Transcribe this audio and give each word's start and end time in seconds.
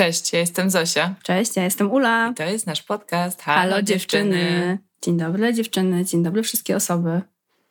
Cześć, 0.00 0.32
ja 0.32 0.38
jestem 0.38 0.70
Zosia. 0.70 1.14
Cześć, 1.22 1.56
ja 1.56 1.64
jestem 1.64 1.90
Ula. 1.90 2.30
I 2.30 2.34
to 2.34 2.42
jest 2.42 2.66
nasz 2.66 2.82
podcast 2.82 3.42
Halo, 3.42 3.60
Halo 3.60 3.82
dziewczyny. 3.82 4.36
dziewczyny. 4.36 4.78
Dzień 5.02 5.18
dobry 5.18 5.54
dziewczyny, 5.54 6.04
dzień 6.04 6.22
dobry 6.22 6.42
wszystkie 6.42 6.76
osoby. 6.76 7.20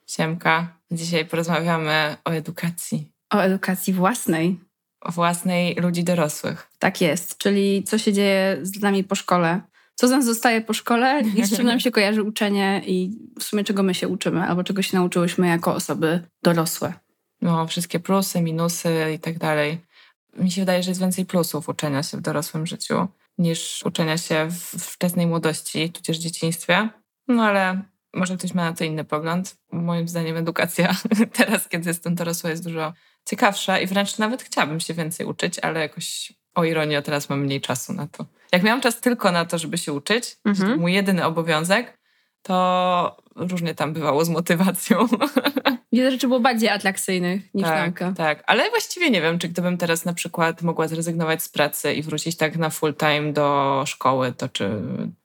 Siemka. 0.07 0.77
Dzisiaj 0.91 1.25
porozmawiamy 1.25 2.15
o 2.25 2.29
edukacji. 2.31 3.11
O 3.33 3.39
edukacji 3.39 3.93
własnej. 3.93 4.59
O 5.01 5.11
własnej 5.11 5.75
ludzi 5.75 6.03
dorosłych. 6.03 6.67
Tak 6.79 7.01
jest, 7.01 7.37
czyli 7.37 7.83
co 7.83 7.97
się 7.97 8.13
dzieje 8.13 8.57
z 8.61 8.81
nami 8.81 9.03
po 9.03 9.15
szkole. 9.15 9.61
Co 9.95 10.07
z 10.07 10.11
nas 10.11 10.25
zostaje 10.25 10.61
po 10.61 10.73
szkole 10.73 11.21
i 11.35 11.45
z 11.45 11.57
czym 11.57 11.65
nam 11.65 11.79
się 11.79 11.91
kojarzy 11.91 12.23
uczenie 12.23 12.81
i 12.85 13.11
w 13.39 13.43
sumie 13.43 13.63
czego 13.63 13.83
my 13.83 13.93
się 13.93 14.07
uczymy, 14.07 14.43
albo 14.43 14.63
czego 14.63 14.81
się 14.81 14.97
nauczyłyśmy 14.97 15.47
jako 15.47 15.75
osoby 15.75 16.27
dorosłe. 16.43 16.93
No, 17.41 17.67
wszystkie 17.67 17.99
plusy, 17.99 18.41
minusy 18.41 19.13
i 19.15 19.19
tak 19.19 19.37
dalej 19.37 19.88
mi 20.37 20.51
się 20.51 20.61
wydaje, 20.61 20.83
że 20.83 20.91
jest 20.91 21.01
więcej 21.01 21.25
plusów 21.25 21.69
uczenia 21.69 22.03
się 22.03 22.17
w 22.17 22.21
dorosłym 22.21 22.67
życiu 22.67 23.07
niż 23.37 23.83
uczenia 23.85 24.17
się 24.17 24.47
w 24.49 24.85
wczesnej 24.85 25.27
młodości, 25.27 25.91
tudzież 25.91 26.17
dzieciństwie. 26.17 26.89
No 27.27 27.43
ale 27.43 27.81
może 28.13 28.37
ktoś 28.37 28.53
ma 28.53 28.63
na 28.69 28.73
to 28.73 28.83
inny 28.83 29.03
pogląd. 29.03 29.55
Moim 29.71 30.07
zdaniem 30.07 30.37
edukacja 30.37 30.95
teraz, 31.37 31.67
kiedy 31.67 31.89
jestem 31.89 32.15
dorosła, 32.15 32.49
jest 32.49 32.63
dużo 32.63 32.93
ciekawsza 33.25 33.79
i 33.79 33.87
wręcz 33.87 34.17
nawet 34.17 34.43
chciałabym 34.43 34.79
się 34.79 34.93
więcej 34.93 35.25
uczyć, 35.25 35.59
ale 35.59 35.79
jakoś 35.79 36.33
o 36.55 36.63
ironię 36.63 37.01
teraz 37.01 37.29
mam 37.29 37.41
mniej 37.41 37.61
czasu 37.61 37.93
na 37.93 38.07
to. 38.07 38.25
Jak 38.51 38.63
miałam 38.63 38.81
czas 38.81 39.01
tylko 39.01 39.31
na 39.31 39.45
to, 39.45 39.57
żeby 39.57 39.77
się 39.77 39.93
uczyć, 39.93 40.37
mhm. 40.45 40.71
to 40.71 40.77
mój 40.77 40.93
jedyny 40.93 41.25
obowiązek, 41.25 41.98
to 42.41 43.17
różnie 43.35 43.75
tam 43.75 43.93
bywało 43.93 44.25
z 44.25 44.29
motywacją. 44.29 45.07
Wiele 45.93 46.11
rzeczy 46.11 46.27
było 46.27 46.39
bardziej 46.39 46.69
atrakcyjnych 46.69 47.53
niż 47.53 47.65
tak, 47.65 47.85
nauka. 47.85 48.13
Tak, 48.17 48.43
ale 48.47 48.69
właściwie 48.69 49.09
nie 49.09 49.21
wiem, 49.21 49.39
czy 49.39 49.49
gdybym 49.49 49.77
teraz 49.77 50.05
na 50.05 50.13
przykład 50.13 50.61
mogła 50.61 50.87
zrezygnować 50.87 51.43
z 51.43 51.49
pracy 51.49 51.93
i 51.93 52.01
wrócić 52.01 52.37
tak 52.37 52.57
na 52.57 52.69
full 52.69 52.95
time 52.95 53.33
do 53.33 53.83
szkoły, 53.87 54.33
to 54.37 54.49
czy 54.49 54.69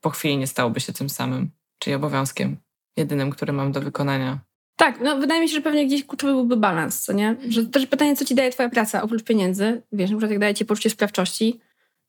po 0.00 0.10
chwili 0.10 0.36
nie 0.36 0.46
stałoby 0.46 0.80
się 0.80 0.92
tym 0.92 1.08
samym, 1.08 1.50
czyli 1.78 1.94
obowiązkiem 1.94 2.56
jedynym, 2.96 3.30
który 3.30 3.52
mam 3.52 3.72
do 3.72 3.80
wykonania. 3.80 4.38
Tak, 4.76 5.00
no 5.00 5.16
wydaje 5.16 5.40
mi 5.40 5.48
się, 5.48 5.54
że 5.54 5.60
pewnie 5.60 5.86
gdzieś 5.86 6.06
kluczowy 6.06 6.32
byłby 6.32 6.56
balans, 6.56 7.02
co 7.02 7.12
nie? 7.12 7.36
Że 7.48 7.66
też 7.66 7.86
pytanie, 7.86 8.16
co 8.16 8.24
ci 8.24 8.34
daje 8.34 8.50
twoja 8.50 8.68
praca 8.68 9.02
oprócz 9.02 9.22
pieniędzy. 9.22 9.82
Wiesz, 9.92 10.10
na 10.10 10.16
przykład 10.16 10.30
jak 10.30 10.40
daje 10.40 10.54
ci 10.54 10.64
poczucie 10.64 10.90
sprawczości, 10.90 11.60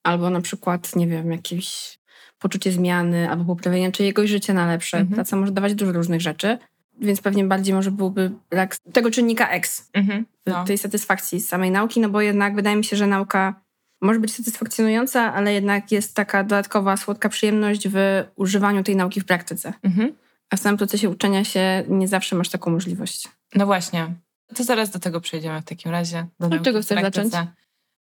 albo 0.03 0.29
na 0.29 0.41
przykład, 0.41 0.95
nie 0.95 1.07
wiem, 1.07 1.31
jakieś 1.31 1.99
poczucie 2.39 2.71
zmiany, 2.71 3.29
albo 3.29 3.55
poprawienia 3.55 3.91
czyjegoś 3.91 4.29
życia 4.29 4.53
na 4.53 4.67
lepsze. 4.67 4.97
Mhm. 4.97 5.15
Praca 5.15 5.35
może 5.35 5.51
dawać 5.51 5.75
dużo 5.75 5.91
różnych 5.91 6.21
rzeczy 6.21 6.57
więc 7.01 7.21
pewnie 7.21 7.43
bardziej 7.43 7.73
może 7.73 7.91
byłby 7.91 8.31
brak 8.49 8.77
tego 8.77 9.11
czynnika 9.11 9.49
X, 9.49 9.89
mhm, 9.93 10.25
no. 10.45 10.65
tej 10.65 10.77
satysfakcji 10.77 11.39
z 11.39 11.47
samej 11.47 11.71
nauki, 11.71 11.99
no 11.99 12.09
bo 12.09 12.21
jednak 12.21 12.55
wydaje 12.55 12.75
mi 12.75 12.83
się, 12.83 12.95
że 12.97 13.07
nauka 13.07 13.61
może 14.01 14.19
być 14.19 14.35
satysfakcjonująca, 14.35 15.33
ale 15.33 15.53
jednak 15.53 15.91
jest 15.91 16.15
taka 16.15 16.43
dodatkowa 16.43 16.97
słodka 16.97 17.29
przyjemność 17.29 17.87
w 17.87 18.23
używaniu 18.35 18.83
tej 18.83 18.95
nauki 18.95 19.21
w 19.21 19.25
praktyce. 19.25 19.73
Mhm. 19.83 20.13
A 20.49 20.57
w 20.57 20.59
samym 20.59 20.77
procesie 20.77 21.09
uczenia 21.09 21.43
się 21.43 21.83
nie 21.87 22.07
zawsze 22.07 22.35
masz 22.35 22.49
taką 22.49 22.71
możliwość. 22.71 23.27
No 23.55 23.65
właśnie. 23.65 24.07
To 24.55 24.63
zaraz 24.63 24.89
do 24.89 24.99
tego 24.99 25.21
przejdziemy 25.21 25.61
w 25.61 25.65
takim 25.65 25.91
razie. 25.91 26.25
Do 26.39 26.47
Od 26.47 26.63
czego 26.63 26.81
chcesz 26.81 27.01
zacząć? 27.01 27.33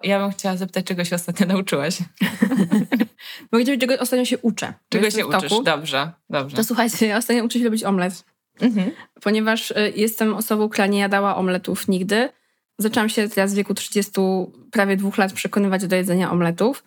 Ja 0.05 0.19
bym 0.19 0.31
chciała 0.31 0.57
zapytać, 0.57 0.87
czego 0.87 1.05
się 1.05 1.17
ostatnio 1.17 1.47
nauczyłaś. 1.47 1.99
Gdzie 3.53 3.79
czego 3.79 3.99
ostatnio 3.99 4.25
się 4.25 4.39
uczę. 4.39 4.75
Czego 4.89 5.11
się 5.11 5.27
uczysz? 5.27 5.53
Dobrze, 5.65 6.13
dobrze. 6.31 6.57
To 6.57 6.65
słuchajcie, 6.65 7.07
ja 7.07 7.19
ostatnio 7.23 7.45
uczę 7.45 7.59
się 7.59 7.65
robić 7.65 7.85
omlet. 7.85 8.25
Mhm. 8.61 8.91
Ponieważ 9.23 9.71
y, 9.71 9.93
jestem 9.97 10.35
osobą, 10.35 10.69
która 10.69 10.87
nie 10.87 10.99
jadała 10.99 11.37
omletów 11.37 11.89
nigdy. 11.89 12.29
Zaczęłam 12.79 13.09
się 13.09 13.29
teraz 13.29 13.53
w 13.53 13.57
wieku 13.57 13.75
30, 13.75 14.13
prawie 14.71 14.97
dwóch 14.97 15.19
lat 15.19 15.33
przekonywać 15.33 15.87
do 15.87 15.97
jedzenia 15.97 16.31
omletów. 16.31 16.85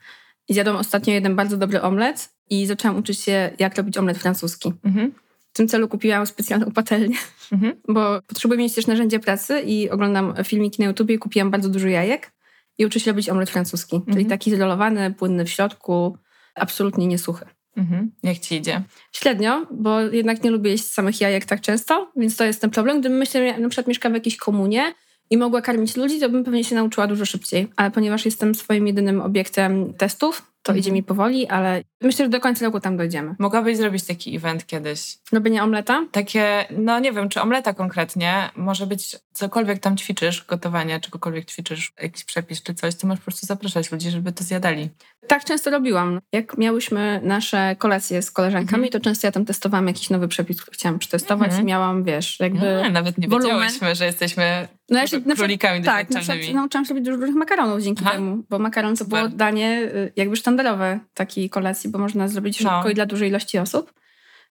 I 0.48 0.54
zjadłam 0.54 0.76
ostatnio 0.76 1.14
jeden 1.14 1.36
bardzo 1.36 1.58
dobry 1.58 1.82
omlet 1.82 2.30
i 2.50 2.66
zaczęłam 2.66 2.98
uczyć 2.98 3.20
się, 3.20 3.52
jak 3.60 3.78
robić 3.78 3.98
omlet 3.98 4.18
francuski. 4.18 4.74
Mhm. 4.84 5.12
W 5.54 5.58
tym 5.58 5.68
celu 5.68 5.88
kupiłam 5.88 6.28
specjalną 6.28 6.72
patelnię, 6.72 7.18
mhm. 7.52 7.74
bo 7.88 8.22
potrzebuję 8.22 8.60
mieć 8.60 8.76
też 8.76 8.88
narzędzie 8.88 9.20
pracy 9.20 9.62
i 9.62 9.90
oglądam 9.90 10.34
filmiki 10.44 10.82
na 10.82 10.88
YouTubie 10.88 11.16
i 11.16 11.20
kupiłam 11.20 11.52
bardzo 11.52 11.70
dużo 11.70 11.88
jajek 11.88 12.32
i 12.78 12.86
uczę 12.86 13.00
się 13.00 13.12
robić 13.12 13.30
omlet 13.30 13.50
francuski, 13.50 14.02
czyli 14.06 14.10
mhm. 14.10 14.30
taki 14.30 14.52
zrolowany, 14.52 15.14
płynny 15.14 15.46
w 15.46 15.50
środku, 15.50 16.18
absolutnie 16.56 17.08
niesuchy. 17.08 17.46
Mhm. 17.78 18.12
Jak 18.24 18.38
ci 18.38 18.56
idzie? 18.56 18.84
Średnio, 19.12 19.68
bo 19.72 20.02
jednak 20.02 20.44
nie 20.44 20.52
lubię 20.52 20.72
jeść 20.72 20.92
samych 20.92 21.22
jajek 21.22 21.46
tak 21.46 21.62
często, 21.62 22.12
więc 22.16 22.36
to 22.36 22.44
jest 22.44 22.62
ten 22.62 22.70
problem. 22.70 23.00
Gdybym 23.00 23.18
myślę, 23.18 23.60
na 23.60 23.70
przykład 23.70 23.88
mieszkała 23.88 24.12
w 24.12 24.16
jakiejś 24.16 24.38
komunie 24.38 24.94
i 25.30 25.38
mogła 25.38 25.62
karmić 25.62 25.96
ludzi, 25.96 26.20
to 26.20 26.30
bym 26.30 26.44
pewnie 26.44 26.64
się 26.64 26.76
nauczyła 26.76 27.08
dużo 27.08 27.26
szybciej. 27.26 27.68
Ale 27.76 27.92
ponieważ 27.92 28.26
jestem 28.26 28.56
swoim 28.56 28.88
jedynym 28.88 29.22
obiektem 29.22 29.94
testów, 29.94 30.55
to 30.66 30.72
mhm. 30.72 30.80
idzie 30.80 30.92
mi 30.92 31.04
powoli, 31.04 31.48
ale 31.48 31.84
myślę, 32.02 32.26
że 32.26 32.30
do 32.30 32.40
końca 32.40 32.66
roku 32.66 32.80
tam 32.80 32.98
dojdziemy. 32.98 33.36
Mogłabyś 33.40 33.78
zrobić 33.78 34.04
taki 34.04 34.36
event 34.36 34.66
kiedyś. 34.66 35.18
Robienie 35.32 35.64
omleta? 35.64 36.06
Takie, 36.12 36.66
no 36.78 37.00
nie 37.00 37.12
wiem, 37.12 37.30
czy 37.30 37.42
omleta 37.42 37.74
konkretnie, 37.74 38.50
może 38.56 38.88
być 38.88 39.16
cokolwiek 39.34 39.80
tam 39.80 39.98
ćwiczysz, 39.98 40.46
gotowanie, 40.46 41.00
czegokolwiek 41.00 41.46
ćwiczysz, 41.46 41.94
jakiś 42.02 42.24
przepis 42.24 42.64
czy 42.64 42.74
coś, 42.74 42.96
to 42.96 43.08
możesz 43.08 43.20
po 43.20 43.26
prostu 43.26 43.46
zapraszać 43.46 43.92
ludzi, 43.92 44.10
żeby 44.12 44.32
to 44.32 44.44
zjadali. 44.44 44.90
Tak 45.28 45.46
często 45.46 45.72
robiłam. 45.72 46.20
Jak 46.32 46.58
miałyśmy 46.58 47.22
nasze 47.24 47.76
kolacje 47.80 48.22
z 48.22 48.32
koleżankami, 48.32 48.84
mhm. 48.84 48.92
to 48.92 49.00
często 49.00 49.28
ja 49.28 49.32
tam 49.32 49.46
testowałam 49.46 49.88
jakiś 49.88 50.10
nowy 50.10 50.28
przepis, 50.28 50.62
który 50.62 50.76
chciałam 50.76 51.00
przetestować 51.00 51.48
mhm. 51.48 51.64
i 51.64 51.68
miałam, 51.68 52.04
wiesz, 52.04 52.40
jakby 52.40 52.82
no, 52.84 52.90
Nawet 52.90 53.18
nie 53.18 53.28
wolumen. 53.28 53.52
wiedziałyśmy, 53.52 53.96
że 53.96 54.06
jesteśmy 54.06 54.68
no, 54.90 55.00
ja 55.00 55.08
się, 55.08 55.22
królikami 55.22 55.84
Tak, 55.84 56.10
na 56.10 56.20
przykład 56.20 56.54
nauczyłam 56.54 56.86
się 56.86 56.90
robić 56.90 57.06
dużo 57.06 57.18
różnych 57.18 57.36
makaronów 57.36 57.82
dzięki 57.82 58.04
Aha. 58.06 58.14
temu, 58.14 58.44
bo 58.50 58.60
makaron 58.60 58.96
to 58.96 59.06
było 59.06 59.30
danie 59.30 59.82
y, 59.96 60.14
jakby 60.16 60.36
sztandarowe 60.36 60.55
takiej 61.14 61.50
kolacji, 61.50 61.90
bo 61.90 62.00
można 62.00 62.28
zrobić 62.28 62.58
szybko 62.58 62.82
no. 62.84 62.90
i 62.90 62.94
dla 62.94 63.06
dużej 63.06 63.30
ilości 63.30 63.60
osób. 63.60 63.94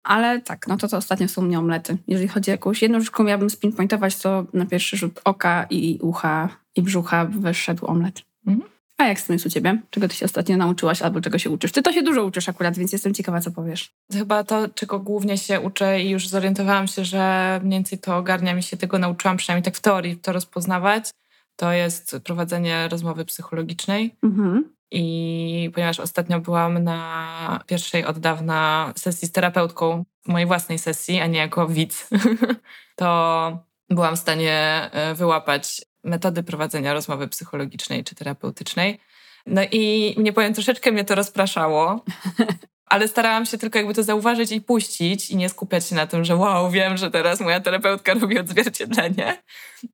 Ale 0.03 0.41
tak, 0.41 0.67
no 0.69 0.77
to 0.77 0.89
to 0.89 0.97
ostatnio 0.97 1.29
są 1.29 1.43
mnie 1.43 1.59
omlety. 1.59 1.97
Jeżeli 2.09 2.29
chodzi 2.29 2.51
o 2.51 2.55
jakąś 2.55 2.83
jedną 2.83 3.01
rzeczką 3.01 3.25
miałabym 3.25 3.51
spinpointować, 3.51 4.19
to 4.19 4.47
na 4.53 4.67
pierwszy 4.67 4.97
rzut 4.97 5.21
oka 5.25 5.67
i 5.71 5.99
ucha 6.03 6.49
i 6.77 6.83
brzucha 6.83 7.25
wyszedł 7.25 7.87
omlet. 7.87 8.23
Mhm. 8.47 8.71
A 8.99 9.05
jak 9.05 9.21
z 9.21 9.25
tym 9.25 9.35
jest 9.35 9.47
u 9.47 9.51
ciebie? 9.51 9.83
Czego 9.91 10.09
ty 10.09 10.15
się 10.15 10.25
ostatnio 10.27 10.57
nauczyłaś 10.57 11.03
albo 11.03 11.21
czego 11.21 11.39
się 11.39 11.51
uczysz? 11.51 11.73
Ty 11.73 11.83
to 11.83 11.93
się 11.93 12.03
dużo 12.03 12.25
uczysz 12.25 12.49
akurat, 12.49 12.79
więc 12.79 12.93
jestem 12.93 13.15
ciekawa, 13.15 13.41
co 13.41 13.51
powiesz. 13.51 13.93
Chyba 14.13 14.45
to, 14.45 14.69
czego 14.69 15.01
głównie 15.01 15.39
się 15.39 15.61
uczę 15.61 16.01
i 16.01 16.11
już 16.11 16.29
zorientowałam 16.29 16.87
się, 16.87 17.05
że 17.05 17.61
mniej 17.65 17.79
więcej 17.79 17.99
to 17.99 18.17
ogarnia 18.17 18.55
mi 18.55 18.63
się 18.63 18.77
tego 18.77 18.99
nauczyłam, 18.99 19.37
przynajmniej 19.37 19.63
tak 19.65 19.77
w 19.77 19.81
teorii 19.81 20.17
to 20.17 20.33
rozpoznawać, 20.33 21.11
to 21.57 21.73
jest 21.73 22.17
prowadzenie 22.25 22.89
rozmowy 22.89 23.25
psychologicznej. 23.25 24.15
Mhm. 24.23 24.74
I 24.91 25.71
ponieważ 25.75 26.01
ostatnio 26.01 26.41
byłam 26.41 26.79
na 26.79 27.65
pierwszej 27.67 28.05
od 28.05 28.19
dawna 28.19 28.93
sesji 28.97 29.29
z 29.29 29.33
terapeutką, 29.33 30.05
mojej 30.27 30.47
własnej 30.47 30.79
sesji, 30.79 31.21
a 31.21 31.27
nie 31.27 31.39
jako 31.39 31.69
widz, 31.69 32.09
to 32.97 33.59
byłam 33.91 34.17
w 34.17 34.19
stanie 34.19 34.89
e, 34.93 35.15
wyłapać 35.15 35.83
metody 36.05 36.43
prowadzenia 36.43 36.93
rozmowy 36.93 37.29
psychologicznej 37.29 38.05
czy 38.05 38.15
terapeutycznej. 38.15 39.01
No 39.47 39.63
i 39.73 40.15
nie 40.19 40.33
powiem, 40.33 40.55
troszeczkę 40.55 40.93
mnie 40.93 41.05
to 41.05 41.15
rozpraszało, 41.15 42.05
ale 42.87 43.09
starałam 43.09 43.47
się 43.47 43.59
tylko 43.59 43.79
jakby 43.79 43.95
to 43.95 44.03
zauważyć 44.03 44.53
i 44.53 44.61
puścić 44.61 45.31
i 45.31 45.37
nie 45.37 45.49
skupiać 45.49 45.89
się 45.89 45.95
na 45.95 46.07
tym, 46.07 46.25
że 46.25 46.37
wow, 46.37 46.71
wiem, 46.71 46.97
że 46.97 47.11
teraz 47.11 47.41
moja 47.41 47.61
terapeutka 47.61 48.15
robi 48.15 48.39
odzwierciedlenie, 48.39 49.43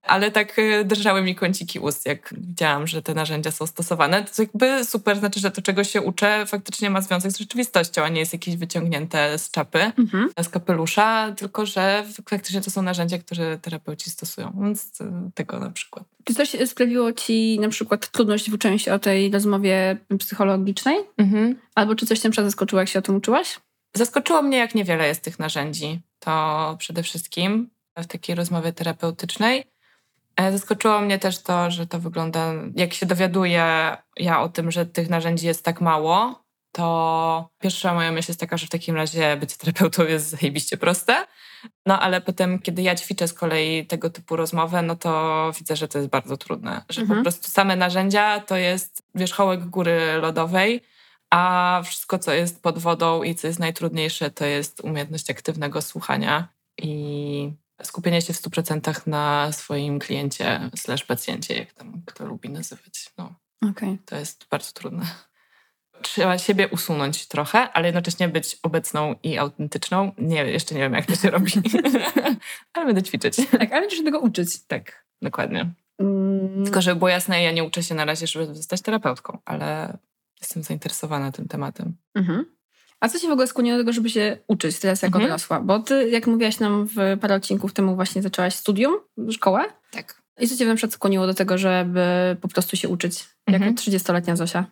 ale 0.03 0.31
tak 0.31 0.59
e, 0.59 0.85
drżały 0.85 1.23
mi 1.23 1.35
kąciki 1.35 1.79
ust, 1.79 2.07
jak 2.07 2.35
widziałam, 2.37 2.87
że 2.87 3.03
te 3.03 3.15
narzędzia 3.15 3.51
są 3.51 3.67
stosowane. 3.67 4.25
To 4.25 4.43
jakby 4.43 4.85
super, 4.85 5.19
znaczy, 5.19 5.41
że 5.41 5.51
to, 5.51 5.63
czego 5.63 5.85
się 5.85 6.03
uczę, 6.03 6.47
faktycznie 6.47 6.91
ma 6.91 7.01
związek 7.01 7.33
z 7.33 7.39
rzeczywistością, 7.39 8.03
a 8.03 8.09
nie 8.09 8.21
jest 8.21 8.33
jakieś 8.33 8.57
wyciągnięte 8.57 9.39
z 9.39 9.51
czapy, 9.51 9.93
mhm. 9.99 10.31
z 10.43 10.49
kapelusza, 10.49 11.33
tylko 11.37 11.67
że 11.67 12.05
faktycznie 12.31 12.61
to 12.61 12.71
są 12.71 12.83
narzędzia, 12.83 13.19
które 13.19 13.59
terapeuci 13.59 14.11
stosują, 14.11 14.53
więc 14.63 15.01
e, 15.01 15.31
tego 15.35 15.59
na 15.59 15.71
przykład. 15.71 16.05
Czy 16.25 16.35
coś 16.35 16.57
sprawiło 16.67 17.13
ci 17.13 17.59
na 17.61 17.69
przykład 17.69 18.11
trudność 18.11 18.51
w 18.51 18.55
uczeniu 18.55 18.79
się 18.79 18.95
o 18.95 18.99
tej 18.99 19.31
rozmowie 19.31 19.97
psychologicznej? 20.19 20.97
Mhm. 21.19 21.57
Albo 21.75 21.95
czy 21.95 22.07
coś 22.07 22.19
cię 22.19 22.31
zaskoczyło, 22.35 22.81
jak 22.81 22.89
się 22.89 22.99
o 22.99 23.03
tym 23.03 23.17
uczyłaś? 23.17 23.61
Zaskoczyło 23.95 24.43
mnie, 24.43 24.59
jak 24.59 24.75
niewiele 24.75 25.09
jest 25.09 25.23
tych 25.23 25.39
narzędzi. 25.39 26.01
To 26.19 26.77
przede 26.79 27.03
wszystkim 27.03 27.71
w 27.97 28.07
takiej 28.07 28.35
rozmowie 28.35 28.73
terapeutycznej. 28.73 29.65
E, 30.37 30.53
zaskoczyło 30.53 31.01
mnie 31.01 31.19
też 31.19 31.43
to, 31.43 31.71
że 31.71 31.87
to 31.87 31.99
wygląda, 31.99 32.53
jak 32.77 32.95
się 32.95 33.07
dowiaduję 33.07 33.97
ja 34.17 34.41
o 34.41 34.49
tym, 34.49 34.71
że 34.71 34.87
tych 34.87 35.11
narzędzi 35.11 35.47
jest 35.47 35.65
tak 35.65 35.81
mało, 35.81 36.40
to 36.73 37.51
pierwsza 37.59 37.95
moja 37.95 38.13
myśl 38.13 38.31
jest 38.31 38.41
taka, 38.41 38.57
że 38.57 38.67
w 38.67 38.71
takim 38.71 38.97
razie 38.97 39.37
być 39.37 39.57
terapeutą 39.57 40.05
jest 40.05 40.29
zajebiście 40.29 40.77
proste. 40.77 41.27
No 41.87 42.01
ale 42.01 42.21
potem, 42.21 42.59
kiedy 42.59 42.83
ja 42.83 42.95
ćwiczę 42.95 43.29
z 43.29 43.33
kolei 43.33 43.87
tego 43.87 44.11
typu 44.11 44.37
rozmowę, 44.37 44.83
no 44.83 44.97
to 44.97 45.53
widzę, 45.59 45.77
że 45.77 45.89
to 45.89 45.99
jest 45.99 46.11
bardzo 46.11 46.37
trudne. 46.37 46.85
Że 46.89 47.01
mhm. 47.01 47.21
po 47.21 47.25
prostu 47.25 47.51
same 47.51 47.77
narzędzia 47.77 48.41
to 48.41 48.57
jest 48.57 49.03
wierzchołek 49.15 49.67
góry 49.67 50.01
lodowej, 50.21 50.83
a 51.31 51.83
wszystko, 51.85 52.19
co 52.19 52.33
jest 52.33 52.63
pod 52.63 52.79
wodą 52.79 53.23
i 53.23 53.35
co 53.35 53.47
jest 53.47 53.59
najtrudniejsze, 53.59 54.31
to 54.31 54.45
jest 54.45 54.81
umiejętność 54.81 55.31
aktywnego 55.31 55.83
słuchania 55.83 56.49
i 56.79 57.53
skupienia 57.83 58.21
się 58.21 58.33
w 58.33 58.37
100% 58.37 59.07
na 59.07 59.53
swoim 59.53 59.99
kliencie 59.99 60.71
slash 60.77 61.05
pacjencie, 61.05 61.55
jak 61.55 61.73
tam 61.73 62.03
kto 62.07 62.27
lubi 62.27 62.51
nazywać. 62.51 63.13
No, 63.19 63.35
okay. 63.71 63.99
To 64.07 64.17
jest 64.17 64.47
bardzo 64.51 64.73
trudne. 64.73 65.07
Trzeba 66.03 66.39
siebie 66.39 66.69
usunąć 66.69 67.27
trochę, 67.27 67.73
ale 67.73 67.89
jednocześnie 67.89 68.29
być 68.29 68.59
obecną 68.63 69.15
i 69.23 69.39
autentyczną. 69.39 70.13
Nie, 70.19 70.45
jeszcze 70.45 70.75
nie 70.75 70.81
wiem, 70.81 70.93
jak 70.93 71.07
to 71.07 71.15
się 71.15 71.31
robi, 71.31 71.53
ale 72.75 72.87
będę 72.87 73.03
ćwiczyć. 73.03 73.37
Tak, 73.37 73.73
ale 73.73 73.81
będziesz 73.81 73.99
się 73.99 74.05
tego 74.05 74.21
uczyć. 74.21 74.67
Tak, 74.67 75.05
dokładnie. 75.23 75.71
Mm. 75.99 76.65
Tylko 76.65 76.83
żeby 76.83 76.99
było 76.99 77.09
jasne, 77.09 77.43
ja 77.43 77.53
nie 77.53 77.65
uczę 77.65 77.83
się 77.83 77.95
na 77.95 78.05
razie, 78.05 78.27
żeby 78.27 78.55
zostać 78.55 78.81
terapeutką, 78.81 79.39
ale 79.45 79.99
jestem 80.41 80.63
zainteresowana 80.63 81.33
tym 81.33 81.49
tematem. 81.49 81.97
Mhm. 82.15 82.45
A 83.01 83.09
co 83.09 83.19
się 83.19 83.29
w 83.29 83.31
ogóle 83.31 83.47
skłoniło 83.47 83.77
do 83.77 83.83
tego, 83.83 83.93
żeby 83.93 84.11
się 84.11 84.39
uczyć 84.49 84.79
teraz 84.79 85.03
jako 85.03 85.19
mhm. 85.19 85.29
dorosła? 85.29 85.61
Bo 85.61 85.79
ty, 85.79 86.11
jak 86.11 86.27
mówiłaś 86.27 86.61
nam 86.61 86.87
w 86.87 87.19
parę 87.21 87.35
odcinków 87.35 87.73
temu, 87.73 87.95
właśnie 87.95 88.23
zaczęłaś 88.23 88.55
studium, 88.55 88.95
szkołę. 89.31 89.65
Tak. 89.91 90.23
I 90.41 90.49
co 90.49 90.57
cię 90.57 90.67
na 90.67 90.75
przykład 90.75 90.93
skłoniło 90.93 91.27
do 91.27 91.35
tego, 91.35 91.59
żeby 91.59 92.37
po 92.41 92.49
prostu 92.49 92.77
się 92.77 92.89
uczyć, 92.89 93.25
jako 93.47 93.65
mhm. 93.65 93.75
30-letnia 93.75 94.37
Zosia? 94.37 94.65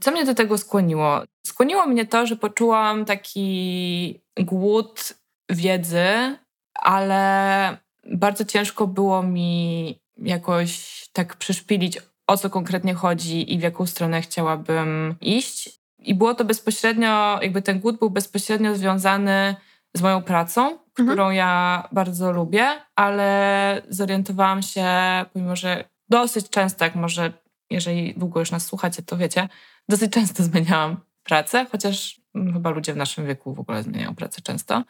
Co 0.00 0.10
mnie 0.10 0.24
do 0.24 0.34
tego 0.34 0.58
skłoniło? 0.58 1.22
Skłoniło 1.46 1.86
mnie 1.86 2.06
to, 2.06 2.26
że 2.26 2.36
poczułam 2.36 3.04
taki 3.04 4.20
głód 4.40 5.14
wiedzy, 5.50 6.36
ale 6.74 7.76
bardzo 8.04 8.44
ciężko 8.44 8.86
było 8.86 9.22
mi 9.22 9.98
jakoś 10.16 11.04
tak 11.12 11.36
przeszpilić, 11.36 11.98
o 12.26 12.36
co 12.36 12.50
konkretnie 12.50 12.94
chodzi 12.94 13.54
i 13.54 13.58
w 13.58 13.62
jaką 13.62 13.86
stronę 13.86 14.22
chciałabym 14.22 15.14
iść. 15.20 15.78
I 15.98 16.14
było 16.14 16.34
to 16.34 16.44
bezpośrednio, 16.44 17.38
jakby 17.42 17.62
ten 17.62 17.80
głód 17.80 17.98
był 17.98 18.10
bezpośrednio 18.10 18.74
związany 18.74 19.56
z 19.94 20.02
moją 20.02 20.22
pracą, 20.22 20.66
mhm. 20.70 21.08
którą 21.08 21.30
ja 21.30 21.84
bardzo 21.92 22.32
lubię, 22.32 22.66
ale 22.96 23.82
zorientowałam 23.88 24.62
się, 24.62 24.86
pomimo 25.32 25.56
że 25.56 25.84
dosyć 26.08 26.50
często, 26.50 26.84
jak 26.84 26.94
może, 26.94 27.32
jeżeli 27.70 28.14
długo 28.14 28.40
już 28.40 28.50
nas 28.50 28.66
słuchacie, 28.66 29.02
to 29.02 29.16
wiecie, 29.16 29.48
dosyć 29.88 30.12
często 30.12 30.42
zmieniałam 30.42 31.00
pracę, 31.22 31.66
chociaż 31.72 32.20
chyba 32.52 32.70
ludzie 32.70 32.92
w 32.92 32.96
naszym 32.96 33.26
wieku 33.26 33.54
w 33.54 33.60
ogóle 33.60 33.82
zmieniają 33.82 34.14
pracę 34.14 34.40
często. 34.40 34.84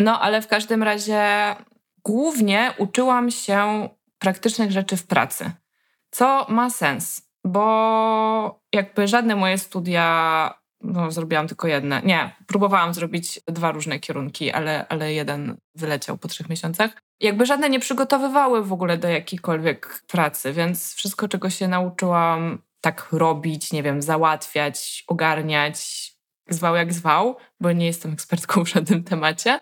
No, 0.00 0.20
ale 0.20 0.42
w 0.42 0.48
każdym 0.48 0.82
razie 0.82 1.24
głównie 2.04 2.72
uczyłam 2.78 3.30
się 3.30 3.88
praktycznych 4.18 4.72
rzeczy 4.72 4.96
w 4.96 5.06
pracy, 5.06 5.50
co 6.10 6.46
ma 6.48 6.70
sens, 6.70 7.30
bo 7.44 8.60
jakby 8.72 9.08
żadne 9.08 9.36
moje 9.36 9.58
studia, 9.58 10.54
no 10.80 11.10
zrobiłam 11.10 11.48
tylko 11.48 11.68
jedne. 11.68 12.02
Nie, 12.04 12.36
próbowałam 12.46 12.94
zrobić 12.94 13.40
dwa 13.46 13.72
różne 13.72 13.98
kierunki, 13.98 14.52
ale, 14.52 14.88
ale 14.88 15.12
jeden 15.12 15.56
wyleciał 15.74 16.18
po 16.18 16.28
trzech 16.28 16.48
miesiącach. 16.48 16.90
Jakby 17.20 17.46
żadne 17.46 17.70
nie 17.70 17.80
przygotowywały 17.80 18.64
w 18.64 18.72
ogóle 18.72 18.98
do 18.98 19.08
jakiejkolwiek 19.08 20.02
pracy, 20.06 20.52
więc 20.52 20.94
wszystko, 20.94 21.28
czego 21.28 21.50
się 21.50 21.68
nauczyłam 21.68 22.58
tak 22.86 23.08
robić, 23.12 23.72
nie 23.72 23.82
wiem, 23.82 24.02
załatwiać, 24.02 25.04
ogarniać, 25.06 25.76
zwał 26.48 26.76
jak 26.76 26.92
zwał, 26.92 27.36
bo 27.60 27.72
nie 27.72 27.86
jestem 27.86 28.12
ekspertką 28.12 28.54
w 28.64 28.68
żadnym 28.68 29.04
temacie, 29.04 29.60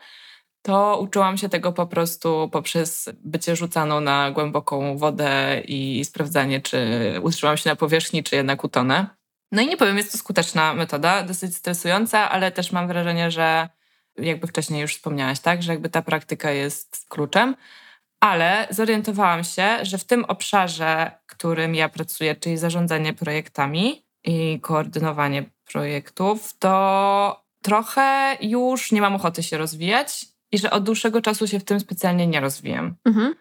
to 0.63 0.99
uczyłam 1.01 1.39
się 1.39 1.49
tego 1.49 1.73
po 1.73 1.87
prostu 1.87 2.49
poprzez 2.53 3.09
bycie 3.25 3.57
rzucaną 3.57 4.01
na 4.01 4.31
głęboką 4.31 4.99
wodę 4.99 5.63
i 5.69 6.05
sprawdzanie, 6.05 6.61
czy 6.61 6.79
utrzymam 7.23 7.57
się 7.57 7.71
na 7.71 7.77
powierzchni, 7.77 8.23
czy 8.23 8.37
jednak 8.37 8.65
utonę. 8.65 9.07
No 9.53 9.63
i 9.63 9.67
nie 9.67 9.77
powiem, 9.77 9.97
jest 9.97 10.13
to 10.13 10.19
skuteczna 10.19 10.75
metoda, 10.75 11.23
dosyć 11.23 11.57
stresująca, 11.57 12.31
ale 12.31 12.53
też 12.53 12.73
mam 12.73 12.89
wrażenie, 12.89 13.31
że 13.31 13.69
jakby 14.17 14.47
wcześniej 14.47 14.81
już 14.81 14.95
wspomniałaś, 14.95 15.41
tak, 15.41 15.63
że 15.63 15.73
jakby 15.73 15.89
ta 15.89 16.03
praktyka 16.03 16.51
jest 16.51 17.07
kluczem. 17.09 17.57
Ale 18.25 18.67
zorientowałam 18.71 19.45
się, 19.45 19.79
że 19.83 19.99
w 19.99 20.05
tym 20.05 20.25
obszarze, 20.25 21.11
którym 21.27 21.75
ja 21.75 21.89
pracuję, 21.89 22.37
czyli 22.37 22.57
zarządzanie 22.57 23.13
projektami 23.13 24.07
i 24.25 24.61
koordynowanie 24.61 25.45
projektów, 25.73 26.59
to 26.59 27.45
trochę 27.63 28.37
już 28.41 28.93
nie 28.93 29.01
mam 29.01 29.15
ochoty 29.15 29.43
się 29.43 29.59
rozwijać 29.59 30.27
i 30.53 30.59
że 30.59 30.71
od 30.71 30.85
dłuższego 30.85 31.23
czasu 31.23 31.47
się 31.47 31.61
w 31.61 31.65
tym 31.65 31.81
specjalnie 31.81 32.27
nie 32.27 32.41
rozwijam. 32.41 32.95
Mhm. 33.05 33.35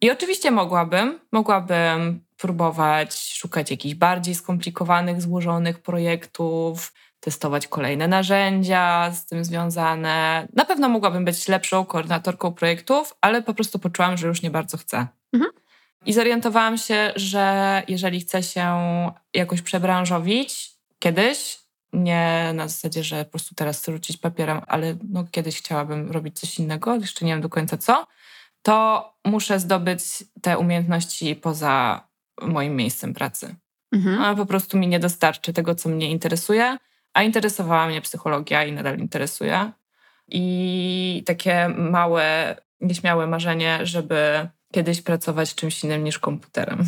I 0.00 0.10
oczywiście 0.10 0.50
mogłabym, 0.50 1.20
mogłabym 1.32 2.24
próbować 2.36 3.34
szukać 3.34 3.70
jakichś 3.70 3.94
bardziej 3.94 4.34
skomplikowanych, 4.34 5.22
złożonych 5.22 5.78
projektów, 5.82 6.92
testować 7.20 7.66
kolejne 7.66 8.08
narzędzia 8.08 9.12
z 9.12 9.26
tym 9.26 9.44
związane. 9.44 10.48
Na 10.52 10.64
pewno 10.64 10.88
mogłabym 10.88 11.24
być 11.24 11.48
lepszą 11.48 11.84
koordynatorką 11.84 12.52
projektów, 12.52 13.14
ale 13.20 13.42
po 13.42 13.54
prostu 13.54 13.78
poczułam, 13.78 14.16
że 14.16 14.26
już 14.26 14.42
nie 14.42 14.50
bardzo 14.50 14.76
chcę. 14.76 15.06
Mhm. 15.32 15.52
I 16.06 16.12
zorientowałam 16.12 16.78
się, 16.78 17.12
że 17.16 17.82
jeżeli 17.88 18.20
chcę 18.20 18.42
się 18.42 18.76
jakoś 19.34 19.62
przebranżowić 19.62 20.70
kiedyś, 20.98 21.58
nie 21.92 22.50
na 22.54 22.68
zasadzie, 22.68 23.04
że 23.04 23.24
po 23.24 23.30
prostu 23.30 23.54
teraz 23.54 23.78
chcę 23.78 23.92
rzucić 23.92 24.16
papierem, 24.16 24.60
ale 24.66 24.96
no, 25.08 25.24
kiedyś 25.30 25.58
chciałabym 25.58 26.10
robić 26.10 26.40
coś 26.40 26.58
innego, 26.58 26.94
jeszcze 26.94 27.24
nie 27.24 27.32
wiem 27.32 27.40
do 27.40 27.48
końca 27.48 27.76
co, 27.76 28.06
to 28.62 29.04
muszę 29.24 29.60
zdobyć 29.60 30.02
te 30.42 30.58
umiejętności 30.58 31.36
poza 31.36 32.00
moim 32.42 32.76
miejscem 32.76 33.14
pracy. 33.14 33.54
Mhm. 33.92 34.22
A 34.22 34.34
po 34.34 34.46
prostu 34.46 34.78
mi 34.78 34.88
nie 34.88 35.00
dostarczy 35.00 35.52
tego, 35.52 35.74
co 35.74 35.88
mnie 35.88 36.10
interesuje, 36.10 36.76
a 37.16 37.22
interesowała 37.22 37.86
mnie 37.86 38.00
psychologia 38.00 38.64
i 38.64 38.72
nadal 38.72 38.98
interesuje. 38.98 39.72
I 40.28 41.22
takie 41.26 41.68
małe, 41.68 42.56
nieśmiałe 42.80 43.26
marzenie, 43.26 43.78
żeby 43.82 44.48
kiedyś 44.72 45.02
pracować 45.02 45.54
czymś 45.54 45.84
innym 45.84 46.04
niż 46.04 46.18
komputerem. 46.18 46.84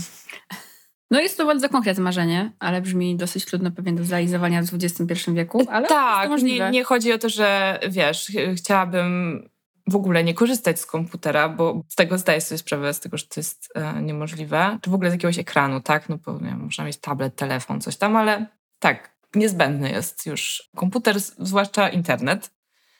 No 1.10 1.20
jest 1.20 1.36
to 1.36 1.46
bardzo 1.46 1.68
konkretne 1.68 2.02
marzenie, 2.02 2.52
ale 2.58 2.82
brzmi 2.82 3.16
dosyć 3.16 3.44
trudno 3.44 3.70
pewnie 3.70 3.92
do 3.92 4.04
zrealizowania 4.04 4.62
w 4.62 4.74
XXI 4.74 5.30
wieku, 5.32 5.66
ale 5.70 5.88
Tak, 5.88 6.42
nie, 6.42 6.70
nie 6.70 6.84
chodzi 6.84 7.12
o 7.12 7.18
to, 7.18 7.28
że 7.28 7.78
wiesz, 7.88 8.32
chciałabym 8.56 9.42
w 9.86 9.96
ogóle 9.96 10.24
nie 10.24 10.34
korzystać 10.34 10.80
z 10.80 10.86
komputera, 10.86 11.48
bo 11.48 11.82
z 11.88 11.94
tego 11.94 12.18
zdaję 12.18 12.40
sobie 12.40 12.58
sprawę, 12.58 12.94
z 12.94 13.00
tego, 13.00 13.16
że 13.16 13.26
to 13.26 13.40
jest 13.40 13.68
e, 13.74 14.02
niemożliwe. 14.02 14.78
Czy 14.82 14.90
w 14.90 14.94
ogóle 14.94 15.10
z 15.10 15.12
jakiegoś 15.12 15.38
ekranu, 15.38 15.80
tak? 15.80 16.08
No 16.08 16.18
bo 16.26 16.38
nie 16.40 16.54
można 16.54 16.84
mieć 16.84 16.96
tablet, 16.96 17.36
telefon, 17.36 17.80
coś 17.80 17.96
tam, 17.96 18.16
ale 18.16 18.46
tak, 18.78 19.17
niezbędny 19.34 19.90
jest 19.90 20.26
już 20.26 20.70
komputer, 20.76 21.20
zwłaszcza 21.20 21.88
internet. 21.88 22.50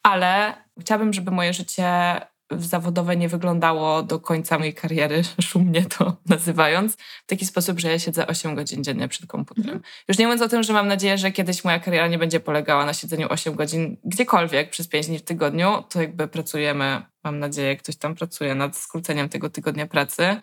Ale 0.03 0.55
chciałabym, 0.81 1.12
żeby 1.12 1.31
moje 1.31 1.53
życie 1.53 2.21
zawodowe 2.50 3.17
nie 3.17 3.29
wyglądało 3.29 4.03
do 4.03 4.21
końca 4.21 4.59
mojej 4.59 4.75
kariery, 4.75 5.23
szumnie 5.41 5.85
to 5.85 6.17
nazywając, 6.26 6.95
w 6.95 7.26
taki 7.26 7.47
sposób, 7.47 7.81
że 7.81 7.88
ja 7.88 7.99
siedzę 7.99 8.26
8 8.26 8.55
godzin 8.55 8.85
dziennie 8.85 9.09
przed 9.09 9.26
komputerem. 9.26 9.76
Mhm. 9.76 9.93
Już 10.09 10.19
nie 10.19 10.26
mówiąc 10.26 10.43
o 10.43 10.49
tym, 10.49 10.62
że 10.62 10.73
mam 10.73 10.88
nadzieję, 10.88 11.19
że 11.19 11.33
kiedyś 11.33 11.64
moja 11.64 11.79
kariera 11.79 12.09
nie 12.09 12.19
będzie 12.19 12.41
polegała 12.41 12.87
na 12.87 12.95
siedzeniu 12.95 13.26
8 13.31 13.55
godzin 13.55 13.97
gdziekolwiek 14.05 14.71
przez 14.71 14.88
5 14.88 15.07
dni 15.07 15.19
w 15.19 15.23
tygodniu, 15.23 15.85
to 15.88 16.00
jakby 16.00 16.29
pracujemy, 16.29 17.03
mam 17.25 17.38
nadzieję, 17.38 17.76
ktoś 17.76 17.97
tam 17.97 18.14
pracuje 18.14 18.55
nad 18.55 18.76
skróceniem 18.76 19.29
tego 19.29 19.50
tygodnia 19.50 19.87
pracy 19.87 20.43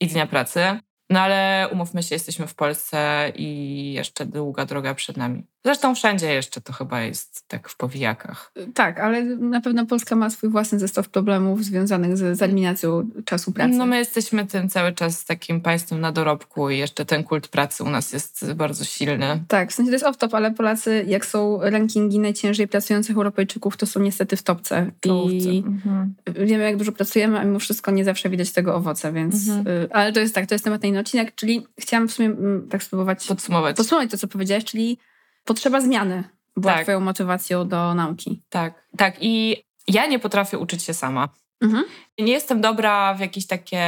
i 0.00 0.06
dnia 0.06 0.26
pracy. 0.26 0.80
No 1.10 1.20
ale 1.20 1.68
umówmy 1.72 2.02
się, 2.02 2.14
jesteśmy 2.14 2.46
w 2.46 2.54
Polsce 2.54 3.32
i 3.36 3.92
jeszcze 3.92 4.26
długa 4.26 4.66
droga 4.66 4.94
przed 4.94 5.16
nami. 5.16 5.46
Zresztą 5.64 5.94
wszędzie 5.94 6.34
jeszcze 6.34 6.60
to 6.60 6.72
chyba 6.72 7.00
jest 7.00 7.48
tak 7.48 7.68
w 7.68 7.76
powijakach. 7.76 8.52
Tak, 8.74 9.00
ale 9.00 9.24
na 9.24 9.60
pewno 9.60 9.86
Polska 9.86 10.16
ma 10.16 10.30
swój 10.30 10.50
własny 10.50 10.78
zestaw 10.78 11.08
problemów 11.08 11.64
związanych 11.64 12.16
z, 12.16 12.38
z 12.38 12.42
eliminacją 12.42 13.10
czasu 13.24 13.52
pracy. 13.52 13.74
No 13.74 13.86
my 13.86 13.98
jesteśmy 13.98 14.46
tym 14.46 14.68
cały 14.68 14.92
czas 14.92 15.24
takim 15.24 15.60
państwem 15.60 16.00
na 16.00 16.12
dorobku 16.12 16.70
i 16.70 16.78
jeszcze 16.78 17.04
ten 17.04 17.24
kult 17.24 17.48
pracy 17.48 17.84
u 17.84 17.90
nas 17.90 18.12
jest 18.12 18.52
bardzo 18.52 18.84
silny. 18.84 19.44
Tak, 19.48 19.70
w 19.70 19.74
sensie 19.74 19.90
to 19.90 19.94
jest 19.94 20.04
off-top, 20.04 20.36
ale 20.36 20.50
Polacy, 20.50 21.04
jak 21.08 21.26
są 21.26 21.60
rankingi 21.62 22.18
najciężej 22.18 22.68
pracujących 22.68 23.16
Europejczyków, 23.16 23.76
to 23.76 23.86
są 23.86 24.00
niestety 24.00 24.36
w 24.36 24.42
topce. 24.42 24.90
I 25.04 25.62
mhm. 25.66 26.14
wiemy, 26.26 26.64
jak 26.64 26.76
dużo 26.76 26.92
pracujemy, 26.92 27.38
a 27.38 27.44
mimo 27.44 27.58
wszystko 27.58 27.90
nie 27.90 28.04
zawsze 28.04 28.30
widać 28.30 28.52
tego 28.52 28.74
owoce, 28.74 29.12
więc... 29.12 29.48
Mhm. 29.48 29.68
Y, 29.68 29.88
ale 29.92 30.12
to 30.12 30.20
jest 30.20 30.34
tak, 30.34 30.46
to 30.46 30.54
jest 30.54 30.64
temat 30.64 30.82
na 30.82 30.88
inny 30.88 30.98
odcinek, 30.98 31.34
czyli 31.34 31.66
chciałam 31.80 32.08
w 32.08 32.12
sumie 32.12 32.28
mm, 32.28 32.68
tak 32.68 32.82
spróbować... 32.82 33.26
Podsumować. 33.26 33.76
Podsumować 33.76 34.10
to, 34.10 34.18
co 34.18 34.28
powiedziałeś, 34.28 34.64
czyli 34.64 34.98
potrzeba 35.44 35.80
zmiany 35.80 36.24
była 36.56 36.74
tak. 36.74 36.82
twoją 36.82 37.00
motywacją 37.00 37.68
do 37.68 37.94
nauki. 37.94 38.42
Tak, 38.48 38.88
tak. 38.96 39.16
I 39.20 39.56
ja 39.88 40.06
nie 40.06 40.18
potrafię 40.18 40.58
uczyć 40.58 40.82
się 40.82 40.94
sama. 40.94 41.28
Mhm. 41.60 41.84
Nie 42.18 42.32
jestem 42.32 42.60
dobra 42.60 43.14
w 43.14 43.20
jakieś 43.20 43.46
takie... 43.46 43.80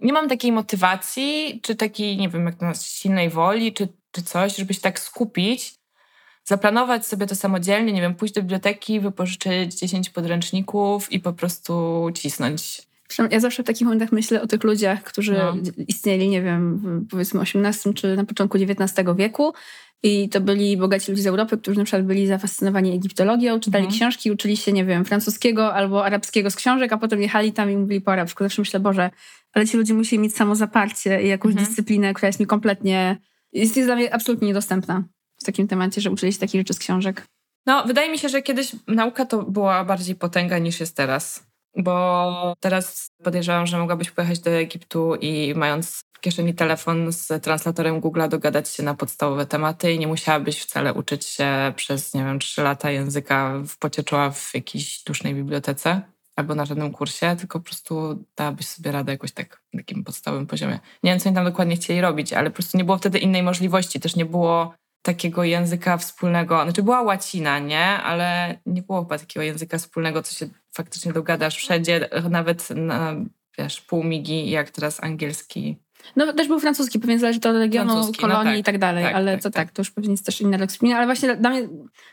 Nie 0.00 0.12
mam 0.12 0.28
takiej 0.28 0.52
motywacji, 0.52 1.60
czy 1.62 1.76
takiej, 1.76 2.16
nie 2.16 2.28
wiem, 2.28 2.46
jak 2.46 2.60
na 2.60 2.74
silnej 2.74 3.30
woli, 3.30 3.72
czy, 3.72 3.88
czy 4.10 4.22
coś, 4.22 4.56
żeby 4.56 4.74
się 4.74 4.80
tak 4.80 5.00
skupić, 5.00 5.74
zaplanować 6.44 7.06
sobie 7.06 7.26
to 7.26 7.34
samodzielnie, 7.34 7.92
nie 7.92 8.00
wiem, 8.00 8.14
pójść 8.14 8.34
do 8.34 8.40
biblioteki, 8.40 9.00
wypożyczyć 9.00 9.74
10 9.74 10.10
podręczników 10.10 11.12
i 11.12 11.20
po 11.20 11.32
prostu 11.32 12.06
cisnąć. 12.14 12.88
Ja 13.30 13.40
zawsze 13.40 13.62
w 13.62 13.66
takich 13.66 13.84
momentach 13.84 14.12
myślę 14.12 14.42
o 14.42 14.46
tych 14.46 14.64
ludziach, 14.64 15.02
którzy 15.02 15.32
no. 15.32 15.54
istnieli, 15.88 16.28
nie 16.28 16.42
wiem, 16.42 16.78
w 16.78 17.08
powiedzmy 17.10 17.40
XVIII 17.40 17.94
czy 17.94 18.16
na 18.16 18.24
początku 18.24 18.58
XIX 18.58 19.08
wieku 19.16 19.54
i 20.02 20.28
to 20.28 20.40
byli 20.40 20.76
bogaci 20.76 21.10
ludzie 21.10 21.22
z 21.22 21.26
Europy, 21.26 21.58
którzy 21.58 21.78
na 21.78 21.84
przykład 21.84 22.06
byli 22.06 22.26
zafascynowani 22.26 22.94
egiptologią, 22.94 23.60
czytali 23.60 23.84
mhm. 23.84 24.00
książki, 24.00 24.30
uczyli 24.30 24.56
się, 24.56 24.72
nie 24.72 24.84
wiem, 24.84 25.04
francuskiego 25.04 25.74
albo 25.74 26.04
arabskiego 26.04 26.50
z 26.50 26.56
książek, 26.56 26.92
a 26.92 26.98
potem 26.98 27.22
jechali 27.22 27.52
tam 27.52 27.70
i 27.70 27.76
mówili 27.76 28.00
po 28.00 28.12
arabsku. 28.12 28.44
Zawsze 28.44 28.62
myślę, 28.62 28.80
Boże, 28.80 29.10
ale 29.52 29.66
ci 29.66 29.76
ludzie 29.76 29.94
musieli 29.94 30.22
mieć 30.22 30.36
samozaparcie 30.36 31.22
i 31.22 31.28
jakąś 31.28 31.50
mhm. 31.50 31.66
dyscyplinę, 31.66 32.14
która 32.14 32.26
jest 32.26 32.40
mi 32.40 32.46
kompletnie, 32.46 33.16
jest, 33.52 33.76
jest 33.76 33.88
dla 33.88 33.96
mnie 33.96 34.14
absolutnie 34.14 34.48
niedostępna. 34.48 35.04
w 35.40 35.44
takim 35.44 35.68
temacie, 35.68 36.00
że 36.00 36.10
uczyli 36.10 36.32
się 36.32 36.38
takich 36.38 36.60
rzeczy 36.60 36.74
z 36.74 36.78
książek? 36.78 37.26
No, 37.66 37.84
wydaje 37.86 38.10
mi 38.10 38.18
się, 38.18 38.28
że 38.28 38.42
kiedyś 38.42 38.72
nauka 38.86 39.26
to 39.26 39.42
była 39.42 39.84
bardziej 39.84 40.14
potęga 40.14 40.58
niż 40.58 40.80
jest 40.80 40.96
teraz. 40.96 41.48
Bo 41.76 42.54
teraz 42.60 43.10
podejrzewam, 43.24 43.66
że 43.66 43.78
mogłabyś 43.78 44.10
pojechać 44.10 44.38
do 44.38 44.50
Egiptu 44.50 45.14
i 45.14 45.54
mając 45.56 46.04
w 46.18 46.20
kieszeni 46.20 46.54
telefon 46.54 47.12
z 47.12 47.42
translatorem 47.44 48.00
Google'a 48.00 48.28
dogadać 48.28 48.68
się 48.68 48.82
na 48.82 48.94
podstawowe 48.94 49.46
tematy 49.46 49.92
i 49.92 49.98
nie 49.98 50.06
musiałabyś 50.06 50.60
wcale 50.60 50.94
uczyć 50.94 51.24
się 51.24 51.72
przez, 51.76 52.14
nie 52.14 52.24
wiem, 52.24 52.38
trzy 52.38 52.62
lata 52.62 52.90
języka 52.90 53.54
w 53.68 53.78
pocie 53.78 54.02
w 54.32 54.54
jakiejś 54.54 55.02
dusznej 55.02 55.34
bibliotece 55.34 56.00
albo 56.36 56.54
na 56.54 56.64
żadnym 56.64 56.92
kursie, 56.92 57.36
tylko 57.38 57.58
po 57.58 57.64
prostu 57.64 58.24
dałabyś 58.36 58.66
sobie 58.68 58.92
radę 58.92 59.12
jakoś 59.12 59.32
tak 59.32 59.62
na 59.72 59.80
takim 59.80 60.04
podstawowym 60.04 60.46
poziomie. 60.46 60.78
Nie 61.02 61.10
wiem, 61.10 61.20
co 61.20 61.28
oni 61.28 61.36
tam 61.36 61.44
dokładnie 61.44 61.76
chcieli 61.76 62.00
robić, 62.00 62.32
ale 62.32 62.50
po 62.50 62.54
prostu 62.54 62.78
nie 62.78 62.84
było 62.84 62.98
wtedy 62.98 63.18
innej 63.18 63.42
możliwości. 63.42 64.00
Też 64.00 64.16
nie 64.16 64.24
było 64.24 64.74
takiego 65.02 65.44
języka 65.44 65.96
wspólnego. 65.96 66.62
Znaczy 66.62 66.82
była 66.82 67.02
łacina, 67.02 67.58
nie? 67.58 67.84
Ale 67.84 68.58
nie 68.66 68.82
było 68.82 69.02
chyba 69.02 69.18
takiego 69.18 69.44
języka 69.44 69.78
wspólnego, 69.78 70.22
co 70.22 70.34
się 70.34 70.48
faktycznie 70.72 71.12
dogadasz 71.12 71.56
wszędzie, 71.56 72.08
nawet 72.30 72.70
na, 72.70 73.14
wiesz, 73.58 73.80
pół 73.80 74.04
migi, 74.04 74.50
jak 74.50 74.70
teraz 74.70 75.04
angielski. 75.04 75.76
No 76.16 76.32
też 76.32 76.48
był 76.48 76.60
francuski, 76.60 76.98
pewnie 76.98 77.18
zależy 77.18 77.40
to 77.40 77.50
od 77.50 77.56
regionu, 77.56 77.92
francuski, 77.92 78.22
no 78.22 78.28
kolonii 78.28 78.44
no 78.44 78.50
tak, 78.50 78.60
i 78.60 78.64
tak 78.64 78.78
dalej, 78.78 79.04
tak, 79.04 79.14
ale 79.14 79.32
tak, 79.32 79.42
to 79.42 79.50
tak, 79.50 79.66
tak, 79.66 79.74
to 79.74 79.80
już 79.80 79.90
pewnie 79.90 80.10
jest 80.10 80.26
też 80.26 80.40
inna 80.40 80.56
rozkmina, 80.56 80.96
ale 80.96 81.06
właśnie 81.06 81.36
dla 81.36 81.50
mnie, 81.50 81.68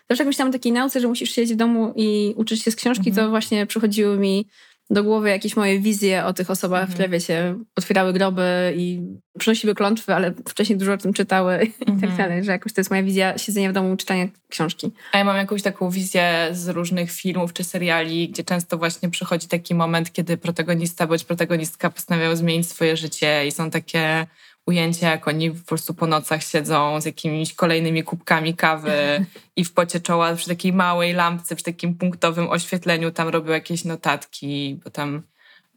też 0.08 0.20
jak 0.20 0.28
myślałam 0.28 0.50
o 0.50 0.54
takiej 0.54 0.72
nauce, 0.72 1.00
że 1.00 1.08
musisz 1.08 1.32
siedzieć 1.32 1.54
w 1.54 1.58
domu 1.58 1.94
i 1.96 2.34
uczyć 2.38 2.64
się 2.64 2.72
z 2.72 2.76
książki, 2.76 3.10
mhm. 3.10 3.28
to 3.28 3.30
właśnie 3.30 3.66
przychodziły 3.66 4.18
mi 4.18 4.48
do 4.90 5.04
głowy 5.04 5.30
jakieś 5.30 5.56
moje 5.56 5.80
wizje 5.80 6.26
o 6.26 6.34
tych 6.34 6.50
osobach, 6.50 6.82
mhm. 6.82 6.94
które 6.94 7.10
wiecie, 7.10 7.56
otwierały 7.76 8.14
groby 8.14 8.74
i 8.78 9.02
przynosiły 9.40 9.76
klątwy, 9.76 10.16
ale 10.16 10.34
wcześniej 10.50 10.80
dużo 10.80 10.94
o 10.94 10.98
tym 10.98 11.14
czytały 11.14 11.54
mhm. 11.54 11.72
i 11.82 11.86
tak 11.86 12.10
mhm. 12.10 12.18
dalej, 12.18 12.44
że 12.44 12.52
jakoś 12.52 12.74
to 12.74 12.82
jest 12.82 12.92
moja 12.92 13.04
wizja 13.04 13.38
siedzenia 13.38 13.70
w 13.70 13.74
domu, 13.74 13.98
czytania 13.98 14.28
książki. 14.50 14.92
A 15.12 15.18
ja 15.18 15.24
mam 15.24 15.38
jakąś 15.38 15.62
taką 15.62 15.90
wizję 15.90 16.50
z 16.52 16.70
różnych 16.70 17.12
filmów 17.12 17.54
czy 17.54 17.64
seriali, 17.64 18.30
gdzie 18.30 18.44
często 18.44 18.78
właśnie 18.78 19.10
przychodzi 19.10 19.48
taki 19.48 19.76
moment, 19.76 20.14
kiedy 20.14 20.38
protagonista 20.38 21.08
bądź 21.08 21.24
protagonistka 21.24 21.90
postanawiają 21.90 22.36
zmienić 22.36 22.70
swoje 22.70 22.98
życie 22.98 23.48
i 23.48 23.52
są 23.52 23.72
takie 23.72 24.28
ujęcia, 24.66 25.10
jak 25.10 25.28
oni 25.28 25.52
po 25.52 25.66
prostu 25.68 25.94
po 25.94 26.08
nocach 26.08 26.44
siedzą 26.44 27.02
z 27.02 27.06
jakimiś 27.06 27.54
kolejnymi 27.54 28.04
kubkami 28.04 28.56
kawy 28.56 29.26
i 29.56 29.66
w 29.66 29.74
pocie 29.74 30.00
czoła 30.00 30.36
przy 30.36 30.48
takiej 30.48 30.74
małej 30.74 31.14
lampce, 31.14 31.56
przy 31.56 31.66
takim 31.66 31.96
punktowym 31.96 32.50
oświetleniu 32.50 33.12
tam 33.12 33.28
robią 33.28 33.52
jakieś 33.52 33.86
notatki, 33.86 34.80
bo 34.84 34.90
tam 34.90 35.24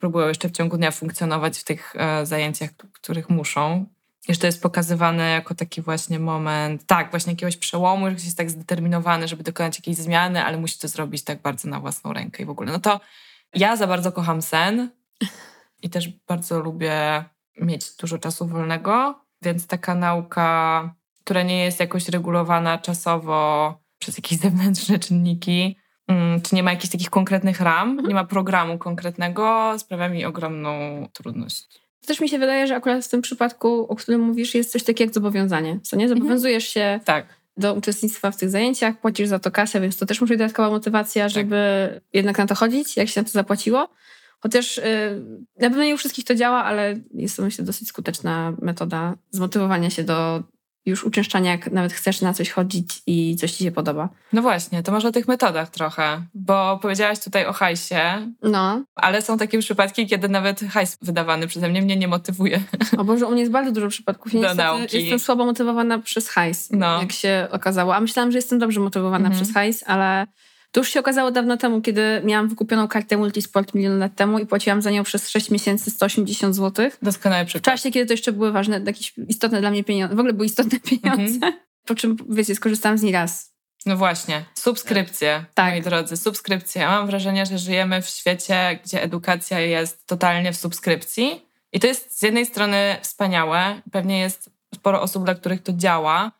próbują 0.00 0.28
jeszcze 0.28 0.48
w 0.48 0.52
ciągu 0.52 0.76
dnia 0.76 0.90
funkcjonować 0.90 1.58
w 1.58 1.64
tych 1.64 1.94
e, 1.96 2.26
zajęciach, 2.26 2.70
których 2.92 3.30
muszą. 3.30 3.86
Jeszcze 4.28 4.46
jest 4.46 4.62
pokazywane 4.62 5.30
jako 5.30 5.54
taki 5.54 5.82
właśnie 5.82 6.18
moment, 6.18 6.86
tak, 6.86 7.10
właśnie 7.10 7.32
jakiegoś 7.32 7.56
przełomu, 7.56 8.06
że 8.06 8.12
ktoś 8.12 8.24
jest 8.24 8.36
tak 8.36 8.50
zdeterminowany, 8.50 9.28
żeby 9.28 9.42
dokonać 9.42 9.78
jakiejś 9.78 9.96
zmiany, 9.96 10.44
ale 10.44 10.58
musi 10.58 10.78
to 10.78 10.88
zrobić 10.88 11.24
tak 11.24 11.42
bardzo 11.42 11.68
na 11.68 11.80
własną 11.80 12.12
rękę 12.12 12.42
i 12.42 12.46
w 12.46 12.50
ogóle. 12.50 12.72
No 12.72 12.78
to 12.78 13.00
ja 13.54 13.76
za 13.76 13.86
bardzo 13.86 14.12
kocham 14.12 14.42
sen 14.42 14.90
i 15.82 15.90
też 15.90 16.08
bardzo 16.08 16.60
lubię 16.60 17.24
mieć 17.60 17.96
dużo 17.96 18.18
czasu 18.18 18.46
wolnego, 18.46 19.24
więc 19.42 19.66
taka 19.66 19.94
nauka, 19.94 20.94
która 21.24 21.42
nie 21.42 21.64
jest 21.64 21.80
jakoś 21.80 22.08
regulowana 22.08 22.78
czasowo 22.78 23.74
przez 23.98 24.18
jakieś 24.18 24.38
zewnętrzne 24.48 24.98
czynniki, 24.98 25.76
mm, 26.08 26.40
czy 26.40 26.54
nie 26.54 26.62
ma 26.62 26.70
jakichś 26.70 26.92
takich 26.92 27.10
konkretnych 27.10 27.60
ram, 27.60 27.90
mhm. 27.90 28.08
nie 28.08 28.14
ma 28.14 28.24
programu 28.24 28.78
konkretnego, 28.78 29.74
sprawia 29.78 30.08
mi 30.08 30.24
ogromną 30.24 30.70
trudność. 31.12 31.88
Też 32.06 32.20
mi 32.20 32.28
się 32.28 32.38
wydaje, 32.38 32.66
że 32.66 32.76
akurat 32.76 33.04
w 33.04 33.08
tym 33.08 33.22
przypadku, 33.22 33.86
o 33.88 33.96
którym 33.96 34.20
mówisz, 34.20 34.54
jest 34.54 34.72
coś 34.72 34.84
takiego 34.84 35.08
jak 35.08 35.14
zobowiązanie. 35.14 35.80
Co 35.82 35.96
nie? 35.96 36.04
Mhm. 36.04 36.18
Zobowiązujesz 36.18 36.68
się 36.68 37.00
tak. 37.04 37.26
do 37.56 37.74
uczestnictwa 37.74 38.30
w 38.30 38.36
tych 38.36 38.50
zajęciach, 38.50 39.00
płacisz 39.00 39.28
za 39.28 39.38
to 39.38 39.50
kasę, 39.50 39.80
więc 39.80 39.96
to 39.96 40.06
też 40.06 40.20
musi 40.20 40.28
być 40.32 40.38
dodatkowa 40.38 40.70
motywacja, 40.70 41.24
tak. 41.24 41.32
żeby 41.32 41.90
tak. 41.94 42.02
jednak 42.12 42.38
na 42.38 42.46
to 42.46 42.54
chodzić, 42.54 42.96
jak 42.96 43.08
się 43.08 43.20
na 43.20 43.24
to 43.24 43.30
zapłaciło. 43.30 43.88
Chociaż 44.40 44.76
yy, 44.76 44.82
na 45.60 45.68
pewno 45.68 45.84
nie 45.84 45.94
u 45.94 45.98
wszystkich 45.98 46.24
to 46.24 46.34
działa, 46.34 46.64
ale 46.64 46.96
jest 47.14 47.36
to 47.36 47.42
myślę 47.42 47.64
dosyć 47.64 47.88
skuteczna 47.88 48.52
metoda 48.62 49.14
zmotywowania 49.30 49.90
się 49.90 50.04
do 50.04 50.42
już 50.88 51.04
uczęszczania, 51.04 51.50
jak 51.50 51.72
nawet 51.72 51.92
chcesz 51.92 52.20
na 52.20 52.34
coś 52.34 52.50
chodzić 52.50 53.02
i 53.06 53.36
coś 53.36 53.52
ci 53.52 53.64
się 53.64 53.72
podoba. 53.72 54.08
No 54.32 54.42
właśnie, 54.42 54.82
to 54.82 54.92
może 54.92 55.08
o 55.08 55.12
tych 55.12 55.28
metodach 55.28 55.70
trochę, 55.70 56.22
bo 56.34 56.78
powiedziałaś 56.82 57.20
tutaj 57.20 57.46
o 57.46 57.52
hajsie, 57.52 58.32
no. 58.42 58.84
ale 58.94 59.22
są 59.22 59.38
takie 59.38 59.58
przypadki, 59.58 60.06
kiedy 60.06 60.28
nawet 60.28 60.60
hajs 60.60 60.98
wydawany 61.02 61.46
przeze 61.46 61.68
mnie 61.68 61.82
mnie 61.82 61.96
nie 61.96 62.08
motywuje. 62.08 62.60
O 62.98 63.04
Boże, 63.04 63.26
u 63.26 63.30
mnie 63.30 63.40
jest 63.40 63.52
bardzo 63.52 63.72
dużo 63.72 63.88
przypadków. 63.88 64.34
Ja 64.34 64.40
do 64.40 64.54
nauki. 64.54 65.00
Jestem 65.00 65.18
słabo 65.18 65.44
motywowana 65.44 65.98
przez 65.98 66.28
hajs, 66.28 66.68
no. 66.70 67.00
jak 67.00 67.12
się 67.12 67.48
okazało. 67.50 67.94
A 67.96 68.00
myślałam, 68.00 68.32
że 68.32 68.38
jestem 68.38 68.58
dobrze 68.58 68.80
motywowana 68.80 69.26
mhm. 69.26 69.34
przez 69.34 69.54
hajs, 69.54 69.84
ale 69.86 70.26
to 70.70 70.80
już 70.80 70.88
się 70.88 71.00
okazało 71.00 71.30
dawno 71.30 71.56
temu, 71.56 71.80
kiedy 71.80 72.22
miałam 72.24 72.48
wykupioną 72.48 72.88
kartę 72.88 73.16
Multisport 73.16 73.74
milion 73.74 73.98
lat 73.98 74.14
temu 74.14 74.38
i 74.38 74.46
płaciłam 74.46 74.82
za 74.82 74.90
nią 74.90 75.04
przez 75.04 75.28
6 75.28 75.50
miesięcy 75.50 75.90
180 75.90 76.54
zł. 76.54 76.90
Doskonały 77.02 77.44
przykład. 77.44 77.62
W 77.62 77.66
czasie, 77.66 77.90
kiedy 77.90 78.06
to 78.06 78.12
jeszcze 78.12 78.32
były 78.32 78.52
ważne, 78.52 78.80
jakieś 78.86 79.14
istotne 79.28 79.60
dla 79.60 79.70
mnie 79.70 79.84
pieniądze, 79.84 80.16
w 80.16 80.18
ogóle 80.18 80.32
były 80.32 80.46
istotne 80.46 80.80
pieniądze. 80.90 81.34
Mhm. 81.34 81.52
Po 81.84 81.94
czym, 81.94 82.16
wiecie, 82.28 82.54
skorzystałam 82.54 82.98
z 82.98 83.02
niej 83.02 83.12
raz. 83.12 83.58
No 83.86 83.96
właśnie, 83.96 84.44
subskrypcje, 84.54 85.44
tak. 85.54 85.72
moi 85.72 85.82
drodzy, 85.82 86.16
subskrypcje. 86.16 86.86
Mam 86.86 87.06
wrażenie, 87.06 87.46
że 87.46 87.58
żyjemy 87.58 88.02
w 88.02 88.08
świecie, 88.08 88.78
gdzie 88.84 89.02
edukacja 89.02 89.60
jest 89.60 90.06
totalnie 90.06 90.52
w 90.52 90.56
subskrypcji. 90.56 91.46
I 91.72 91.80
to 91.80 91.86
jest 91.86 92.18
z 92.18 92.22
jednej 92.22 92.46
strony 92.46 92.96
wspaniałe, 93.02 93.82
pewnie 93.92 94.18
jest 94.18 94.50
sporo 94.74 95.02
osób, 95.02 95.24
dla 95.24 95.34
których 95.34 95.62
to 95.62 95.72
działa, 95.72 96.32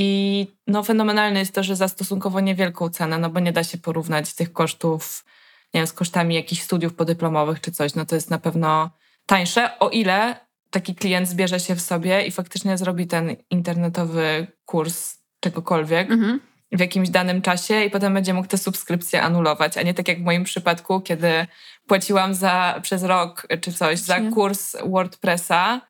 i 0.00 0.46
no, 0.66 0.82
fenomenalne 0.82 1.38
jest 1.38 1.54
to, 1.54 1.62
że 1.62 1.76
za 1.76 1.88
stosunkowo 1.88 2.40
niewielką 2.40 2.88
cenę, 2.90 3.18
no 3.18 3.30
bo 3.30 3.40
nie 3.40 3.52
da 3.52 3.64
się 3.64 3.78
porównać 3.78 4.34
tych 4.34 4.52
kosztów 4.52 5.24
nie 5.74 5.80
wiem, 5.80 5.86
z 5.86 5.92
kosztami 5.92 6.34
jakichś 6.34 6.62
studiów 6.62 6.94
podyplomowych 6.94 7.60
czy 7.60 7.72
coś. 7.72 7.94
No 7.94 8.06
to 8.06 8.14
jest 8.14 8.30
na 8.30 8.38
pewno 8.38 8.90
tańsze, 9.26 9.78
o 9.78 9.90
ile 9.90 10.36
taki 10.70 10.94
klient 10.94 11.28
zbierze 11.28 11.60
się 11.60 11.74
w 11.74 11.80
sobie 11.80 12.26
i 12.26 12.30
faktycznie 12.30 12.78
zrobi 12.78 13.06
ten 13.06 13.36
internetowy 13.50 14.46
kurs 14.64 15.18
czegokolwiek 15.40 16.10
mhm. 16.10 16.40
w 16.72 16.80
jakimś 16.80 17.10
danym 17.10 17.42
czasie 17.42 17.84
i 17.84 17.90
potem 17.90 18.14
będzie 18.14 18.34
mógł 18.34 18.48
te 18.48 18.58
subskrypcje 18.58 19.22
anulować, 19.22 19.78
a 19.78 19.82
nie 19.82 19.94
tak 19.94 20.08
jak 20.08 20.18
w 20.18 20.24
moim 20.24 20.44
przypadku, 20.44 21.00
kiedy 21.00 21.46
płaciłam 21.86 22.34
za, 22.34 22.80
przez 22.82 23.02
rok 23.02 23.46
czy 23.60 23.72
coś 23.72 23.98
za 23.98 24.20
kurs 24.20 24.76
WordPressa 24.86 25.80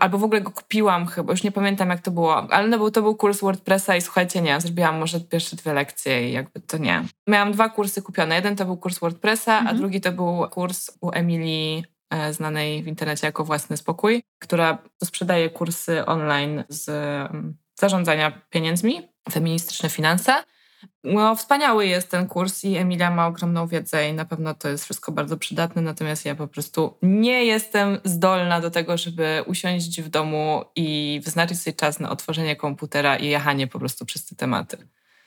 albo 0.00 0.18
w 0.18 0.24
ogóle 0.24 0.40
go 0.40 0.50
kupiłam 0.50 1.06
chyba, 1.06 1.32
już 1.32 1.42
nie 1.42 1.52
pamiętam 1.52 1.90
jak 1.90 2.00
to 2.00 2.10
było, 2.10 2.36
ale 2.52 2.68
no, 2.68 2.78
był, 2.78 2.90
to 2.90 3.02
był 3.02 3.16
kurs 3.16 3.40
WordPressa 3.40 3.96
i 3.96 4.00
słuchajcie, 4.00 4.42
nie, 4.42 4.60
zrobiłam 4.60 4.98
może 4.98 5.20
pierwsze 5.20 5.56
dwie 5.56 5.72
lekcje 5.72 6.30
i 6.30 6.32
jakby 6.32 6.60
to 6.60 6.78
nie. 6.78 7.04
Miałam 7.26 7.52
dwa 7.52 7.68
kursy 7.68 8.02
kupione. 8.02 8.34
Jeden 8.34 8.56
to 8.56 8.64
był 8.64 8.76
kurs 8.76 8.98
WordPressa, 8.98 9.58
mhm. 9.58 9.76
a 9.76 9.78
drugi 9.78 10.00
to 10.00 10.12
był 10.12 10.48
kurs 10.50 10.90
u 11.00 11.10
Emilii 11.12 11.84
e, 12.10 12.32
znanej 12.32 12.82
w 12.82 12.86
internecie 12.86 13.26
jako 13.26 13.44
Własny 13.44 13.76
Spokój, 13.76 14.22
która 14.38 14.78
sprzedaje 15.04 15.50
kursy 15.50 16.06
online 16.06 16.64
z 16.68 16.88
mm, 16.88 17.56
zarządzania 17.74 18.40
pieniędzmi, 18.50 19.08
feministyczne 19.32 19.88
finanse. 19.88 20.42
No, 21.04 21.36
wspaniały 21.36 21.86
jest 21.86 22.10
ten 22.10 22.26
kurs 22.26 22.64
i 22.64 22.76
Emilia 22.76 23.10
ma 23.10 23.26
ogromną 23.26 23.66
wiedzę 23.66 24.08
i 24.08 24.12
na 24.12 24.24
pewno 24.24 24.54
to 24.54 24.68
jest 24.68 24.84
wszystko 24.84 25.12
bardzo 25.12 25.36
przydatne, 25.36 25.82
natomiast 25.82 26.24
ja 26.24 26.34
po 26.34 26.48
prostu 26.48 26.94
nie 27.02 27.44
jestem 27.44 27.98
zdolna 28.04 28.60
do 28.60 28.70
tego, 28.70 28.96
żeby 28.96 29.44
usiąść 29.46 30.02
w 30.02 30.08
domu 30.08 30.64
i 30.76 31.20
wyznaczyć 31.24 31.60
sobie 31.60 31.76
czas 31.76 32.00
na 32.00 32.10
otworzenie 32.10 32.56
komputera 32.56 33.16
i 33.16 33.26
jechanie 33.26 33.66
po 33.66 33.78
prostu 33.78 34.06
przez 34.06 34.26
te 34.26 34.36
tematy. 34.36 34.76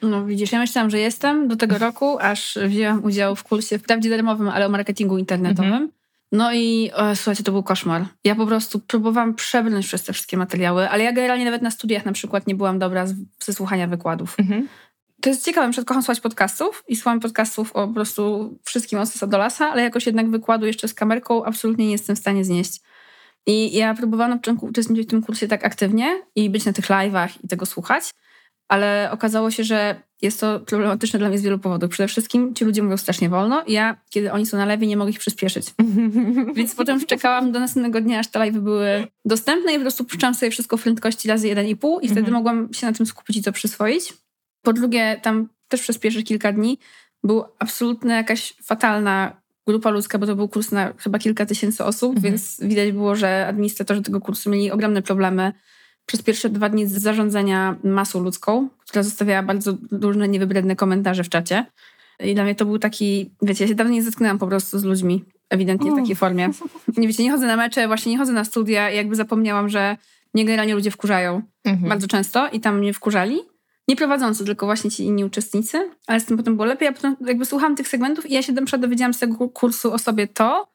No 0.01 0.25
widzisz, 0.25 0.51
ja 0.51 0.60
myślałam, 0.60 0.89
że 0.89 1.00
jestem 1.00 1.48
do 1.48 1.56
tego 1.56 1.77
roku, 1.77 2.20
aż 2.20 2.58
wzięłam 2.65 3.03
udział 3.03 3.36
w 3.36 3.44
kursie, 3.44 3.79
wprawdzie 3.79 4.10
darmowym, 4.10 4.50
ale 4.50 4.65
o 4.65 4.70
marketingu 4.70 5.18
internetowym. 5.18 5.74
Mhm. 5.74 5.91
No 6.32 6.53
i 6.53 6.91
o, 6.96 7.15
słuchajcie, 7.15 7.44
to 7.44 7.51
był 7.51 7.63
koszmar. 7.63 8.06
Ja 8.24 8.36
po 8.36 8.46
prostu 8.46 8.79
próbowałam 8.79 9.36
przebrnąć 9.36 9.88
przez 9.88 10.03
te 10.03 10.13
wszystkie 10.13 10.38
materiały, 10.38 10.89
ale 10.89 11.03
ja 11.03 11.12
generalnie 11.12 11.46
nawet 11.46 11.62
na 11.62 11.72
studiach 11.72 12.06
na 12.06 12.12
przykład 12.12 12.48
nie 12.48 12.56
byłam 12.56 12.79
dobra 12.79 13.06
ze 13.39 13.53
słuchania 13.53 13.88
wykładów. 13.88 14.36
Mhm 14.39 14.68
to 15.22 15.30
jest 15.30 15.46
ciekawe, 15.46 15.68
na 15.78 15.84
kocham 15.84 16.04
słuchać 16.04 16.20
podcastów 16.20 16.84
i 16.88 16.96
słucham 16.96 17.20
podcastów 17.20 17.72
o 17.76 17.88
po 17.88 17.94
prostu 17.94 18.54
wszystkim 18.64 19.00
od 19.00 19.26
do 19.28 19.38
lasa, 19.38 19.68
ale 19.68 19.84
jakoś 19.84 20.06
jednak 20.06 20.30
wykładu 20.30 20.66
jeszcze 20.66 20.88
z 20.88 20.94
kamerką 20.94 21.46
absolutnie 21.46 21.86
nie 21.86 21.92
jestem 21.92 22.16
w 22.16 22.20
stanie 22.20 22.46
znieść. 22.46 22.82
I 23.46 23.78
ja 23.78 23.94
próbowałam 23.94 24.32
na 24.32 24.38
początku 24.38 24.66
uczestniczyć 24.66 25.08
w 25.08 25.10
tym 25.10 25.22
kursie 25.22 25.48
tak 25.48 25.66
aktywnie 25.66 26.22
i 26.36 26.50
być 26.50 26.66
na 26.66 26.74
tych 26.74 26.86
live'ach 26.86 27.30
i 27.44 27.48
tego 27.48 27.66
słuchać, 27.66 28.12
ale 28.68 29.10
okazało 29.12 29.52
się, 29.52 29.64
że 29.64 30.02
jest 30.22 30.40
to 30.40 30.60
problematyczne 30.60 31.20
dla 31.20 31.30
mnie 31.30 31.38
z 31.38 31.42
wielu 31.42 31.60
powodów. 31.60 31.90
Przede 31.90 32.08
wszystkim 32.08 32.56
ci 32.56 32.66
ludzie 32.66 32.84
mówią 32.84 32.98
strasznie 32.98 33.30
wolno 33.30 33.64
i 33.64 33.74
ja, 33.74 33.98
kiedy 34.10 34.32
oni 34.32 34.46
są 34.46 34.58
na 34.58 34.66
lewie, 34.66 34.88
nie 34.88 34.98
mogę 34.98 35.12
ich 35.12 35.20
przyspieszyć. 35.20 35.74
Więc 36.56 36.76
potem 36.76 37.06
czekałam 37.06 37.52
do 37.52 37.60
następnego 37.60 38.02
dnia, 38.02 38.20
aż 38.20 38.28
te 38.28 38.40
live'y 38.40 38.60
były 38.60 39.08
dostępne 39.26 39.74
i 39.74 39.76
po 39.76 39.82
prostu 39.82 40.06
puszczałam 40.06 40.36
sobie 40.36 40.52
wszystko 40.52 40.78
w 40.78 40.84
prędkości 40.84 41.28
razy 41.28 41.48
1,5 41.48 41.98
i 42.02 42.08
wtedy 42.08 42.20
mhm. 42.20 42.34
mogłam 42.34 42.74
się 42.74 42.88
na 42.88 42.94
tym 42.94 43.06
skupić 43.06 43.38
i 43.38 43.44
to 43.44 43.52
przyswoić. 43.52 44.14
Po 44.62 44.74
drugie, 44.74 45.20
tam 45.24 45.50
też 45.68 45.82
przez 45.82 45.98
pierwsze 45.98 46.24
kilka 46.24 46.51
dni 46.51 46.80
był 47.24 47.44
absolutnie 47.60 48.13
jakaś 48.13 48.54
fatalna 48.63 49.42
grupa 49.68 49.89
ludzka, 49.89 50.18
bo 50.18 50.25
to 50.25 50.36
był 50.36 50.48
kurs 50.48 50.72
na 50.72 50.94
chyba 50.98 51.20
kilka 51.20 51.46
tysięcy 51.46 51.84
osób, 51.84 52.16
mhm. 52.16 52.34
więc 52.34 52.58
widać 52.62 52.92
było, 52.92 53.16
że 53.16 53.48
administratorzy 53.48 54.01
tego 54.01 54.22
kursu 54.22 54.50
mieli 54.50 54.72
ogromne 54.72 55.01
problemy 55.01 55.54
przez 56.06 56.22
pierwsze 56.22 56.50
dwa 56.50 56.70
dni 56.70 56.88
z 56.88 56.92
zarządzania 56.92 57.75
masą 57.84 58.24
ludzką, 58.24 58.70
która 58.88 59.04
zostawiała 59.04 59.44
bardzo 59.44 59.78
różne 59.92 60.28
niewybredne 60.28 60.75
komentarze 60.75 61.24
w 61.24 61.30
czacie. 61.30 61.66
I 62.20 62.36
dla 62.36 62.44
mnie 62.44 62.56
to 62.56 62.66
był 62.66 62.80
taki, 62.80 63.32
wiecie, 63.42 63.63
ja 63.63 63.68
się 63.68 63.75
dawno 63.75 63.94
nie 63.94 64.04
zetknęłam 64.04 64.39
po 64.39 64.48
prostu 64.48 64.80
z 64.80 64.84
ludźmi, 64.84 65.24
ewidentnie 65.50 65.92
w 65.92 65.96
takiej 65.96 66.16
formie. 66.16 66.50
Nie 66.98 67.08
wiecie, 67.08 67.24
nie 67.24 67.32
chodzę 67.32 67.48
na 67.48 67.56
mecze, 67.56 67.88
właśnie 67.88 68.12
nie 68.12 68.18
chodzę 68.18 68.34
na 68.34 68.46
studia 68.46 68.92
i 68.92 68.96
jakby 68.96 69.16
zapomniałam, 69.16 69.70
że 69.70 69.98
mnie 70.34 70.46
generalnie 70.46 70.75
ludzie 70.75 70.92
wkurzają 70.92 71.42
mhm. 71.66 71.89
bardzo 71.89 72.08
często 72.08 72.48
i 72.48 72.60
tam 72.60 72.80
mnie 72.80 72.94
wkurzali. 72.94 73.39
Nie 73.89 73.96
prowadzący, 73.96 74.46
tylko 74.46 74.65
właśnie 74.65 74.91
ci 74.91 75.03
inni 75.03 75.25
uczestnicy, 75.25 75.89
ale 76.08 76.19
z 76.19 76.25
tym 76.25 76.38
potem 76.38 76.55
było 76.55 76.65
lepiej. 76.65 76.86
Ja 76.86 76.91
potem 76.91 77.15
jakby 77.25 77.46
słuchałam 77.46 77.75
tych 77.75 77.88
segmentów 77.88 78.29
i 78.29 78.34
ja 78.34 78.41
się 78.41 78.53
na 78.53 78.77
dowiedziałam 78.77 79.13
z 79.13 79.19
tego 79.19 79.50
kursu 79.50 79.93
o 79.93 79.98
sobie 79.98 80.27
to, 80.27 80.67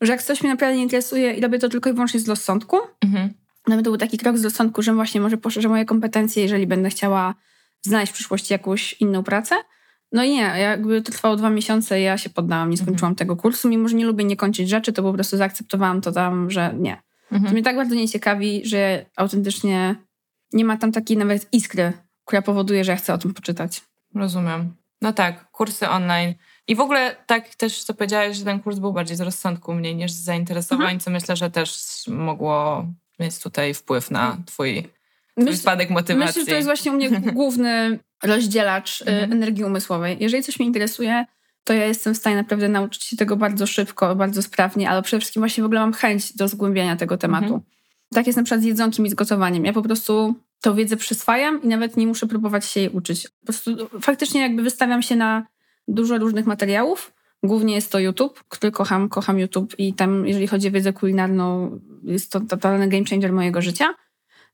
że 0.00 0.12
jak 0.12 0.22
coś 0.22 0.42
mnie 0.42 0.50
naprawdę 0.50 0.76
nie 0.76 0.82
interesuje 0.82 1.34
i 1.34 1.40
robię 1.40 1.58
to 1.58 1.68
tylko 1.68 1.90
i 1.90 1.92
wyłącznie 1.92 2.20
z 2.20 2.28
rozsądku, 2.28 2.76
mhm. 3.04 3.30
no 3.68 3.76
to 3.76 3.82
był 3.82 3.96
taki 3.96 4.18
krok 4.18 4.38
z 4.38 4.44
rozsądku, 4.44 4.82
że 4.82 4.94
właśnie 4.94 5.20
może 5.20 5.36
poszerzę 5.36 5.68
moje 5.68 5.84
kompetencje, 5.84 6.42
jeżeli 6.42 6.66
będę 6.66 6.90
chciała 6.90 7.34
znaleźć 7.82 8.12
w 8.12 8.14
przyszłości 8.14 8.52
jakąś 8.52 8.92
inną 8.92 9.22
pracę. 9.22 9.54
No 10.12 10.24
i 10.24 10.30
nie, 10.30 10.54
jakby 10.58 11.02
to 11.02 11.12
trwało 11.12 11.36
dwa 11.36 11.50
miesiące 11.50 12.00
ja 12.00 12.18
się 12.18 12.30
poddałam, 12.30 12.70
nie 12.70 12.76
skończyłam 12.76 13.12
mhm. 13.12 13.16
tego 13.16 13.36
kursu, 13.36 13.68
mimo 13.68 13.88
że 13.88 13.96
nie 13.96 14.06
lubię 14.06 14.24
nie 14.24 14.36
kończyć 14.36 14.68
rzeczy, 14.68 14.92
to 14.92 15.02
po 15.02 15.12
prostu 15.12 15.36
zaakceptowałam 15.36 16.00
to 16.00 16.12
tam, 16.12 16.50
że 16.50 16.74
nie. 16.78 17.02
Mhm. 17.32 17.44
To 17.44 17.52
mnie 17.52 17.62
tak 17.62 17.76
bardzo 17.76 17.94
nie 17.94 18.08
ciekawi, 18.08 18.62
że 18.64 19.06
autentycznie 19.16 19.94
nie 20.52 20.64
ma 20.64 20.76
tam 20.76 20.92
takiej 20.92 21.16
nawet 21.16 21.48
iskry, 21.52 21.92
która 22.28 22.42
powoduje, 22.42 22.84
że 22.84 22.92
ja 22.92 22.96
chcę 22.96 23.14
o 23.14 23.18
tym 23.18 23.34
poczytać. 23.34 23.80
Rozumiem. 24.14 24.74
No 25.02 25.12
tak, 25.12 25.50
kursy 25.50 25.88
online. 25.88 26.34
I 26.66 26.76
w 26.76 26.80
ogóle 26.80 27.16
tak 27.26 27.54
też, 27.54 27.84
co 27.84 27.94
powiedziałeś, 27.94 28.36
że 28.36 28.44
ten 28.44 28.60
kurs 28.60 28.78
był 28.78 28.92
bardziej 28.92 29.16
z 29.16 29.20
rozsądku 29.20 29.74
mniej 29.74 29.96
niż 29.96 30.12
z 30.12 30.24
zainteresowań, 30.24 30.82
mhm. 30.82 31.00
co 31.00 31.10
myślę, 31.10 31.36
że 31.36 31.50
też 31.50 31.78
mogło 32.06 32.86
mieć 33.18 33.38
tutaj 33.38 33.74
wpływ 33.74 34.10
na 34.10 34.36
twój, 34.46 34.82
twój 35.32 35.44
myśl, 35.44 35.56
spadek 35.56 35.90
motywacji. 35.90 36.26
Myślę, 36.26 36.42
że 36.42 36.46
to 36.46 36.54
jest 36.54 36.66
właśnie 36.66 36.92
u 36.92 36.94
mnie 36.94 37.10
główny 37.40 37.98
rozdzielacz 38.22 39.00
y, 39.00 39.04
mhm. 39.04 39.32
energii 39.32 39.64
umysłowej. 39.64 40.16
Jeżeli 40.20 40.42
coś 40.42 40.58
mnie 40.58 40.66
interesuje, 40.66 41.24
to 41.64 41.72
ja 41.72 41.86
jestem 41.86 42.14
w 42.14 42.18
stanie 42.18 42.36
naprawdę 42.36 42.68
nauczyć 42.68 43.04
się 43.04 43.16
tego 43.16 43.36
bardzo 43.36 43.66
szybko, 43.66 44.16
bardzo 44.16 44.42
sprawnie, 44.42 44.90
ale 44.90 45.02
przede 45.02 45.20
wszystkim 45.20 45.40
właśnie 45.40 45.62
w 45.62 45.66
ogóle 45.66 45.80
mam 45.80 45.92
chęć 45.92 46.36
do 46.36 46.48
zgłębiania 46.48 46.96
tego 46.96 47.16
tematu. 47.16 47.44
Mhm. 47.44 47.62
Tak 48.14 48.26
jest 48.26 48.36
na 48.36 48.42
przykład 48.42 48.62
z 48.62 48.64
jedzonkiem 48.64 49.06
i 49.06 49.10
z 49.10 49.14
gotowaniem. 49.14 49.64
Ja 49.64 49.72
po 49.72 49.82
prostu 49.82 50.34
tą 50.60 50.74
wiedzę 50.74 50.96
przyswajam 50.96 51.62
i 51.62 51.68
nawet 51.68 51.96
nie 51.96 52.06
muszę 52.06 52.26
próbować 52.26 52.64
się 52.64 52.80
jej 52.80 52.88
uczyć. 52.88 53.28
Po 53.28 53.46
prostu 53.46 54.00
faktycznie 54.00 54.40
jakby 54.40 54.62
wystawiam 54.62 55.02
się 55.02 55.16
na 55.16 55.46
dużo 55.88 56.18
różnych 56.18 56.46
materiałów. 56.46 57.12
Głównie 57.42 57.74
jest 57.74 57.92
to 57.92 57.98
YouTube, 57.98 58.44
który 58.48 58.72
kocham, 58.72 59.08
kocham 59.08 59.38
YouTube 59.38 59.74
i 59.78 59.94
tam, 59.94 60.26
jeżeli 60.26 60.46
chodzi 60.46 60.68
o 60.68 60.70
wiedzę 60.70 60.92
kulinarną, 60.92 61.78
jest 62.04 62.32
to 62.32 62.40
totalny 62.40 62.88
game 62.88 63.04
changer 63.04 63.32
mojego 63.32 63.62
życia. 63.62 63.94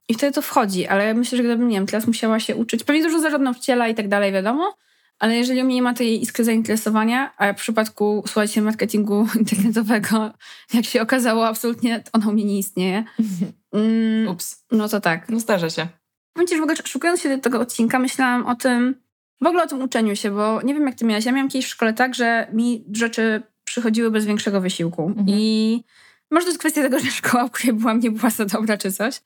I 0.09 0.13
wtedy 0.13 0.33
to 0.33 0.41
wchodzi, 0.41 0.87
ale 0.87 1.13
myślę, 1.13 1.37
że 1.37 1.43
gdybym, 1.43 1.67
nie 1.67 1.77
wiem, 1.77 1.85
teraz 1.85 2.07
musiała 2.07 2.39
się 2.39 2.55
uczyć, 2.55 2.83
pewnie 2.83 3.03
dużo 3.03 3.37
nauczyciela 3.37 3.87
i 3.87 3.95
tak 3.95 4.07
dalej, 4.07 4.31
wiadomo, 4.31 4.75
ale 5.19 5.35
jeżeli 5.37 5.61
u 5.61 5.65
mnie 5.65 5.75
nie 5.75 5.81
ma 5.81 5.93
tej 5.93 6.21
iskry 6.21 6.43
zainteresowania, 6.43 7.33
a 7.37 7.53
w 7.53 7.55
przypadku, 7.55 8.23
słuchajcie, 8.25 8.61
marketingu 8.61 9.27
internetowego, 9.39 10.31
jak 10.73 10.85
się 10.85 11.01
okazało, 11.01 11.47
absolutnie 11.47 12.03
ona 12.13 12.27
u 12.27 12.31
mnie 12.31 12.45
nie 12.45 12.59
istnieje. 12.59 13.03
Mm, 13.75 14.27
Ups. 14.27 14.63
No 14.71 14.89
to 14.89 15.01
tak. 15.01 15.29
No 15.29 15.39
zdarza 15.39 15.69
się. 15.69 15.87
Powiem 16.33 16.47
ci, 16.47 16.55
że 16.55 16.61
w 16.61 16.63
ogóle 16.63 16.77
szukając 16.85 17.21
się 17.21 17.37
do 17.37 17.43
tego 17.43 17.59
odcinka, 17.59 17.99
myślałam 17.99 18.45
o 18.45 18.55
tym, 18.55 18.95
w 19.41 19.45
ogóle 19.45 19.63
o 19.63 19.67
tym 19.67 19.81
uczeniu 19.81 20.15
się, 20.15 20.31
bo 20.31 20.61
nie 20.61 20.73
wiem 20.73 20.85
jak 20.85 20.95
ty 20.95 21.05
miałaś. 21.05 21.25
Ja 21.25 21.31
miałam 21.31 21.49
kiedyś 21.49 21.65
w 21.65 21.69
szkole 21.69 21.93
tak, 21.93 22.15
że 22.15 22.47
mi 22.53 22.85
rzeczy 22.93 23.41
przychodziły 23.65 24.11
bez 24.11 24.25
większego 24.25 24.61
wysiłku. 24.61 25.05
Mhm. 25.07 25.25
I 25.29 25.83
może 26.31 26.45
to 26.45 26.49
jest 26.49 26.59
kwestia 26.59 26.81
tego, 26.81 26.99
że 26.99 27.11
szkoła, 27.11 27.47
w 27.47 27.51
której 27.51 27.73
byłam, 27.73 27.99
nie 27.99 28.11
była 28.11 28.29
za 28.29 28.45
dobra 28.45 28.77
czy 28.77 28.91
coś. 28.91 29.21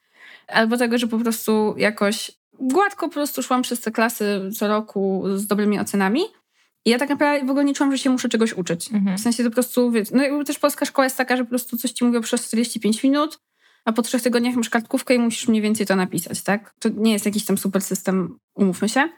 Albo 0.47 0.77
tego, 0.77 0.97
że 0.97 1.07
po 1.07 1.17
prostu 1.17 1.75
jakoś 1.77 2.31
gładko 2.61 3.07
po 3.07 3.13
prostu 3.13 3.43
szłam 3.43 3.61
przez 3.61 3.81
te 3.81 3.91
klasy 3.91 4.49
co 4.57 4.67
roku 4.67 5.23
z 5.35 5.47
dobrymi 5.47 5.79
ocenami. 5.79 6.21
I 6.85 6.89
ja 6.89 6.99
tak 6.99 7.09
naprawdę 7.09 7.47
w 7.47 7.49
ogóle 7.49 7.65
nie 7.65 7.73
czułam, 7.73 7.91
że 7.91 7.97
się 7.97 8.09
muszę 8.09 8.29
czegoś 8.29 8.53
uczyć. 8.53 8.93
Mhm. 8.93 9.17
W 9.17 9.21
sensie 9.21 9.43
to 9.43 9.49
po 9.49 9.53
prostu, 9.53 9.91
no 10.11 10.23
jakby 10.23 10.45
też 10.45 10.59
polska 10.59 10.85
szkoła 10.85 11.05
jest 11.05 11.17
taka, 11.17 11.37
że 11.37 11.43
po 11.43 11.49
prostu 11.49 11.77
coś 11.77 11.91
ci 11.91 12.05
mówią 12.05 12.21
przez 12.21 12.47
45 12.47 13.03
minut, 13.03 13.39
a 13.85 13.93
po 13.93 14.01
trzech 14.01 14.21
tygodniach 14.21 14.55
masz 14.55 14.69
kartkówkę 14.69 15.15
i 15.15 15.19
musisz 15.19 15.47
mniej 15.47 15.61
więcej 15.61 15.85
to 15.85 15.95
napisać, 15.95 16.41
tak? 16.41 16.73
To 16.79 16.89
nie 16.89 17.13
jest 17.13 17.25
jakiś 17.25 17.45
tam 17.45 17.57
super 17.57 17.81
system, 17.81 18.39
umówmy 18.55 18.89
się. 18.89 19.09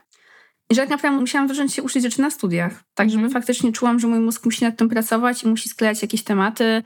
I 0.69 0.75
że 0.75 0.81
tak 0.81 0.89
naprawdę 0.89 1.19
musiałam 1.19 1.47
zacząć 1.47 1.73
się 1.73 1.83
uczyć 1.83 2.03
rzeczy 2.03 2.21
na 2.21 2.31
studiach. 2.31 2.83
Tak, 2.93 3.09
żeby 3.09 3.23
mhm. 3.23 3.41
faktycznie 3.41 3.71
czułam, 3.71 3.99
że 3.99 4.07
mój 4.07 4.19
mózg 4.19 4.45
musi 4.45 4.63
nad 4.63 4.77
tym 4.77 4.89
pracować 4.89 5.43
i 5.43 5.47
musi 5.47 5.69
sklejać 5.69 6.01
jakieś 6.01 6.23
tematy 6.23 6.83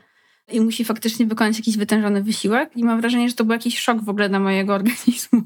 i 0.52 0.60
musi 0.60 0.84
faktycznie 0.84 1.26
wykonać 1.26 1.58
jakiś 1.58 1.76
wytężony 1.76 2.22
wysiłek. 2.22 2.76
I 2.76 2.84
mam 2.84 3.00
wrażenie, 3.00 3.28
że 3.28 3.34
to 3.34 3.44
był 3.44 3.52
jakiś 3.52 3.78
szok 3.78 4.04
w 4.04 4.08
ogóle 4.08 4.28
dla 4.28 4.40
mojego 4.40 4.74
organizmu. 4.80 5.42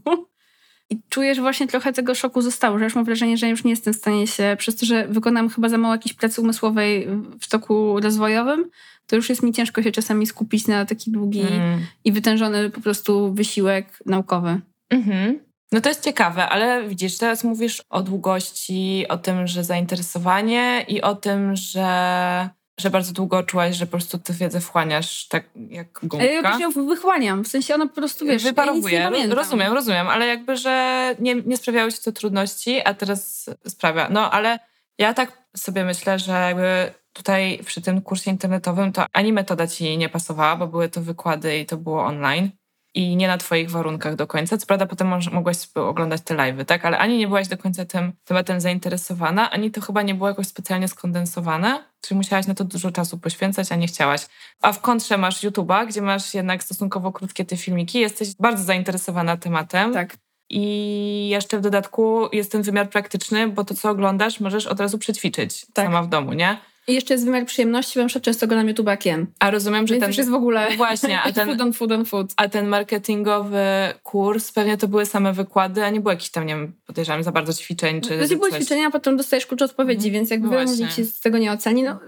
I 0.91 1.01
czuję, 1.09 1.35
że 1.35 1.43
właśnie 1.43 1.69
trochę 1.69 1.93
tego 1.93 2.15
szoku 2.15 2.43
zostało, 2.43 2.79
że 2.79 2.85
już 2.85 2.95
mam 2.95 3.05
wrażenie, 3.05 3.37
że 3.37 3.49
już 3.49 3.65
nie 3.65 3.71
jestem 3.71 3.95
w 3.95 3.97
stanie 3.97 4.27
się, 4.27 4.57
przez 4.59 4.77
to, 4.77 4.87
że 4.87 5.09
wykonam 5.09 5.49
chyba 5.49 5.69
za 5.69 5.79
mało 5.79 5.95
jakiejś 5.95 6.15
pracy 6.15 6.41
umysłowej 6.41 7.09
w 7.41 7.49
toku 7.49 8.01
rozwojowym, 8.01 8.71
to 9.07 9.17
już 9.17 9.29
jest 9.29 9.43
mi 9.43 9.53
ciężko 9.53 9.83
się 9.83 9.93
czasami 9.93 10.27
skupić 10.27 10.67
na 10.67 10.87
taki 10.87 11.11
długi 11.11 11.41
mm. 11.41 11.81
i 12.05 12.13
wytężony 12.13 12.71
po 12.71 12.81
prostu 12.81 13.35
wysiłek 13.35 13.87
naukowy. 14.07 14.61
Mhm. 14.91 15.41
No 15.73 15.81
to 15.81 15.89
jest 15.89 16.05
ciekawe, 16.05 16.49
ale 16.49 16.89
widzisz, 16.89 17.19
teraz 17.19 17.45
mówisz 17.45 17.83
o 17.91 18.03
długości, 18.03 19.05
o 19.09 19.19
tym, 19.19 19.47
że 19.47 19.65
zainteresowanie 19.65 20.85
i 20.89 21.03
o 21.03 21.15
tym, 21.15 21.57
że, 21.57 22.49
że 22.81 22.91
bardzo 22.91 23.13
długo 23.13 23.43
czułaś, 23.43 23.77
że 23.77 23.87
po 23.87 23.91
prostu 23.91 24.19
tę 24.19 24.33
wiedzę 24.33 24.61
wchłaniasz 24.61 25.29
tak 25.29 25.45
jak 25.69 26.01
gumka. 26.03 26.27
Ja 26.27 26.59
ją 26.59 26.71
wychłaniam, 26.71 27.45
w 27.45 27.49
sensie 27.49 27.75
ona 27.75 27.89
po 27.89 27.95
prostu, 27.95 28.27
wiesz, 28.27 28.43
Wyparowuje. 28.45 28.99
Ja 28.99 29.35
rozumiem, 29.35 29.73
rozumiem, 29.73 30.09
ale 30.09 30.27
jakby, 30.27 30.57
że 30.57 31.15
nie, 31.19 31.35
nie 31.35 31.57
sprawiały 31.57 31.93
ci 31.93 32.03
to 32.03 32.13
trudności, 32.13 32.81
a 32.85 32.95
teraz 32.95 33.51
sprawia. 33.69 34.09
No 34.11 34.31
ale 34.31 34.59
ja 34.99 35.15
tak 35.15 35.43
sobie 35.57 35.85
myślę, 35.85 36.19
że 36.19 36.33
jakby 36.33 36.95
tutaj 37.13 37.61
przy 37.67 37.81
tym 37.81 38.03
kursie 38.03 38.31
internetowym 38.31 38.93
to 38.93 39.07
ani 39.13 39.33
metoda 39.33 39.67
ci 39.67 39.99
nie 39.99 40.09
pasowała, 40.09 40.57
bo 40.57 40.67
były 40.67 40.89
to 40.89 41.01
wykłady 41.01 41.59
i 41.59 41.67
to 41.67 41.77
było 41.77 42.05
online 42.05 42.51
i 42.95 43.17
nie 43.17 43.29
na 43.29 43.39
twoich 43.39 43.71
warunkach 43.71 44.17
do 44.17 44.27
końca. 44.27 44.59
Co 44.59 44.67
prawda 44.67 44.87
potem 44.87 45.13
mogłaś 45.33 45.57
oglądać 45.75 46.21
te 46.25 46.35
live'y, 46.35 46.65
tak? 46.65 46.85
Ale 46.85 46.99
ani 46.99 47.19
nie 47.19 47.29
byłaś 47.29 47.49
do 47.49 47.59
końca 47.59 47.85
tym 47.85 48.13
tematem 48.25 48.61
zainteresowana, 48.61 49.51
ani 49.51 49.71
to 49.71 49.81
chyba 49.81 50.03
nie 50.03 50.15
było 50.15 50.29
jakoś 50.29 50.47
specjalnie 50.47 50.89
skondensowane, 50.89 51.85
czyli 52.01 52.17
musiałaś 52.17 52.47
na 52.47 52.55
to 52.55 52.65
dużo 52.65 52.91
czasu 52.91 53.19
poświęcać, 53.19 53.73
a 53.73 53.77
nie 53.77 53.87
chciałaś. 53.87 54.27
A 54.63 54.73
w 54.73 54.81
kontrze 54.81 55.19
masz 55.19 55.45
YouTube'a, 55.45 55.87
gdzie 55.87 56.03
masz 56.03 56.35
jednak 56.35 56.63
stosunkowo 56.63 57.13
krótkie 57.13 57.45
te 57.45 57.57
filmiki, 57.57 58.01
jesteś 58.01 58.35
bardzo 58.35 58.65
zainteresowana 58.65 59.37
tematem. 59.37 59.93
Tak. 59.93 60.17
I 60.53 61.29
jeszcze 61.29 61.59
w 61.59 61.61
dodatku 61.61 62.29
jest 62.33 62.53
ten 62.53 62.63
wymiar 62.63 62.89
praktyczny, 62.89 63.49
bo 63.49 63.65
to, 63.65 63.75
co 63.75 63.91
oglądasz, 63.91 64.41
możesz 64.41 64.67
od 64.67 64.81
razu 64.81 64.99
przećwiczyć 64.99 65.67
tak. 65.75 65.87
sama 65.87 66.03
w 66.03 66.09
domu, 66.09 66.33
nie? 66.33 66.70
I 66.89 66.95
jeszcze 66.95 67.15
jest 67.15 67.25
wymiar 67.25 67.47
przyjemności, 67.47 67.99
bo 67.99 68.05
na 68.05 68.21
często 68.21 68.47
go 68.47 68.57
na 68.57 68.63
YouTube 68.63 69.05
jem. 69.05 69.27
A 69.39 69.51
rozumiem, 69.51 69.87
że 69.87 69.95
Więc 69.95 70.03
ten... 70.03 70.11
już 70.11 70.19
jest 70.19 70.31
w 70.31 70.35
ogóle 70.35 70.71
no 70.71 70.77
właśnie, 70.77 71.21
a 71.23 71.33
ten, 71.33 71.49
food 71.49 71.61
on 71.61 71.73
food 71.73 71.93
on 71.93 72.05
food. 72.05 72.33
A 72.37 72.49
ten 72.49 72.67
marketingowy 72.67 73.65
kurs, 74.03 74.53
pewnie 74.53 74.77
to 74.77 74.89
były 74.89 75.07
same 75.07 75.33
wykłady, 75.33 75.85
a 75.85 75.91
nie 75.91 76.01
było 76.01 76.13
jakichś 76.13 76.31
tam, 76.31 76.47
nie 76.47 76.55
wiem, 76.55 76.73
podejrzewam, 76.87 77.23
za 77.23 77.33
bardzo 77.33 77.53
ćwiczeń 77.53 78.01
czy 78.01 78.29
To 78.29 78.37
były 78.37 78.53
ćwiczenia, 78.53 78.87
a 78.87 78.91
potem 78.91 79.17
dostajesz 79.17 79.47
klucz 79.47 79.63
odpowiedzi, 79.63 80.09
mm, 80.09 80.13
więc 80.13 80.31
jakby 80.31 80.49
no 80.49 80.89
ci 80.97 81.05
z 81.05 81.21
tego 81.21 81.39
nie 81.39 81.53
oceni. 81.53 81.83
No, 81.83 81.99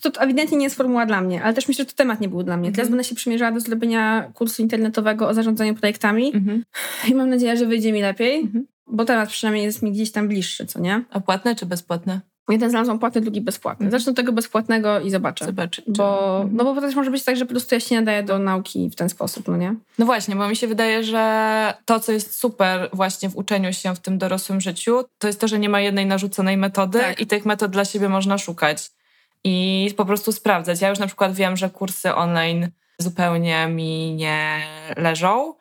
to, 0.00 0.10
to, 0.10 0.20
ewidentnie 0.20 0.58
nie 0.58 0.64
jest 0.64 0.76
formuła 0.76 1.06
dla 1.06 1.20
mnie, 1.20 1.42
ale 1.42 1.54
też 1.54 1.68
myślę, 1.68 1.84
że 1.84 1.90
to 1.90 1.96
temat 1.96 2.20
nie 2.20 2.28
był 2.28 2.42
dla 2.42 2.56
mnie. 2.56 2.72
Teraz 2.72 2.86
mm. 2.86 2.90
będę 2.90 3.04
się 3.04 3.14
przymierzała 3.14 3.52
do 3.52 3.60
zrobienia 3.60 4.30
kursu 4.34 4.62
internetowego 4.62 5.28
o 5.28 5.34
zarządzaniu 5.34 5.74
projektami 5.74 6.32
mm-hmm. 6.32 6.60
i 7.10 7.14
mam 7.14 7.30
nadzieję, 7.30 7.56
że 7.56 7.66
wyjdzie 7.66 7.92
mi 7.92 8.02
lepiej, 8.02 8.44
mm-hmm. 8.44 8.62
bo 8.86 9.04
temat 9.04 9.28
przynajmniej 9.28 9.64
jest 9.64 9.82
mi 9.82 9.92
gdzieś 9.92 10.12
tam 10.12 10.28
bliższy, 10.28 10.66
co 10.66 10.80
nie? 10.80 11.04
A 11.10 11.20
płatne 11.20 11.54
czy 11.54 11.66
bezpłatne? 11.66 12.20
Jeden 12.48 12.70
znalazłam 12.70 12.98
płatny, 12.98 13.20
drugi 13.20 13.40
bezpłatny. 13.40 13.90
Zacznę 13.90 14.10
od 14.10 14.16
tego 14.16 14.32
bezpłatnego 14.32 15.00
i 15.00 15.10
zobaczę. 15.10 15.44
Zobaczyć. 15.44 15.84
Bo, 15.88 16.44
no 16.52 16.64
bo 16.64 16.74
to 16.74 16.80
też 16.80 16.94
może 16.94 17.10
być 17.10 17.24
tak, 17.24 17.36
że 17.36 17.44
po 17.44 17.50
prostu 17.50 17.74
ja 17.74 17.80
się 17.80 17.94
nie 17.94 18.00
nadaję 18.00 18.22
do 18.22 18.38
nauki 18.38 18.90
w 18.90 18.94
ten 18.94 19.08
sposób, 19.08 19.48
no 19.48 19.56
nie? 19.56 19.74
No 19.98 20.06
właśnie, 20.06 20.36
bo 20.36 20.48
mi 20.48 20.56
się 20.56 20.66
wydaje, 20.66 21.04
że 21.04 21.74
to, 21.84 22.00
co 22.00 22.12
jest 22.12 22.40
super 22.40 22.88
właśnie 22.92 23.28
w 23.28 23.36
uczeniu 23.36 23.72
się 23.72 23.94
w 23.94 23.98
tym 23.98 24.18
dorosłym 24.18 24.60
życiu, 24.60 25.04
to 25.18 25.26
jest 25.26 25.40
to, 25.40 25.48
że 25.48 25.58
nie 25.58 25.68
ma 25.68 25.80
jednej 25.80 26.06
narzuconej 26.06 26.56
metody 26.56 26.98
tak. 26.98 27.20
i 27.20 27.26
tych 27.26 27.44
metod 27.46 27.70
dla 27.70 27.84
siebie 27.84 28.08
można 28.08 28.38
szukać 28.38 28.90
i 29.44 29.90
po 29.96 30.04
prostu 30.04 30.32
sprawdzać. 30.32 30.80
Ja 30.80 30.88
już 30.88 30.98
na 30.98 31.06
przykład 31.06 31.34
wiem, 31.34 31.56
że 31.56 31.70
kursy 31.70 32.14
online 32.14 32.68
zupełnie 32.98 33.68
mi 33.68 34.14
nie 34.14 34.60
leżą, 34.96 35.54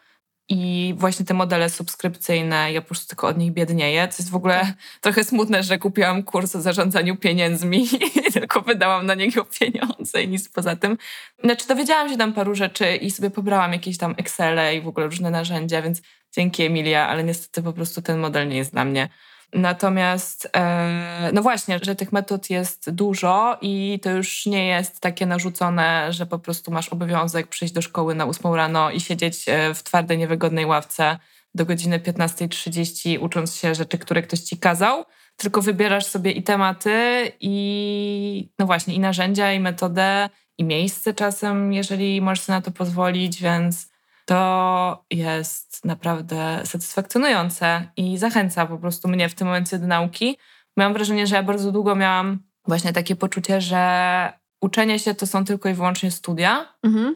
i 0.54 0.94
właśnie 0.98 1.26
te 1.26 1.34
modele 1.34 1.70
subskrypcyjne, 1.70 2.72
ja 2.72 2.82
po 2.82 2.88
prostu 2.88 3.08
tylko 3.08 3.28
od 3.28 3.38
nich 3.38 3.52
biednieję. 3.52 4.08
To 4.08 4.14
jest 4.20 4.30
w 4.30 4.36
ogóle 4.36 4.74
trochę 5.02 5.24
smutne, 5.24 5.64
że 5.64 5.78
kupiłam 5.78 6.24
kurs 6.24 6.56
o 6.56 6.62
zarządzaniu 6.62 7.16
pieniędzmi 7.16 7.88
i 8.28 8.32
tylko 8.32 8.62
wydałam 8.62 9.06
na 9.06 9.16
niego 9.16 9.46
pieniądze 9.46 10.24
i 10.24 10.28
nic 10.28 10.50
poza 10.50 10.76
tym. 10.76 10.98
Znaczy 11.44 11.68
dowiedziałam 11.68 12.10
się 12.10 12.18
tam 12.18 12.34
paru 12.34 12.56
rzeczy 12.56 12.96
i 12.96 13.12
sobie 13.12 13.30
pobrałam 13.30 13.74
jakieś 13.74 13.98
tam 13.98 14.16
Excele 14.18 14.76
i 14.76 14.82
w 14.82 14.88
ogóle 14.88 15.06
różne 15.06 15.32
narzędzia, 15.32 15.82
więc 15.82 16.02
dzięki 16.36 16.64
Emilia, 16.64 17.08
ale 17.08 17.24
niestety 17.24 17.64
po 17.64 17.74
prostu 17.74 18.02
ten 18.02 18.20
model 18.20 18.48
nie 18.48 18.58
jest 18.58 18.72
dla 18.72 18.86
mnie. 18.86 19.10
Natomiast, 19.54 20.50
e, 20.56 21.30
no 21.34 21.42
właśnie, 21.42 21.80
że 21.82 21.96
tych 21.96 22.12
metod 22.12 22.50
jest 22.50 22.92
dużo 22.92 23.58
i 23.62 24.00
to 24.04 24.10
już 24.10 24.46
nie 24.46 24.68
jest 24.68 25.00
takie 25.00 25.26
narzucone, 25.26 26.14
że 26.14 26.26
po 26.26 26.40
prostu 26.40 26.72
masz 26.72 26.90
obowiązek 26.90 27.48
przyjść 27.48 27.74
do 27.74 27.82
szkoły 27.82 28.16
na 28.16 28.26
ósmą 28.26 28.56
rano 28.56 28.92
i 28.92 29.00
siedzieć 29.00 29.44
e, 29.48 29.74
w 29.74 29.84
twardej, 29.84 30.18
niewygodnej 30.18 30.66
ławce 30.66 31.20
do 31.56 31.66
godziny 31.66 32.00
15.30 32.00 33.20
ucząc 33.22 33.56
się 33.56 33.76
rzeczy, 33.76 33.98
które 33.98 34.22
ktoś 34.22 34.40
ci 34.40 34.58
kazał, 34.58 35.06
tylko 35.38 35.62
wybierasz 35.62 36.06
sobie 36.06 36.32
i 36.32 36.44
tematy, 36.44 37.32
i 37.40 38.50
no 38.60 38.66
właśnie, 38.66 38.94
i 38.96 39.00
narzędzia, 39.00 39.54
i 39.54 39.60
metodę, 39.60 40.30
i 40.58 40.64
miejsce 40.64 41.14
czasem, 41.14 41.74
jeżeli 41.74 42.22
możesz 42.22 42.42
sobie 42.42 42.58
na 42.58 42.62
to 42.62 42.72
pozwolić, 42.72 43.42
więc 43.42 43.93
to 44.26 45.06
jest 45.12 45.86
naprawdę 45.86 46.62
satysfakcjonujące 46.66 47.88
i 47.98 48.18
zachęca 48.18 48.66
po 48.66 48.78
prostu 48.78 49.08
mnie 49.08 49.30
w 49.30 49.36
tym 49.36 49.48
momencie 49.48 49.80
do 49.80 49.88
nauki. 49.88 50.38
Mam 50.78 50.94
wrażenie, 50.94 51.28
że 51.28 51.36
ja 51.36 51.44
bardzo 51.44 51.72
długo 51.72 51.96
miałam 51.96 52.40
właśnie 52.68 52.94
takie 52.94 53.16
poczucie, 53.16 53.62
że 53.62 54.34
uczenie 54.62 55.00
się 55.00 55.16
to 55.16 55.28
są 55.28 55.46
tylko 55.46 55.70
i 55.70 55.74
wyłącznie 55.74 56.12
studia. 56.12 56.74
Mhm. 56.84 57.16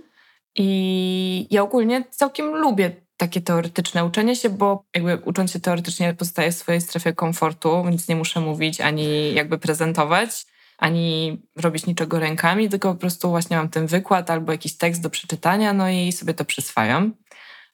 I 0.56 1.48
ja 1.52 1.62
ogólnie 1.62 2.04
całkiem 2.10 2.46
lubię 2.46 2.91
takie 3.17 3.41
teoretyczne 3.41 4.06
uczenie 4.06 4.36
się, 4.36 4.50
bo 4.50 4.86
jakby 4.96 5.17
ucząc 5.17 5.52
się 5.52 5.60
teoretycznie 5.60 6.13
pozostaję 6.13 6.52
w 6.52 6.56
swojej 6.56 6.82
strefie 6.82 7.13
komfortu, 7.13 7.86
nic 7.89 8.08
nie 8.08 8.15
muszę 8.15 8.39
mówić 8.39 8.82
ani 8.82 9.34
jakby 9.34 9.58
prezentować, 9.58 10.46
ani 10.78 11.42
robić 11.56 11.86
niczego 11.86 12.20
rękami, 12.20 12.70
tylko 12.70 12.94
po 12.94 13.00
prostu 13.00 13.30
właśnie 13.30 13.58
mam 13.58 13.70
ten 13.70 13.88
wykład 13.88 14.32
albo 14.32 14.52
jakiś 14.52 14.78
tekst 14.78 15.02
do 15.02 15.10
przeczytania, 15.10 15.74
no 15.74 15.90
i 15.90 16.12
sobie 16.12 16.34
to 16.34 16.46
przyswajam. 16.46 17.13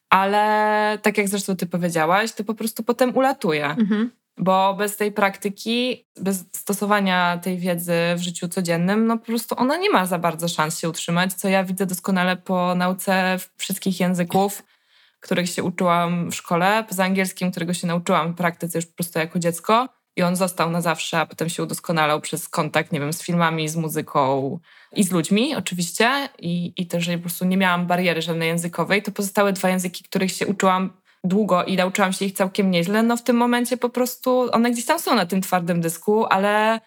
Ale 0.09 0.97
tak 1.01 1.17
jak 1.17 1.27
zresztą 1.27 1.55
ty 1.55 1.65
powiedziałaś, 1.65 2.31
to 2.31 2.43
po 2.43 2.53
prostu 2.53 2.83
potem 2.83 3.17
ulatuje. 3.17 3.65
Mhm. 3.65 4.11
Bo 4.37 4.73
bez 4.73 4.97
tej 4.97 5.11
praktyki, 5.11 6.07
bez 6.17 6.45
stosowania 6.55 7.37
tej 7.37 7.57
wiedzy 7.57 7.93
w 8.15 8.21
życiu 8.21 8.47
codziennym, 8.47 9.07
no 9.07 9.17
po 9.17 9.25
prostu 9.25 9.55
ona 9.57 9.77
nie 9.77 9.89
ma 9.89 10.05
za 10.05 10.19
bardzo 10.19 10.47
szans 10.47 10.79
się 10.79 10.89
utrzymać, 10.89 11.33
co 11.33 11.47
ja 11.47 11.63
widzę 11.63 11.85
doskonale 11.85 12.37
po 12.37 12.75
nauce 12.75 13.37
wszystkich 13.57 13.99
języków, 13.99 14.63
których 15.19 15.49
się 15.49 15.63
uczyłam 15.63 16.31
w 16.31 16.35
szkole, 16.35 16.85
poza 16.89 17.03
angielskim, 17.03 17.51
którego 17.51 17.73
się 17.73 17.87
nauczyłam 17.87 18.33
w 18.33 18.35
praktyce 18.35 18.77
już 18.77 18.85
po 18.85 18.93
prostu 18.93 19.19
jako 19.19 19.39
dziecko. 19.39 19.89
I 20.15 20.23
on 20.23 20.35
został 20.35 20.69
na 20.69 20.81
zawsze, 20.81 21.19
a 21.19 21.25
potem 21.25 21.49
się 21.49 21.63
udoskonalał 21.63 22.21
przez 22.21 22.49
kontakt, 22.49 22.91
nie 22.91 22.99
wiem, 22.99 23.13
z 23.13 23.21
filmami, 23.21 23.69
z 23.69 23.75
muzyką 23.75 24.59
i 24.91 25.03
z 25.03 25.11
ludźmi 25.11 25.55
oczywiście. 25.55 26.29
I, 26.39 26.73
i 26.77 26.87
też, 26.87 27.03
że 27.03 27.17
po 27.17 27.21
prostu 27.21 27.45
nie 27.45 27.57
miałam 27.57 27.87
bariery 27.87 28.21
żadnej 28.21 28.47
językowej, 28.47 29.01
to 29.01 29.11
pozostałe 29.11 29.53
dwa 29.53 29.69
języki, 29.69 30.03
których 30.03 30.31
się 30.31 30.47
uczyłam 30.47 30.93
długo 31.23 31.63
i 31.63 31.75
nauczyłam 31.75 32.13
się 32.13 32.25
ich 32.25 32.33
całkiem 32.33 32.71
nieźle, 32.71 33.03
no 33.03 33.17
w 33.17 33.23
tym 33.23 33.35
momencie 33.35 33.77
po 33.77 33.89
prostu 33.89 34.49
one 34.51 34.71
gdzieś 34.71 34.85
tam 34.85 34.99
są 34.99 35.15
na 35.15 35.25
tym 35.25 35.41
twardym 35.41 35.81
dysku, 35.81 36.25
ale 36.25 36.79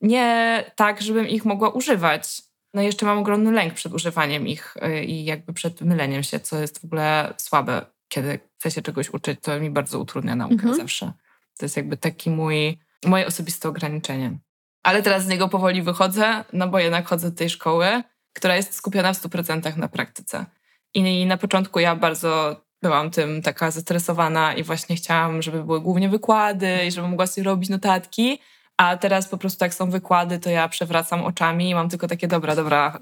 nie 0.00 0.64
tak, 0.76 1.02
żebym 1.02 1.28
ich 1.28 1.44
mogła 1.44 1.68
używać. 1.68 2.42
No 2.74 2.82
i 2.82 2.84
jeszcze 2.84 3.06
mam 3.06 3.18
ogromny 3.18 3.52
lęk 3.52 3.74
przed 3.74 3.92
używaniem 3.92 4.48
ich 4.48 4.76
y, 4.76 5.04
i 5.04 5.24
jakby 5.24 5.52
przed 5.52 5.80
myleniem 5.80 6.22
się, 6.22 6.40
co 6.40 6.58
jest 6.58 6.80
w 6.80 6.84
ogóle 6.84 7.34
słabe. 7.36 7.86
Kiedy 8.08 8.40
chcę 8.58 8.70
się 8.70 8.82
czegoś 8.82 9.10
uczyć, 9.10 9.40
to 9.42 9.60
mi 9.60 9.70
bardzo 9.70 9.98
utrudnia 9.98 10.36
naukę 10.36 10.54
mhm. 10.54 10.74
zawsze. 10.74 11.12
To 11.60 11.64
jest 11.64 11.76
jakby 11.76 11.96
taki 11.96 12.30
mój, 12.30 12.78
moje 13.04 13.26
osobiste 13.26 13.68
ograniczenie. 13.68 14.38
Ale 14.82 15.02
teraz 15.02 15.24
z 15.24 15.28
niego 15.28 15.48
powoli 15.48 15.82
wychodzę, 15.82 16.44
no 16.52 16.68
bo 16.68 16.78
jednak 16.78 17.08
chodzę 17.08 17.30
do 17.30 17.36
tej 17.36 17.50
szkoły, 17.50 18.02
która 18.32 18.56
jest 18.56 18.74
skupiona 18.74 19.12
w 19.12 19.22
100% 19.22 19.76
na 19.76 19.88
praktyce. 19.88 20.46
I 20.94 21.26
na 21.26 21.36
początku 21.36 21.80
ja 21.80 21.96
bardzo 21.96 22.60
byłam 22.82 23.10
tym 23.10 23.42
taka 23.42 23.70
zestresowana 23.70 24.54
i 24.54 24.62
właśnie 24.62 24.96
chciałam, 24.96 25.42
żeby 25.42 25.64
były 25.64 25.80
głównie 25.80 26.08
wykłady 26.08 26.86
i 26.86 26.90
żebym 26.90 27.10
mogła 27.10 27.26
sobie 27.26 27.44
robić 27.44 27.70
notatki, 27.70 28.40
a 28.80 28.96
teraz 28.96 29.28
po 29.28 29.38
prostu 29.38 29.64
jak 29.64 29.74
są 29.74 29.90
wykłady, 29.90 30.38
to 30.38 30.50
ja 30.50 30.68
przewracam 30.68 31.24
oczami 31.24 31.70
i 31.70 31.74
mam 31.74 31.88
tylko 31.88 32.08
takie, 32.08 32.28
dobra, 32.28 32.56
dobra, 32.56 32.98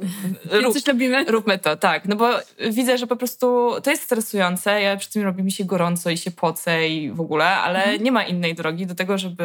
rób, 0.50 0.74
coś 0.74 0.86
robimy? 0.86 1.24
róbmy 1.24 1.58
to, 1.58 1.76
tak. 1.76 2.04
No 2.04 2.16
bo 2.16 2.30
widzę, 2.70 2.98
że 2.98 3.06
po 3.06 3.16
prostu 3.16 3.70
to 3.82 3.90
jest 3.90 4.02
stresujące, 4.02 4.82
ja 4.82 4.96
przy 4.96 5.10
tym 5.10 5.22
robi 5.22 5.42
mi 5.42 5.52
się 5.52 5.64
gorąco 5.64 6.10
i 6.10 6.16
się 6.16 6.30
pocę 6.30 6.88
i 6.88 7.12
w 7.12 7.20
ogóle, 7.20 7.44
ale 7.44 7.78
mhm. 7.78 8.02
nie 8.02 8.12
ma 8.12 8.24
innej 8.24 8.54
drogi 8.54 8.86
do 8.86 8.94
tego, 8.94 9.18
żeby 9.18 9.44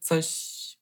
coś 0.00 0.26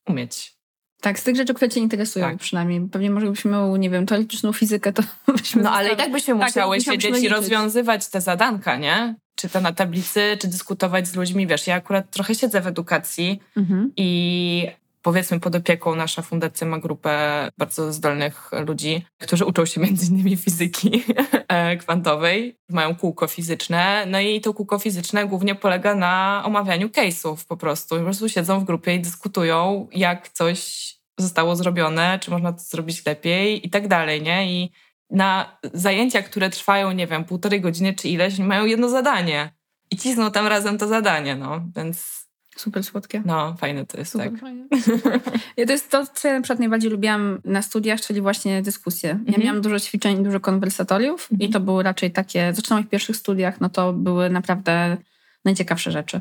umieć. 0.08 0.56
Tak, 1.00 1.18
z 1.18 1.22
tych 1.22 1.36
rzeczy, 1.36 1.54
które 1.54 1.68
Cię 1.68 1.80
interesują 1.80 2.26
tak. 2.26 2.38
przynajmniej. 2.38 2.80
Pewnie 2.92 3.10
może 3.10 3.30
byśmy 3.30 3.78
nie 3.78 3.90
wiem, 3.90 4.06
teoretyczną 4.06 4.52
fizykę, 4.52 4.92
to 4.92 5.02
byśmy... 5.36 5.62
No 5.62 5.70
ale 5.70 5.92
i 5.92 5.96
tak 5.96 6.12
byśmy 6.12 6.38
tak, 6.38 6.48
musiały 6.48 6.80
siedzieć 6.80 7.18
i 7.18 7.28
rozwiązywać 7.28 8.08
te 8.08 8.20
zadanka, 8.20 8.76
nie? 8.76 9.14
Czy 9.36 9.48
to 9.48 9.60
na 9.60 9.72
tablicy, 9.72 10.36
czy 10.40 10.48
dyskutować 10.48 11.08
z 11.08 11.16
ludźmi. 11.16 11.46
Wiesz, 11.46 11.66
ja 11.66 11.74
akurat 11.74 12.10
trochę 12.10 12.34
siedzę 12.34 12.60
w 12.60 12.66
edukacji 12.66 13.40
mhm. 13.56 13.92
i 13.96 14.81
powiedzmy 15.02 15.40
pod 15.40 15.54
opieką 15.54 15.94
nasza 15.94 16.22
fundacja 16.22 16.66
ma 16.66 16.78
grupę 16.78 17.48
bardzo 17.58 17.92
zdolnych 17.92 18.50
ludzi, 18.66 19.06
którzy 19.18 19.44
uczą 19.44 19.66
się 19.66 19.80
między 19.80 20.12
innymi 20.12 20.36
fizyki 20.36 21.04
e, 21.48 21.76
kwantowej, 21.76 22.58
mają 22.68 22.96
kółko 22.96 23.26
fizyczne, 23.26 24.06
no 24.06 24.20
i 24.20 24.40
to 24.40 24.54
kółko 24.54 24.78
fizyczne 24.78 25.26
głównie 25.26 25.54
polega 25.54 25.94
na 25.94 26.42
omawianiu 26.46 26.88
case'ów 26.88 27.46
po 27.48 27.56
prostu. 27.56 27.96
Po 27.96 28.02
prostu 28.02 28.28
siedzą 28.28 28.60
w 28.60 28.64
grupie 28.64 28.94
i 28.94 29.00
dyskutują, 29.00 29.88
jak 29.92 30.28
coś 30.28 30.92
zostało 31.18 31.56
zrobione, 31.56 32.18
czy 32.18 32.30
można 32.30 32.52
to 32.52 32.60
zrobić 32.60 33.06
lepiej 33.06 33.66
i 33.66 33.70
tak 33.70 33.88
dalej, 33.88 34.22
nie? 34.22 34.52
I 34.52 34.72
na 35.10 35.58
zajęcia, 35.72 36.22
które 36.22 36.50
trwają, 36.50 36.92
nie 36.92 37.06
wiem, 37.06 37.24
półtorej 37.24 37.60
godziny 37.60 37.94
czy 37.94 38.08
ileś, 38.08 38.38
mają 38.38 38.66
jedno 38.66 38.88
zadanie 38.88 39.52
i 39.90 39.96
cisną 39.96 40.30
tam 40.30 40.46
razem 40.46 40.78
to 40.78 40.88
zadanie, 40.88 41.36
no, 41.36 41.60
więc 41.76 42.21
Super 42.56 42.84
słodkie. 42.84 43.22
No, 43.26 43.54
fajne 43.58 43.86
to 43.86 43.98
jest, 43.98 44.12
Super 44.12 44.30
tak. 44.30 44.40
Fajne. 44.40 44.66
ja 45.56 45.66
to 45.66 45.72
jest 45.72 45.90
to, 45.90 46.06
co 46.06 46.28
ja 46.28 46.34
na 46.34 46.40
przykład 46.40 46.58
najbardziej 46.58 46.90
lubiłam 46.90 47.40
na 47.44 47.62
studiach, 47.62 48.00
czyli 48.00 48.20
właśnie 48.20 48.62
dyskusje. 48.62 49.08
Ja 49.08 49.14
mhm. 49.14 49.42
miałam 49.44 49.60
dużo 49.60 49.80
ćwiczeń, 49.80 50.24
dużo 50.24 50.40
konwersatoriów 50.40 51.28
mhm. 51.32 51.50
i 51.50 51.52
to 51.52 51.60
były 51.60 51.82
raczej 51.82 52.10
takie, 52.10 52.52
zresztą 52.54 52.74
w 52.74 52.78
moich 52.78 52.88
pierwszych 52.88 53.16
studiach, 53.16 53.60
no 53.60 53.68
to 53.68 53.92
były 53.92 54.30
naprawdę 54.30 54.96
najciekawsze 55.44 55.92
rzeczy. 55.92 56.20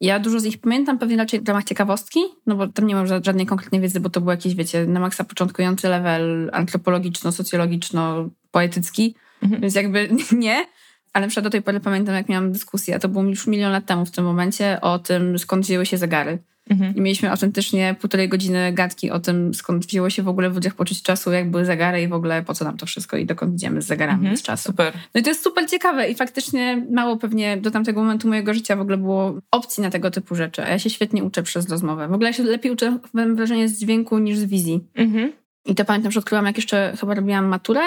Ja 0.00 0.18
dużo 0.18 0.40
z 0.40 0.44
nich 0.44 0.58
pamiętam, 0.58 0.98
pewnie 0.98 1.16
raczej 1.16 1.40
w 1.40 1.48
ramach 1.48 1.64
ciekawostki, 1.64 2.20
no 2.46 2.56
bo 2.56 2.68
tam 2.68 2.86
nie 2.86 2.94
mam 2.94 3.06
żadnej 3.06 3.46
konkretnej 3.46 3.80
wiedzy, 3.80 4.00
bo 4.00 4.10
to 4.10 4.20
był 4.20 4.30
jakiś, 4.30 4.54
wiecie, 4.54 4.86
na 4.86 5.00
maksa 5.00 5.24
początkujący 5.24 5.88
level 5.88 6.50
antropologiczno-socjologiczno-poetycki, 6.52 9.14
mhm. 9.42 9.60
więc 9.60 9.74
jakby 9.74 10.08
nie. 10.32 10.66
Ale 11.12 11.28
przed 11.28 11.44
do 11.44 11.50
tej 11.50 11.62
pory 11.62 11.80
pamiętam, 11.80 12.14
jak 12.14 12.28
miałam 12.28 12.52
dyskusję, 12.52 12.96
a 12.96 12.98
to 12.98 13.08
było 13.08 13.24
już 13.24 13.46
milion 13.46 13.72
lat 13.72 13.86
temu 13.86 14.06
w 14.06 14.10
tym 14.10 14.24
momencie, 14.24 14.80
o 14.80 14.98
tym, 14.98 15.38
skąd 15.38 15.64
wzięły 15.64 15.86
się 15.86 15.98
zegary. 15.98 16.38
Mhm. 16.70 16.96
I 16.96 17.00
mieliśmy 17.00 17.30
autentycznie 17.30 17.96
półtorej 18.00 18.28
godziny 18.28 18.72
gadki 18.72 19.10
o 19.10 19.20
tym, 19.20 19.54
skąd 19.54 19.86
wzięło 19.86 20.10
się 20.10 20.22
w 20.22 20.28
ogóle 20.28 20.50
w 20.50 20.54
ludziach 20.54 20.74
poczuć 20.74 21.02
czasu, 21.02 21.32
jak 21.32 21.50
były 21.50 21.64
zegary 21.64 22.02
i 22.02 22.08
w 22.08 22.12
ogóle 22.12 22.42
po 22.42 22.54
co 22.54 22.64
nam 22.64 22.76
to 22.76 22.86
wszystko 22.86 23.16
i 23.16 23.26
dokąd 23.26 23.54
idziemy 23.54 23.82
z 23.82 23.86
zegarami 23.86 24.18
mhm. 24.18 24.36
z 24.36 24.42
czasu. 24.42 24.70
Super. 24.70 24.94
No 25.14 25.20
i 25.20 25.24
to 25.24 25.30
jest 25.30 25.42
super 25.42 25.70
ciekawe 25.70 26.10
i 26.10 26.14
faktycznie 26.14 26.86
mało 26.90 27.16
pewnie 27.16 27.56
do 27.56 27.70
tamtego 27.70 28.00
momentu 28.00 28.28
mojego 28.28 28.54
życia 28.54 28.76
w 28.76 28.80
ogóle 28.80 28.96
było 28.96 29.34
opcji 29.50 29.82
na 29.82 29.90
tego 29.90 30.10
typu 30.10 30.34
rzeczy, 30.34 30.64
a 30.64 30.68
ja 30.68 30.78
się 30.78 30.90
świetnie 30.90 31.24
uczę 31.24 31.42
przez 31.42 31.68
rozmowę. 31.68 32.08
W 32.08 32.12
ogóle 32.12 32.28
ja 32.28 32.32
się 32.32 32.42
lepiej 32.42 32.72
uczę, 32.72 32.98
mam 33.12 33.36
wrażenie, 33.36 33.68
z 33.68 33.78
dźwięku 33.78 34.18
niż 34.18 34.38
z 34.38 34.44
wizji. 34.44 34.84
Mhm. 34.94 35.32
I 35.66 35.74
to 35.74 35.84
pamiętam, 35.84 36.12
że 36.12 36.20
odkryłam, 36.20 36.46
jak 36.46 36.56
jeszcze 36.56 36.96
chyba 37.00 37.14
robiłam 37.14 37.46
maturę, 37.46 37.80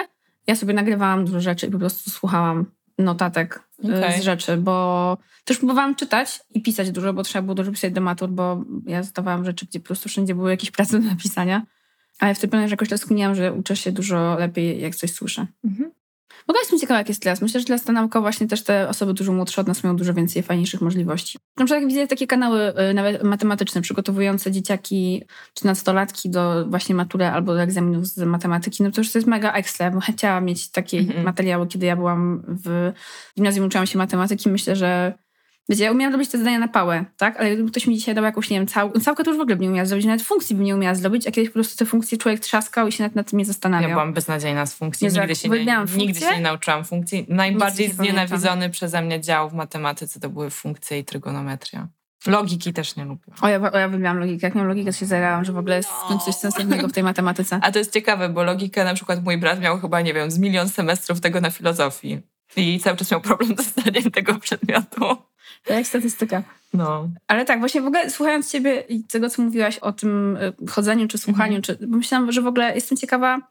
ja 0.48 0.56
sobie 0.56 0.74
nagrywałam 0.74 1.26
dużo 1.26 1.40
rzeczy 1.40 1.68
i 1.68 1.72
po 1.72 1.80
prostu 1.80 2.10
słuchałam 2.10 2.66
notatek 2.98 3.64
okay. 3.84 4.20
z 4.20 4.24
rzeczy, 4.24 4.58
bo 4.58 5.18
też 5.46 5.58
próbowałam 5.58 5.96
czytać 5.96 6.40
i 6.54 6.62
pisać 6.62 6.92
dużo, 6.92 7.14
bo 7.14 7.24
trzeba 7.24 7.42
było 7.42 7.56
dużo 7.56 7.72
pisać 7.72 7.94
do 7.94 8.02
matur, 8.02 8.30
bo 8.30 8.64
ja 8.86 9.04
zdawałam 9.04 9.46
rzeczy, 9.46 9.66
gdzie 9.66 9.80
po 9.80 9.86
prostu 9.86 10.10
wszędzie 10.10 10.36
były 10.36 10.52
jakieś 10.52 10.72
prace 10.72 11.00
do 11.00 11.08
napisania. 11.08 11.66
Ale 12.20 12.36
w 12.36 12.40
tym 12.40 12.50
że 12.52 12.74
jakoś 12.74 12.90
teraz 12.90 13.06
że 13.36 13.54
uczę 13.54 13.76
się 13.76 13.92
dużo 13.92 14.36
lepiej, 14.40 14.82
jak 14.82 14.96
coś 14.96 15.14
słyszę. 15.14 15.48
Mhm. 15.64 15.92
W 16.48 16.50
ogóle 16.50 16.62
jestem 16.62 16.80
ciekawa, 16.80 16.98
jak 16.98 17.10
jest 17.10 17.22
teraz. 17.22 17.42
Myślę, 17.42 17.60
że 17.60 17.66
teraz 17.66 17.84
ta 17.84 17.94
nauka 17.94 18.22
właśnie 18.22 18.48
też 18.48 18.64
te 18.64 18.90
osoby 18.90 19.14
dużo 19.14 19.34
młodsze 19.34 19.62
od 19.62 19.68
nas 19.68 19.84
mają 19.84 19.96
dużo 19.96 20.14
więcej 20.14 20.44
fajniejszych 20.44 20.82
możliwości. 20.82 21.40
Na 21.58 21.66
przykład 21.66 21.88
widzę 21.88 22.08
takie 22.08 22.28
kanały 22.28 22.74
y, 22.90 22.94
nawet 22.94 23.24
matematyczne, 23.24 23.82
przygotowujące 23.82 24.52
dzieciaki 24.52 25.24
czy 25.54 25.66
nastolatki 25.66 26.30
do 26.30 26.66
właśnie 26.70 26.96
matury 26.96 27.26
albo 27.26 27.54
do 27.54 27.62
egzaminów 27.62 28.08
z 28.08 28.18
matematyki. 28.18 28.84
No 28.84 28.92
to 28.92 29.02
już 29.02 29.12
to 29.12 29.18
jest 29.18 29.28
mega 29.28 29.54
ekstra. 29.54 29.92
Bym 29.92 30.02
chciała 30.02 30.42
mieć 30.42 30.72
takie 30.72 31.00
mm 31.00 31.12
-hmm. 31.12 31.24
materiały, 31.24 31.68
kiedy 31.68 31.86
ja 31.86 31.96
byłam 31.96 32.44
w 32.48 32.92
gimnazjum, 33.36 33.66
uczyłam 33.66 33.88
się 33.88 33.98
matematyki. 33.98 34.50
Myślę, 34.50 34.76
że 34.76 35.14
Wiecie, 35.70 35.84
ja 35.84 35.92
umiałam 35.92 36.14
robić 36.14 36.30
te 36.30 36.38
zadania 36.38 36.60
na 36.60 36.68
pałę, 36.68 37.06
tak? 37.18 37.40
Ale 37.40 37.54
gdyby 37.54 37.72
ktoś 37.72 37.88
mi 37.88 37.96
dzisiaj 37.96 38.16
dał 38.16 38.24
jakąś, 38.24 38.50
nie 38.50 38.58
wiem, 38.58 38.68
cał... 38.68 38.92
całkę 38.92 39.24
to 39.24 39.32
już 39.32 39.38
w 39.38 39.42
ogóle 39.42 39.58
nie 39.58 39.70
umiała 39.70 39.86
zrobić, 39.86 40.06
nawet 40.06 40.22
funkcji 40.22 40.56
bym 40.56 40.66
nie 40.66 40.76
umiała 40.76 40.96
zrobić, 40.96 41.28
a 41.28 41.32
kiedyś 41.32 41.50
po 41.50 41.54
prostu 41.54 41.78
te 41.78 41.86
funkcje 41.86 42.18
człowiek 42.18 42.40
trzaskał 42.40 42.88
i 42.88 42.92
się 42.92 43.04
nad, 43.04 43.16
nad 43.16 43.30
tym 43.30 43.40
nie 43.40 43.46
zastanawiał. 43.46 43.90
Ja 43.90 43.96
byłam 43.96 44.14
beznadziejna 44.14 44.66
z 44.66 44.74
funkcji, 44.74 45.08
nigdy 45.08 45.36
się, 45.36 45.50
nie, 45.50 45.86
nigdy 45.98 46.20
się 46.20 46.36
nie 46.36 46.42
nauczyłam 46.42 46.86
funkcji. 46.86 47.26
Najbardziej 47.30 47.92
znienawidzony 47.92 48.70
przeze 48.70 49.02
mnie 49.02 49.22
dział 49.22 49.50
w 49.50 49.54
matematyce 49.54 50.20
to 50.20 50.30
były 50.30 50.50
funkcje 50.50 51.00
i 51.00 51.06
trygonometria. 51.06 51.88
Logiki 52.28 52.74
też 52.74 52.96
nie 52.96 53.06
lubię. 53.06 53.34
O 53.42 53.48
ja, 53.48 53.72
o 53.72 53.78
ja 53.78 53.90
wybrałam 53.90 54.20
logikę. 54.20 54.48
Jak 54.48 54.56
miałam 54.56 54.68
logikę, 54.68 54.92
to 54.92 54.98
się 54.98 55.06
zajęłam, 55.06 55.46
że 55.46 55.54
w 55.54 55.58
ogóle 55.58 55.78
jest 55.78 55.90
no. 56.10 56.18
coś 56.18 56.36
sensownego 56.36 56.88
w 56.88 56.92
tej 56.92 57.04
matematyce. 57.04 57.60
A 57.62 57.72
to 57.72 57.80
jest 57.80 57.94
ciekawe, 57.94 58.30
bo 58.30 58.44
logikę 58.44 58.84
na 58.84 58.94
przykład 58.94 59.24
mój 59.24 59.38
brat 59.38 59.60
miał 59.60 59.80
chyba, 59.80 60.02
nie 60.02 60.14
wiem, 60.14 60.32
z 60.32 60.40
milion 60.40 60.70
semestrów 60.70 61.22
tego 61.22 61.42
na 61.42 61.50
filozofii. 61.52 62.22
I 62.58 62.80
cały 62.80 62.98
czas 62.98 63.12
miał 63.12 63.22
problem 63.22 63.58
z 63.58 63.82
zdaniem 63.82 64.12
tego 64.12 64.40
przedmiotu. 64.40 65.18
To 65.64 65.74
jak 65.74 65.88
statystyka. 65.88 66.44
No. 66.74 67.10
Ale 67.28 67.46
tak, 67.46 67.60
właśnie 67.60 67.82
w 67.82 67.88
ogóle 67.88 68.10
słuchając 68.10 68.52
ciebie 68.52 68.84
i 68.90 69.04
tego, 69.04 69.30
co 69.30 69.42
mówiłaś 69.42 69.78
o 69.80 69.92
tym 69.92 70.38
y, 70.38 70.68
chodzeniu 70.70 71.08
czy 71.08 71.18
słuchaniu, 71.18 71.56
mhm. 71.56 71.62
czy, 71.62 71.88
bo 71.88 71.98
myślałam, 71.98 72.32
że 72.32 72.42
w 72.42 72.48
ogóle 72.48 72.76
jestem 72.76 72.98
ciekawa 72.98 73.42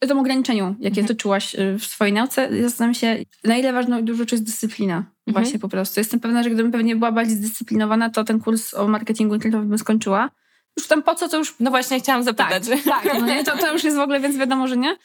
o 0.00 0.06
tym 0.06 0.18
ograniczeniu, 0.18 0.74
jakie 0.80 1.00
mhm. 1.00 1.06
ty 1.06 1.14
czułaś 1.14 1.54
y, 1.54 1.78
w 1.78 1.84
swojej 1.84 2.12
nauce. 2.12 2.62
Zastanawiam 2.62 2.94
się, 2.94 3.16
na 3.44 3.56
ile 3.56 3.72
ważna 3.72 3.98
i 3.98 4.02
dużo 4.02 4.24
jest 4.32 4.44
dyscyplina. 4.44 4.96
Mhm. 4.96 5.44
Właśnie 5.44 5.58
po 5.58 5.68
prostu. 5.68 6.00
Jestem 6.00 6.20
pewna, 6.20 6.42
że 6.42 6.50
gdybym 6.50 6.72
pewnie 6.72 6.96
była 6.96 7.12
bardziej 7.12 7.36
zdyscyplinowana, 7.36 8.10
to 8.10 8.24
ten 8.24 8.40
kurs 8.40 8.74
o 8.74 8.88
marketingu 8.88 9.34
internetowym 9.34 9.68
bym 9.68 9.78
skończyła. 9.78 10.30
Już 10.76 10.86
tam 10.86 11.02
po 11.02 11.14
co, 11.14 11.28
to 11.28 11.38
już... 11.38 11.54
No 11.60 11.70
właśnie, 11.70 12.00
chciałam 12.00 12.22
zapytać. 12.22 12.68
Tak, 12.68 13.04
tak 13.04 13.20
no 13.20 13.26
nie? 13.26 13.44
To, 13.44 13.56
to 13.56 13.72
już 13.72 13.84
jest 13.84 13.96
w 13.96 14.00
ogóle, 14.00 14.20
więc 14.20 14.36
wiadomo, 14.36 14.68
że 14.68 14.76
nie. 14.76 14.96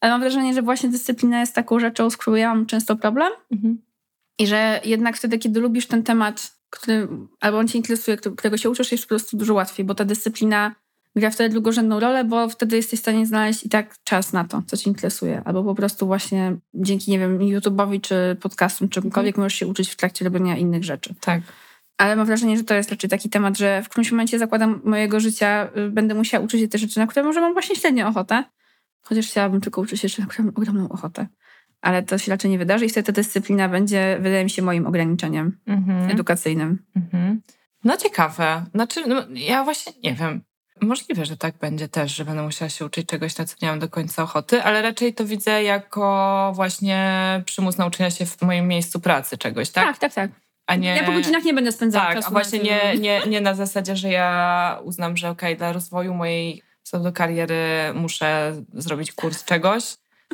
Ale 0.00 0.12
mam 0.12 0.20
wrażenie, 0.20 0.54
że 0.54 0.62
właśnie 0.62 0.88
dyscyplina 0.88 1.40
jest 1.40 1.54
taką 1.54 1.80
rzeczą, 1.80 2.10
z 2.10 2.16
którą 2.16 2.36
ja 2.36 2.54
mam 2.54 2.66
często 2.66 2.96
problem. 2.96 3.32
Mhm. 3.52 3.78
I 4.38 4.46
że 4.46 4.80
jednak 4.84 5.16
wtedy, 5.16 5.38
kiedy 5.38 5.60
lubisz 5.60 5.86
ten 5.86 6.02
temat, 6.02 6.56
który, 6.70 7.08
albo 7.40 7.58
on 7.58 7.68
cię 7.68 7.78
interesuje, 7.78 8.16
którego 8.16 8.56
się 8.56 8.70
uczysz, 8.70 8.92
jest 8.92 9.04
po 9.04 9.08
prostu 9.08 9.36
dużo 9.36 9.54
łatwiej, 9.54 9.86
bo 9.86 9.94
ta 9.94 10.04
dyscyplina 10.04 10.74
gra 11.16 11.30
wtedy 11.30 11.50
drugorzędną 11.50 12.00
rolę, 12.00 12.24
bo 12.24 12.48
wtedy 12.48 12.76
jesteś 12.76 13.00
w 13.00 13.02
stanie 13.02 13.26
znaleźć 13.26 13.64
i 13.64 13.68
tak 13.68 13.94
czas 14.04 14.32
na 14.32 14.44
to, 14.44 14.62
co 14.66 14.76
cię 14.76 14.90
interesuje. 14.90 15.42
Albo 15.44 15.64
po 15.64 15.74
prostu 15.74 16.06
właśnie 16.06 16.56
dzięki, 16.74 17.10
nie 17.10 17.18
wiem, 17.18 17.38
YouTube'owi 17.38 18.00
czy 18.00 18.36
podcastom, 18.40 18.88
czegokolwiek 18.88 19.34
mhm. 19.34 19.44
możesz 19.44 19.58
się 19.58 19.66
uczyć 19.66 19.90
w 19.90 19.96
trakcie 19.96 20.24
robienia 20.24 20.56
innych 20.56 20.84
rzeczy. 20.84 21.14
Tak. 21.20 21.42
Ale 21.98 22.16
mam 22.16 22.26
wrażenie, 22.26 22.56
że 22.56 22.64
to 22.64 22.74
jest 22.74 22.90
raczej 22.90 23.10
taki 23.10 23.30
temat, 23.30 23.58
że 23.58 23.82
w 23.82 23.88
którymś 23.88 24.10
momencie 24.10 24.38
zakładam 24.38 24.80
mojego 24.84 25.20
życia, 25.20 25.68
y, 25.76 25.90
będę 25.90 26.14
musiała 26.14 26.44
uczyć 26.44 26.60
się 26.60 26.68
te 26.68 26.78
rzeczy, 26.78 26.98
na 26.98 27.06
które 27.06 27.24
może 27.24 27.40
mam 27.40 27.52
właśnie 27.52 27.76
średnią 27.76 28.08
ochotę. 28.08 28.44
Chociaż 29.02 29.26
chciałabym 29.26 29.60
tylko 29.60 29.80
uczyć 29.80 30.00
się 30.00 30.08
rzeczy, 30.08 30.20
na 30.20 30.26
które 30.26 30.44
mam 30.44 30.54
ogromną 30.56 30.88
ochotę. 30.88 31.26
Ale 31.84 32.02
to 32.02 32.18
się 32.18 32.30
raczej 32.30 32.50
nie 32.50 32.58
wydarzy 32.58 32.86
i 32.86 32.88
wtedy 32.88 33.06
ta 33.06 33.12
dyscyplina 33.12 33.68
będzie, 33.68 34.18
wydaje 34.20 34.44
mi 34.44 34.50
się, 34.50 34.62
moim 34.62 34.86
ograniczeniem 34.86 35.58
mhm. 35.66 36.10
edukacyjnym. 36.10 36.78
Mhm. 36.96 37.40
No 37.84 37.96
ciekawe. 37.96 38.64
Znaczy, 38.74 39.06
no, 39.06 39.22
ja 39.34 39.64
właśnie 39.64 39.92
nie 40.02 40.14
wiem. 40.14 40.40
Możliwe, 40.80 41.24
że 41.26 41.36
tak 41.36 41.58
będzie 41.58 41.88
też, 41.88 42.16
że 42.16 42.24
będę 42.24 42.42
musiała 42.42 42.68
się 42.68 42.84
uczyć 42.84 43.08
czegoś, 43.08 43.38
na 43.38 43.44
co 43.44 43.56
nie 43.62 43.68
mam 43.68 43.78
do 43.78 43.88
końca 43.88 44.22
ochoty, 44.22 44.62
ale 44.62 44.82
raczej 44.82 45.14
to 45.14 45.24
widzę 45.24 45.62
jako 45.62 46.52
właśnie 46.54 47.42
przymus 47.46 47.78
nauczenia 47.78 48.10
się 48.10 48.26
w 48.26 48.42
moim 48.42 48.68
miejscu 48.68 49.00
pracy 49.00 49.38
czegoś, 49.38 49.70
tak? 49.70 49.84
Tak, 49.86 49.98
tak, 49.98 50.14
tak. 50.14 50.30
A 50.66 50.76
nie... 50.76 50.96
Ja 50.96 51.04
po 51.04 51.12
godzinach 51.12 51.44
nie 51.44 51.54
będę 51.54 51.72
spędzała 51.72 52.06
tak, 52.06 52.14
czasu. 52.14 52.28
a 52.28 52.30
właśnie 52.30 52.58
nie, 52.58 52.94
nie, 52.98 53.20
nie 53.26 53.40
na 53.40 53.54
zasadzie, 53.54 53.96
że 53.96 54.08
ja 54.08 54.80
uznam, 54.84 55.16
że 55.16 55.30
okej, 55.30 55.48
okay, 55.48 55.58
dla 55.58 55.72
rozwoju 55.72 56.14
mojej 56.14 56.62
kariery 57.14 57.58
muszę 57.94 58.62
zrobić 58.74 59.12
kurs 59.12 59.44
czegoś. 59.44 59.84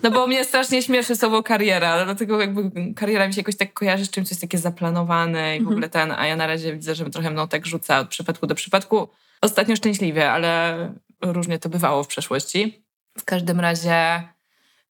No 0.03 0.11
bo 0.11 0.27
mnie 0.27 0.45
strasznie 0.45 0.83
śmieszy 0.83 1.17
słowo 1.17 1.43
kariera, 1.43 2.05
dlatego 2.05 2.41
jakby 2.41 2.95
kariera 2.95 3.27
mi 3.29 3.35
się 3.35 3.41
jakoś 3.41 3.57
tak 3.57 3.73
kojarzy 3.73 4.07
z 4.07 4.11
czymś, 4.11 4.29
co 4.29 4.33
jest 4.33 4.41
takie 4.41 4.59
zaplanowane 4.59 5.57
i 5.57 5.59
w 5.59 5.61
mhm. 5.61 5.69
ogóle 5.69 5.89
ten, 5.89 6.13
a 6.13 6.27
ja 6.27 6.37
na 6.37 6.47
razie 6.47 6.73
widzę, 6.73 6.95
że 6.95 7.11
trochę 7.11 7.31
mną 7.31 7.49
tak 7.49 7.67
rzuca 7.67 7.99
od 7.99 8.09
przypadku 8.09 8.47
do 8.47 8.55
przypadku. 8.55 9.09
Ostatnio 9.41 9.77
szczęśliwie, 9.77 10.31
ale 10.31 10.95
różnie 11.21 11.59
to 11.59 11.69
bywało 11.69 12.05
w 12.05 12.07
przeszłości. 12.07 12.85
W 13.19 13.25
każdym 13.25 13.61
razie 13.61 14.23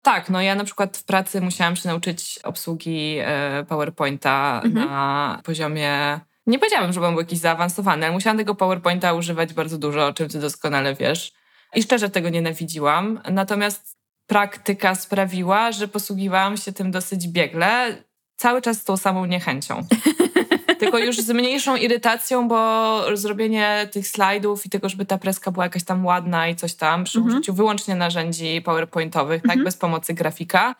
tak, 0.02 0.30
no 0.30 0.42
ja 0.42 0.56
na 0.56 0.64
przykład 0.64 0.98
w 0.98 1.04
pracy 1.04 1.42
musiałam 1.42 1.76
się 1.76 1.90
nauczyć 1.90 2.40
obsługi 2.44 3.18
e, 3.22 3.66
PowerPointa 3.70 4.62
mhm. 4.66 4.86
na 4.86 5.42
poziomie. 5.44 6.20
Nie 6.48 6.60
powiedziałabym, 6.60 6.94
że 6.94 7.00
był 7.00 7.20
jakiś 7.20 7.40
zaawansowany, 7.40 8.06
ale 8.06 8.14
musiałam 8.14 8.38
tego 8.38 8.56
PowerPointa 8.56 9.14
używać 9.14 9.54
bardzo 9.54 9.78
dużo, 9.78 10.08
o 10.08 10.14
czym 10.14 10.30
ty 10.30 10.40
doskonale 10.40 10.96
wiesz. 10.96 11.32
I 11.76 11.84
szczerze 11.84 12.10
tego 12.10 12.30
nienawidziłam. 12.30 13.22
Natomiast 13.32 13.99
praktyka 14.30 14.96
sprawiła, 14.96 15.72
że 15.72 15.88
posługiwałam 15.88 16.58
się 16.58 16.72
tym 16.72 16.92
dosyć 16.92 17.28
biegle, 17.28 17.98
cały 18.36 18.62
czas 18.62 18.78
z 18.78 18.84
tą 18.84 18.98
samą 18.98 19.26
niechęcią. 19.26 19.86
Tylko 20.80 20.98
już 20.98 21.18
z 21.18 21.30
mniejszą 21.30 21.76
irytacją, 21.76 22.48
bo 22.48 23.18
zrobienie 23.18 23.90
tych 23.92 24.08
slajdów 24.08 24.66
i 24.66 24.70
tego, 24.70 24.90
żeby 24.90 25.06
ta 25.06 25.18
preska 25.18 25.52
była 25.52 25.66
jakaś 25.66 25.84
tam 25.84 26.06
ładna 26.06 26.48
i 26.48 26.56
coś 26.56 26.74
tam, 26.74 27.04
przy 27.04 27.18
mhm. 27.18 27.36
użyciu 27.36 27.54
wyłącznie 27.54 27.96
narzędzi 27.96 28.62
PowerPointowych, 28.62 29.42
tak, 29.42 29.52
mhm. 29.52 29.66
bez 29.66 29.78
pomocy 29.78 30.14
grafika, 30.14 30.76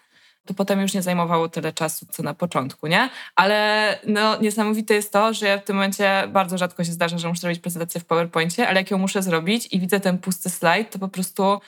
to 0.46 0.54
potem 0.54 0.82
już 0.82 0.94
nie 0.94 1.02
zajmowało 1.02 1.50
tyle 1.50 1.74
czasu, 1.74 2.06
co 2.12 2.24
na 2.24 2.34
początku, 2.34 2.88
nie? 2.88 3.10
Ale 3.36 4.00
no, 4.08 4.38
niesamowite 4.42 4.94
jest 4.94 5.14
to, 5.14 5.34
że 5.34 5.48
ja 5.48 5.58
w 5.58 5.64
tym 5.64 5.76
momencie 5.76 6.24
bardzo 6.28 6.58
rzadko 6.58 6.84
się 6.84 6.92
zdarza, 6.92 7.18
że 7.18 7.28
muszę 7.28 7.42
zrobić 7.42 7.60
prezentację 7.60 8.02
w 8.02 8.06
PowerPoincie, 8.06 8.68
ale 8.68 8.80
jak 8.80 8.92
ją 8.92 8.98
muszę 8.98 9.24
zrobić 9.24 9.68
i 9.72 9.80
widzę 9.80 10.00
ten 10.00 10.18
pusty 10.18 10.50
slajd, 10.50 10.92
to 10.92 11.00
po 11.00 11.08
prostu 11.08 11.60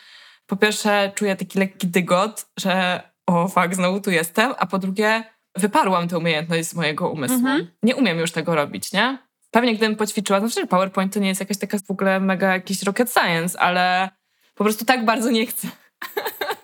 po 0.51 0.57
pierwsze 0.57 1.11
czuję 1.15 1.35
taki 1.35 1.59
lekki 1.59 1.87
dygot, 1.87 2.45
że 2.59 3.01
o 3.27 3.47
fuck, 3.47 3.75
znowu 3.75 4.01
tu 4.01 4.11
jestem, 4.11 4.53
a 4.57 4.65
po 4.65 4.79
drugie 4.79 5.23
wyparłam 5.57 6.07
tę 6.07 6.17
umiejętność 6.17 6.69
z 6.69 6.73
mojego 6.73 7.09
umysłu. 7.09 7.37
Mhm. 7.37 7.67
Nie 7.83 7.95
umiem 7.95 8.17
już 8.17 8.31
tego 8.31 8.55
robić, 8.55 8.93
nie? 8.93 9.17
Pewnie 9.51 9.75
gdybym 9.75 9.95
poćwiczyła, 9.95 10.39
no 10.39 10.47
że 10.47 10.67
PowerPoint 10.67 11.13
to 11.13 11.19
nie 11.19 11.27
jest 11.27 11.39
jakaś 11.39 11.57
taka 11.57 11.77
w 11.87 11.91
ogóle 11.91 12.19
mega 12.19 12.53
jakiś 12.53 12.83
rocket 12.83 13.13
science, 13.13 13.59
ale 13.59 14.09
po 14.55 14.63
prostu 14.63 14.85
tak 14.85 15.05
bardzo 15.05 15.31
nie 15.31 15.45
chcę. 15.45 15.67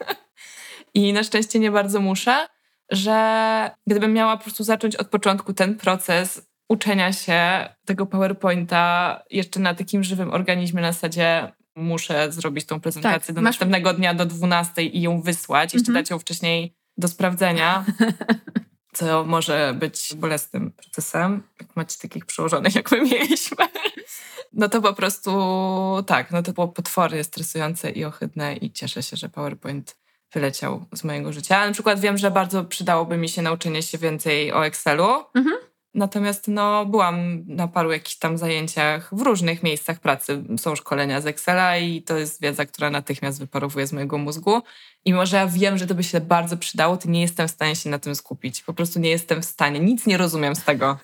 I 0.94 1.14
na 1.14 1.24
szczęście 1.24 1.60
nie 1.60 1.72
bardzo 1.72 2.00
muszę, 2.00 2.48
że 2.92 3.72
gdybym 3.88 4.14
miała 4.14 4.38
po 4.38 4.44
prostu 4.44 4.64
zacząć 4.64 4.96
od 4.96 5.08
początku 5.08 5.54
ten 5.54 5.76
proces 5.76 6.48
uczenia 6.70 7.14
się 7.14 7.70
tego 7.86 8.06
PowerPointa 8.06 9.24
jeszcze 9.30 9.60
na 9.60 9.76
takim 9.76 10.04
żywym 10.04 10.34
organizmie 10.34 10.82
na 10.82 10.92
zasadzie 10.92 11.52
muszę 11.78 12.32
zrobić 12.32 12.66
tą 12.66 12.80
prezentację 12.80 13.28
tak, 13.28 13.36
do 13.36 13.42
masz... 13.42 13.56
następnego 13.56 13.94
dnia 13.94 14.14
do 14.14 14.26
12 14.26 14.84
i 14.84 15.02
ją 15.02 15.22
wysłać, 15.22 15.74
jeszcze 15.74 15.92
mhm. 15.92 16.04
dać 16.04 16.10
ją 16.10 16.20
wcześniej 16.20 16.76
do 16.98 17.08
sprawdzenia, 17.08 17.86
co 18.98 19.24
może 19.24 19.76
być 19.80 20.14
bolesnym 20.16 20.72
procesem, 20.72 21.44
jak 21.60 21.76
macie 21.76 21.98
takich 22.02 22.26
przełożonych, 22.26 22.76
jak 22.76 22.92
my 22.92 23.02
mieliśmy. 23.02 23.66
No 24.54 24.70
to 24.70 24.82
po 24.82 24.94
prostu 24.94 25.32
tak, 26.08 26.32
no 26.32 26.44
to 26.44 26.54
było 26.54 26.68
potwory 26.68 27.24
stresujące 27.24 27.90
i 27.90 28.06
ohydne 28.06 28.56
i 28.56 28.72
cieszę 28.72 29.04
się, 29.04 29.18
że 29.18 29.30
PowerPoint 29.30 29.98
wyleciał 30.34 30.86
z 30.94 31.04
mojego 31.04 31.34
życia. 31.34 31.66
Na 31.66 31.74
przykład 31.74 32.00
wiem, 32.00 32.18
że 32.18 32.32
bardzo 32.32 32.64
przydałoby 32.64 33.18
mi 33.18 33.30
się 33.30 33.42
nauczenie 33.42 33.84
się 33.84 33.98
więcej 33.98 34.54
o 34.54 34.66
Excelu. 34.66 35.24
Mhm. 35.36 35.56
Natomiast 35.98 36.48
no, 36.48 36.86
byłam 36.86 37.44
na 37.48 37.68
paru 37.68 37.92
jakichś 37.92 38.16
tam 38.16 38.38
zajęciach 38.38 39.10
w 39.12 39.22
różnych 39.22 39.64
miejscach 39.64 40.00
pracy. 40.00 40.44
Są 40.58 40.76
szkolenia 40.76 41.22
z 41.22 41.28
Excela 41.28 41.78
i 41.78 42.02
to 42.02 42.18
jest 42.18 42.42
wiedza, 42.42 42.66
która 42.66 42.90
natychmiast 42.90 43.40
wyparowuje 43.40 43.88
z 43.88 43.94
mojego 43.94 44.18
mózgu. 44.18 44.62
I 45.06 45.14
może 45.14 45.38
ja 45.38 45.48
wiem, 45.48 45.78
że 45.78 45.88
to 45.88 45.96
by 45.96 46.04
się 46.04 46.22
bardzo 46.22 46.58
przydało, 46.58 46.98
to 46.98 47.10
nie 47.10 47.22
jestem 47.22 47.48
w 47.48 47.52
stanie 47.52 47.76
się 47.76 47.90
na 47.90 48.00
tym 48.00 48.16
skupić. 48.16 48.62
Po 48.62 48.74
prostu 48.74 49.00
nie 49.00 49.10
jestem 49.10 49.42
w 49.42 49.46
stanie. 49.46 49.80
Nic 49.80 50.06
nie 50.06 50.18
rozumiem 50.18 50.56
z 50.56 50.64
tego. 50.64 50.98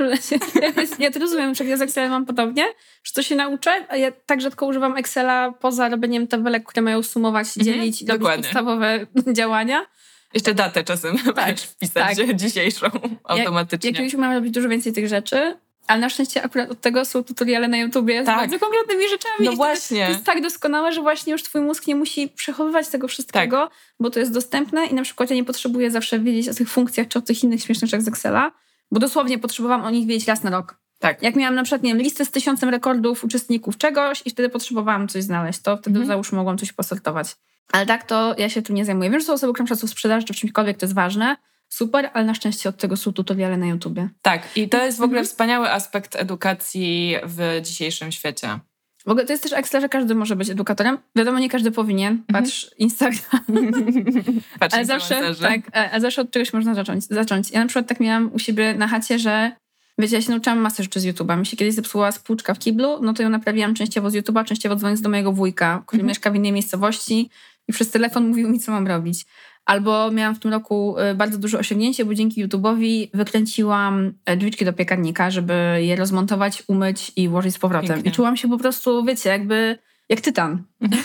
Ja 0.98 1.10
to 1.10 1.18
rozumiem, 1.18 1.54
że 1.54 1.64
ja 1.64 1.76
z 1.76 1.82
Excelem 1.82 2.10
mam 2.10 2.26
podobnie, 2.26 2.64
że 3.04 3.12
to 3.12 3.22
się 3.22 3.36
nauczę, 3.36 3.86
a 3.88 3.96
ja 3.96 4.12
tak 4.26 4.40
rzadko 4.40 4.66
używam 4.66 4.96
Excela 4.96 5.52
poza 5.52 5.88
robieniem 5.88 6.26
tabelek, 6.26 6.64
które 6.64 6.82
mają 6.82 7.02
sumować, 7.02 7.46
mhm, 7.46 7.64
dzielić 7.64 8.02
i 8.02 8.06
robić 8.06 8.28
podstawowe 8.28 9.06
działania 9.38 9.86
jeszcze 10.34 10.54
datę 10.54 10.84
czasem 10.84 11.18
tak, 11.34 11.60
wpisać 11.60 12.16
tak. 12.16 12.36
dzisiejszą 12.36 12.86
automatycznie. 13.24 13.90
Ja, 13.90 13.94
ja 13.94 13.98
kiedyś 13.98 14.14
umiałam 14.14 14.36
robić 14.36 14.52
dużo 14.52 14.68
więcej 14.68 14.92
tych 14.92 15.08
rzeczy, 15.08 15.56
ale 15.86 16.00
na 16.00 16.08
szczęście 16.08 16.42
akurat 16.42 16.70
od 16.70 16.80
tego 16.80 17.04
są 17.04 17.24
tutoriale 17.24 17.68
na 17.68 17.76
YouTubie 17.76 18.24
tak. 18.24 18.36
z 18.36 18.40
bardzo 18.40 18.66
konkretnymi 18.66 19.08
rzeczami. 19.08 19.44
No 19.44 19.52
właśnie. 19.52 20.04
To 20.04 20.12
jest 20.12 20.24
tak 20.24 20.42
doskonałe, 20.42 20.92
że 20.92 21.02
właśnie 21.02 21.32
już 21.32 21.42
twój 21.42 21.60
mózg 21.60 21.86
nie 21.86 21.96
musi 21.96 22.28
przechowywać 22.28 22.88
tego 22.88 23.08
wszystkiego, 23.08 23.56
tak. 23.56 23.78
bo 24.00 24.10
to 24.10 24.20
jest 24.20 24.32
dostępne 24.32 24.86
i 24.86 24.94
na 24.94 25.02
przykład 25.02 25.30
ja 25.30 25.36
nie 25.36 25.44
potrzebuję 25.44 25.90
zawsze 25.90 26.18
wiedzieć 26.20 26.48
o 26.48 26.54
tych 26.54 26.68
funkcjach 26.68 27.08
czy 27.08 27.18
o 27.18 27.22
tych 27.22 27.44
innych 27.44 27.62
śmiesznych 27.62 27.90
rzeczach 27.90 28.02
z 28.02 28.08
Excela, 28.08 28.52
bo 28.90 29.00
dosłownie 29.00 29.38
potrzebowałam 29.38 29.84
o 29.84 29.90
nich 29.90 30.06
wiedzieć 30.06 30.28
raz 30.28 30.42
na 30.42 30.50
rok. 30.50 30.78
Tak. 30.98 31.22
Jak 31.22 31.36
miałam 31.36 31.54
na 31.54 31.62
przykład, 31.62 31.82
nie 31.82 31.90
wiem, 31.90 32.02
listę 32.02 32.24
z 32.24 32.30
tysiącem 32.30 32.68
rekordów 32.68 33.24
uczestników 33.24 33.78
czegoś 33.78 34.22
i 34.24 34.30
wtedy 34.30 34.48
potrzebowałam 34.48 35.08
coś 35.08 35.22
znaleźć, 35.22 35.60
to 35.60 35.76
wtedy 35.76 35.98
mhm. 35.98 36.06
załóżmy 36.06 36.36
mogłam 36.36 36.58
coś 36.58 36.72
posortować. 36.72 37.36
Ale 37.72 37.86
tak 37.86 38.04
to 38.04 38.34
ja 38.38 38.48
się 38.48 38.62
tu 38.62 38.72
nie 38.72 38.84
zajmuję. 38.84 39.10
Wiem, 39.10 39.20
że 39.20 39.26
są 39.26 39.32
osoby, 39.32 39.52
które 39.52 39.66
pracują 39.66 39.88
w 39.88 39.90
sprzedaży 39.90 40.26
czy 40.26 40.34
w 40.34 40.36
czymkolwiek, 40.36 40.78
to 40.78 40.86
jest 40.86 40.94
ważne. 40.94 41.36
Super, 41.68 42.10
ale 42.14 42.24
na 42.24 42.34
szczęście 42.34 42.68
od 42.68 42.76
tego 42.76 42.96
są 42.96 43.12
tutoriale 43.12 43.56
na 43.56 43.66
YouTubie. 43.66 44.08
Tak, 44.22 44.56
i 44.56 44.68
to 44.68 44.84
jest 44.84 44.98
w 44.98 45.02
ogóle 45.02 45.18
mhm. 45.18 45.26
wspaniały 45.26 45.70
aspekt 45.70 46.16
edukacji 46.16 47.16
w 47.24 47.60
dzisiejszym 47.62 48.12
świecie. 48.12 48.58
W 49.06 49.10
ogóle 49.10 49.26
to 49.26 49.32
jest 49.32 49.42
też 49.42 49.52
ekstra, 49.52 49.80
że 49.80 49.88
każdy 49.88 50.14
może 50.14 50.36
być 50.36 50.50
edukatorem. 50.50 50.98
Wiadomo, 51.16 51.38
nie 51.38 51.50
każdy 51.50 51.70
powinien. 51.70 52.12
Mhm. 52.12 52.44
Patrz 52.44 52.70
Instagram. 52.78 53.42
Patrz 54.60 54.74
ale 54.74 54.84
zawsze, 54.84 55.34
tak, 55.34 55.60
a 55.92 56.00
zawsze 56.00 56.22
od 56.22 56.30
czegoś 56.30 56.52
można 56.52 56.74
zacząć, 56.74 57.04
zacząć. 57.04 57.50
Ja 57.50 57.60
na 57.60 57.66
przykład 57.66 57.88
tak 57.88 58.00
miałam 58.00 58.30
u 58.32 58.38
siebie 58.38 58.74
na 58.74 58.88
chacie, 58.88 59.18
że 59.18 59.52
Wiecie, 59.98 60.16
ja 60.16 60.22
się 60.22 60.30
nauczyłam 60.30 60.58
masę 60.58 60.82
rzeczy 60.82 61.00
z 61.00 61.06
YouTube'a. 61.06 61.38
Mi 61.38 61.46
się 61.46 61.56
kiedyś 61.56 61.74
zepsuła 61.74 62.12
spłuczka 62.12 62.54
w 62.54 62.58
kiblu, 62.58 62.98
no 63.02 63.14
to 63.14 63.22
ją 63.22 63.28
naprawiłam 63.28 63.74
częściowo 63.74 64.10
z 64.10 64.14
YouTube'a, 64.14 64.44
częściowo 64.44 64.76
dzwoniąc 64.76 65.00
do 65.00 65.08
mojego 65.08 65.32
wujka, 65.32 65.82
który 65.86 66.00
mhm. 66.00 66.08
mieszka 66.08 66.30
w 66.30 66.36
innej 66.36 66.52
miejscowości 66.52 67.30
i 67.68 67.72
przez 67.72 67.90
telefon 67.90 68.28
mówił 68.28 68.48
mi, 68.48 68.60
co 68.60 68.72
mam 68.72 68.86
robić. 68.86 69.26
Albo 69.64 70.10
miałam 70.10 70.34
w 70.34 70.38
tym 70.38 70.50
roku 70.50 70.96
y, 70.98 71.14
bardzo 71.14 71.38
duże 71.38 71.58
osiągnięcie, 71.58 72.04
bo 72.04 72.14
dzięki 72.14 72.46
YouTube'owi 72.46 73.08
wykręciłam 73.14 74.12
e, 74.24 74.36
drzwiczki 74.36 74.64
do 74.64 74.72
piekarnika, 74.72 75.30
żeby 75.30 75.54
je 75.80 75.96
rozmontować, 75.96 76.62
umyć 76.66 77.12
i 77.16 77.28
włożyć 77.28 77.54
z 77.54 77.58
powrotem. 77.58 77.88
Pięknie. 77.88 78.10
I 78.10 78.14
czułam 78.14 78.36
się 78.36 78.48
po 78.48 78.58
prostu, 78.58 79.04
wiecie, 79.04 79.30
jakby 79.30 79.78
jak 80.08 80.20
tytan. 80.20 80.62
Mhm. 80.80 81.02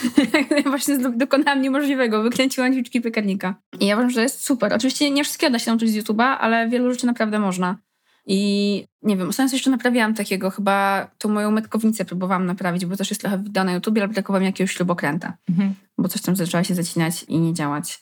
Właśnie 0.72 0.98
dokonałam 0.98 1.62
niemożliwego. 1.62 2.24
Wykręciłam 2.24 2.72
drzwiczki 2.72 3.02
piekarnika. 3.02 3.56
I 3.80 3.86
ja 3.86 3.96
uważam, 3.96 4.10
że 4.10 4.16
to 4.16 4.22
jest 4.22 4.46
super. 4.46 4.74
Oczywiście 4.74 5.12
nie 5.12 5.24
wszystkiego 5.24 5.52
da 5.52 5.60
się 5.60 5.72
nauczyć 5.72 5.90
z 5.90 5.98
YouTube'a, 5.98 6.38
ale 6.40 6.70
wielu 6.70 6.92
rzeczy 6.92 7.06
naprawdę 7.06 7.40
można. 7.40 7.78
I 8.26 8.84
nie 9.02 9.18
wiem, 9.18 9.30
ostatnio 9.30 9.56
jeszcze 9.56 9.70
naprawiałam 9.70 10.14
takiego, 10.14 10.50
chyba 10.50 11.08
tą 11.18 11.30
moją 11.30 11.52
metkownicę 11.52 12.06
próbowałam 12.06 12.46
naprawić, 12.46 12.86
bo 12.86 12.98
też 12.98 13.10
jest 13.10 13.22
trochę 13.22 13.38
wideo 13.38 13.64
na 13.64 13.74
YouTubie, 13.74 14.02
ale 14.02 14.14
brakowała 14.14 14.40
mi 14.40 14.46
jakiegoś 14.46 14.72
śrubokręta, 14.72 15.38
mhm. 15.50 15.74
bo 15.98 16.08
coś 16.08 16.22
tam 16.22 16.36
zaczęła 16.36 16.64
się 16.64 16.76
zacinać 16.76 17.24
i 17.24 17.40
nie 17.40 17.54
działać. 17.54 18.00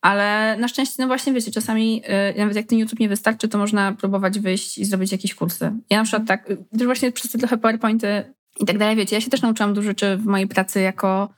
Ale 0.00 0.56
na 0.60 0.68
szczęście, 0.68 0.94
no 0.98 1.06
właśnie 1.06 1.32
wiecie, 1.32 1.50
czasami 1.50 1.96
yy, 1.96 2.34
nawet 2.38 2.56
jak 2.56 2.66
ten 2.66 2.78
YouTube 2.78 3.00
nie 3.00 3.08
wystarczy, 3.08 3.48
to 3.48 3.58
można 3.58 3.92
próbować 3.92 4.38
wyjść 4.38 4.78
i 4.78 4.84
zrobić 4.84 5.12
jakieś 5.12 5.34
kursy. 5.34 5.72
Ja 5.90 5.98
na 5.98 6.04
przykład 6.04 6.28
tak, 6.28 6.50
y, 6.50 6.56
też 6.78 6.84
właśnie 6.84 7.12
przez 7.12 7.32
te 7.32 7.38
trochę 7.38 7.58
PowerPointy 7.58 8.34
i 8.60 8.64
tak 8.64 8.78
dalej, 8.78 8.96
wiecie, 8.96 9.16
ja 9.16 9.20
się 9.20 9.30
też 9.30 9.42
nauczyłam 9.42 9.74
dużo 9.74 9.88
rzeczy 9.88 10.16
w 10.16 10.24
mojej 10.24 10.46
pracy 10.46 10.80
jako 10.80 11.28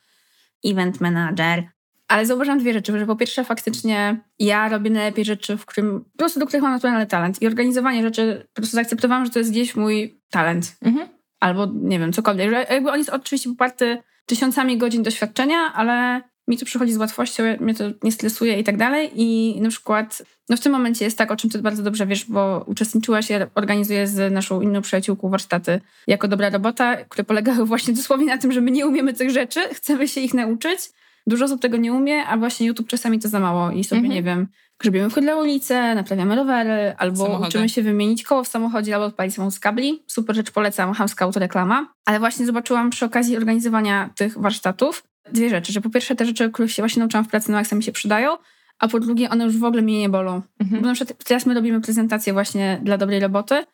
event 0.65 1.01
manager. 1.01 1.65
Ale 2.13 2.27
zauważyłam 2.27 2.59
dwie 2.59 2.73
rzeczy, 2.73 2.99
że 2.99 3.07
po 3.07 3.17
pierwsze 3.17 3.45
faktycznie 3.45 4.21
ja 4.39 4.69
robię 4.69 4.91
najlepiej 4.91 5.25
rzeczy, 5.25 5.57
w 5.57 5.67
którym 5.67 6.05
po 6.05 6.19
prostu 6.19 6.41
do 6.41 6.47
których 6.47 6.63
mam 6.63 6.73
naturalny 6.73 7.07
talent 7.07 7.43
i 7.43 7.47
organizowanie 7.47 8.03
rzeczy, 8.03 8.47
po 8.55 8.63
prostu 8.63 8.75
zaakceptowałam, 8.75 9.25
że 9.25 9.31
to 9.31 9.39
jest 9.39 9.51
gdzieś 9.51 9.77
mój 9.77 10.21
talent. 10.31 10.77
Mhm. 10.83 11.09
Albo 11.41 11.67
nie 11.75 11.99
wiem, 11.99 12.13
cokolwiek. 12.13 12.51
Że 12.51 12.67
jakby 12.71 12.91
on 12.91 12.99
jest 12.99 13.11
oczywiście 13.11 13.51
poparty 13.51 13.99
tysiącami 14.27 14.79
godzin 14.79 15.03
doświadczenia, 15.03 15.57
ale 15.75 16.23
mi 16.49 16.59
to 16.59 16.67
przychodzi 16.67 16.93
z 16.93 16.97
łatwością, 16.97 17.43
mnie 17.61 17.75
to 17.75 17.85
nie 18.03 18.13
stresuje 18.13 18.59
i 18.59 18.65
tak 18.65 18.77
dalej. 18.77 19.11
I 19.15 19.61
na 19.61 19.69
przykład 19.69 20.23
no 20.49 20.57
w 20.57 20.61
tym 20.61 20.73
momencie 20.73 21.05
jest 21.05 21.19
tak, 21.19 21.31
o 21.31 21.37
czym 21.37 21.51
ty 21.51 21.59
bardzo 21.59 21.83
dobrze 21.83 22.07
wiesz, 22.07 22.25
bo 22.25 22.65
uczestniczyłaś, 22.67 23.31
ja 23.31 23.47
organizuję 23.55 24.07
z 24.07 24.33
naszą 24.33 24.61
inną 24.61 24.83
przyjaciółką 24.83 25.29
warsztaty 25.29 25.81
jako 26.07 26.29
dobra 26.29 26.51
robota, 26.51 26.97
które 26.97 27.25
polegały 27.25 27.67
właśnie 27.73 27.95
dosłownie 27.95 28.27
na 28.27 28.39
tym, 28.39 28.53
że 28.53 28.61
my 28.61 28.71
nie 28.71 28.87
umiemy 28.87 29.13
tych 29.13 29.31
rzeczy, 29.31 29.61
chcemy 29.75 30.09
się 30.09 30.21
ich 30.21 30.35
nauczyć. 30.35 30.81
Dużo 31.27 31.45
osób 31.45 31.61
tego 31.61 31.77
nie 31.77 31.93
umie, 31.93 32.27
a 32.27 32.37
właśnie 32.37 32.67
YouTube 32.67 32.89
czasami 32.89 33.19
to 33.19 33.29
za 33.29 33.41
mało 33.41 33.71
i 33.71 33.85
sobie, 33.85 34.01
mhm. 34.01 34.15
nie 34.15 34.23
wiem, 34.23 34.49
grzebiemy 34.79 35.11
w 35.11 35.17
ulicę, 35.39 35.95
naprawiamy 35.95 36.37
rowery, 36.37 36.95
albo 36.99 37.17
Samochody. 37.17 37.49
uczymy 37.49 37.69
się 37.69 37.83
wymienić 37.83 38.23
koło 38.23 38.45
w 38.45 38.49
samochodzie, 38.49 38.95
albo 38.95 39.07
odpalić 39.07 39.35
samochód 39.35 39.55
z 39.55 39.61
kabli. 39.61 40.03
Super 40.07 40.37
rzecz 40.37 40.51
polecam, 40.51 40.93
hamska 40.93 41.25
autoreklama. 41.25 41.95
Ale 42.05 42.19
właśnie 42.19 42.47
zobaczyłam 42.47 42.91
przy 42.91 43.05
okazji 43.05 43.37
organizowania 43.37 44.11
tych 44.17 44.39
warsztatów 44.39 45.05
dwie 45.33 45.51
rzeczy, 45.51 45.73
że 45.73 45.81
po 45.81 45.91
pierwsze 45.91 46.15
te 46.17 46.27
rzeczy, 46.27 46.51
których 46.51 46.73
się 46.73 46.83
właśnie 46.83 47.01
nauczyłam 47.01 47.25
w 47.25 47.29
pracy 47.29 47.51
na 47.51 47.59
maksa 47.59 47.77
mi 47.77 47.83
się 47.83 47.93
przydają, 47.93 48.37
a 48.79 48.89
po 48.89 49.01
drugie 49.01 49.31
one 49.31 49.45
już 49.45 49.59
w 49.59 49.65
ogóle 49.65 49.83
mnie 49.83 50.01
nie 50.01 50.09
bolą. 50.09 50.43
Mhm. 50.61 50.83
Bo 50.83 50.89
na 50.89 50.95
przykład 50.95 51.25
teraz 51.25 51.47
my 51.47 51.55
robimy 51.55 51.81
prezentację 51.81 52.33
właśnie 52.33 52.81
dla 52.83 52.99
dobrej 52.99 53.21
roboty. 53.21 53.55
Okej, 53.55 53.67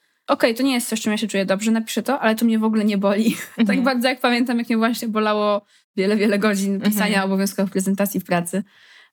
okay, 0.51 0.55
to 0.55 0.63
nie 0.63 0.75
jest 0.75 0.89
coś, 0.89 1.01
czym 1.01 1.13
ja 1.13 1.19
się 1.19 1.29
czuję 1.29 1.47
dobrze, 1.47 1.71
napiszę 1.71 2.03
to, 2.03 2.21
ale 2.21 2.35
to 2.35 2.45
mnie 2.45 2.59
w 2.59 2.65
ogóle 2.65 2.85
nie 2.85 2.99
boli. 2.99 3.37
Tak 3.57 3.59
mhm. 3.59 3.67
tak 3.67 3.83
bardzo 3.83 4.09
jak 4.09 4.21
pamiętam, 4.21 4.59
jak 4.59 4.69
mnie 4.69 4.77
właśnie 4.77 5.09
bolało 5.09 5.63
wiele, 5.99 6.17
wiele 6.17 6.39
godzin 6.39 6.75
mhm. 6.75 6.93
pisania 6.93 7.15
mhm. 7.15 7.25
obowiązkowych 7.25 7.73
prezentacji 7.73 8.21
w 8.21 8.25
pracy. 8.25 8.63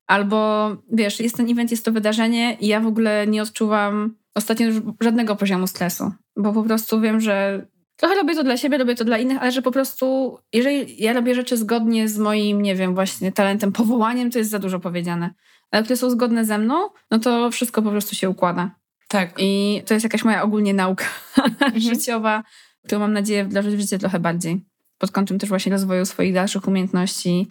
Albo 0.07 0.69
wiesz, 0.91 1.19
jest 1.19 1.37
ten 1.37 1.51
event, 1.51 1.71
jest 1.71 1.85
to 1.85 1.91
wydarzenie 1.91 2.57
i 2.59 2.67
ja 2.67 2.79
w 2.79 2.87
ogóle 2.87 3.27
nie 3.27 3.41
odczuwam 3.41 4.15
ostatnio 4.35 4.67
żadnego 5.01 5.35
poziomu 5.35 5.67
stresu, 5.67 6.11
bo 6.37 6.53
po 6.53 6.63
prostu 6.63 7.01
wiem, 7.01 7.21
że 7.21 7.65
trochę 7.95 8.15
robię 8.15 8.35
to 8.35 8.43
dla 8.43 8.57
siebie, 8.57 8.77
robię 8.77 8.95
to 8.95 9.05
dla 9.05 9.17
innych, 9.17 9.37
ale 9.41 9.51
że 9.51 9.61
po 9.61 9.71
prostu, 9.71 10.37
jeżeli 10.53 11.03
ja 11.03 11.13
robię 11.13 11.35
rzeczy 11.35 11.57
zgodnie 11.57 12.09
z 12.09 12.17
moim, 12.17 12.61
nie 12.61 12.75
wiem, 12.75 12.95
właśnie 12.95 13.31
talentem, 13.31 13.71
powołaniem, 13.71 14.31
to 14.31 14.37
jest 14.39 14.51
za 14.51 14.59
dużo 14.59 14.79
powiedziane. 14.79 15.33
Ale 15.71 15.83
które 15.83 15.97
są 15.97 16.09
zgodne 16.09 16.45
ze 16.45 16.57
mną, 16.57 16.89
no 17.11 17.19
to 17.19 17.51
wszystko 17.51 17.81
po 17.81 17.89
prostu 17.91 18.15
się 18.15 18.29
układa. 18.29 18.71
Tak. 19.07 19.33
I 19.37 19.81
to 19.85 19.93
jest 19.93 20.03
jakaś 20.03 20.23
moja 20.23 20.43
ogólnie 20.43 20.73
nauka 20.73 21.05
mhm. 21.37 21.79
życiowa, 21.95 22.43
którą 22.85 22.99
mam 23.01 23.13
nadzieję 23.13 23.45
wdrożyć 23.45 23.75
w 23.75 23.79
życie 23.79 23.99
trochę 23.99 24.19
bardziej. 24.19 24.65
Pod 24.97 25.11
kątem 25.11 25.39
też 25.39 25.49
właśnie 25.49 25.71
rozwoju 25.71 26.05
swoich 26.05 26.33
dalszych 26.33 26.67
umiejętności 26.67 27.47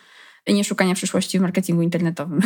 i 0.46 0.54
nie 0.54 0.64
szukania 0.64 0.94
przyszłości 0.94 1.38
w 1.38 1.42
marketingu 1.42 1.82
internetowym. 1.82 2.40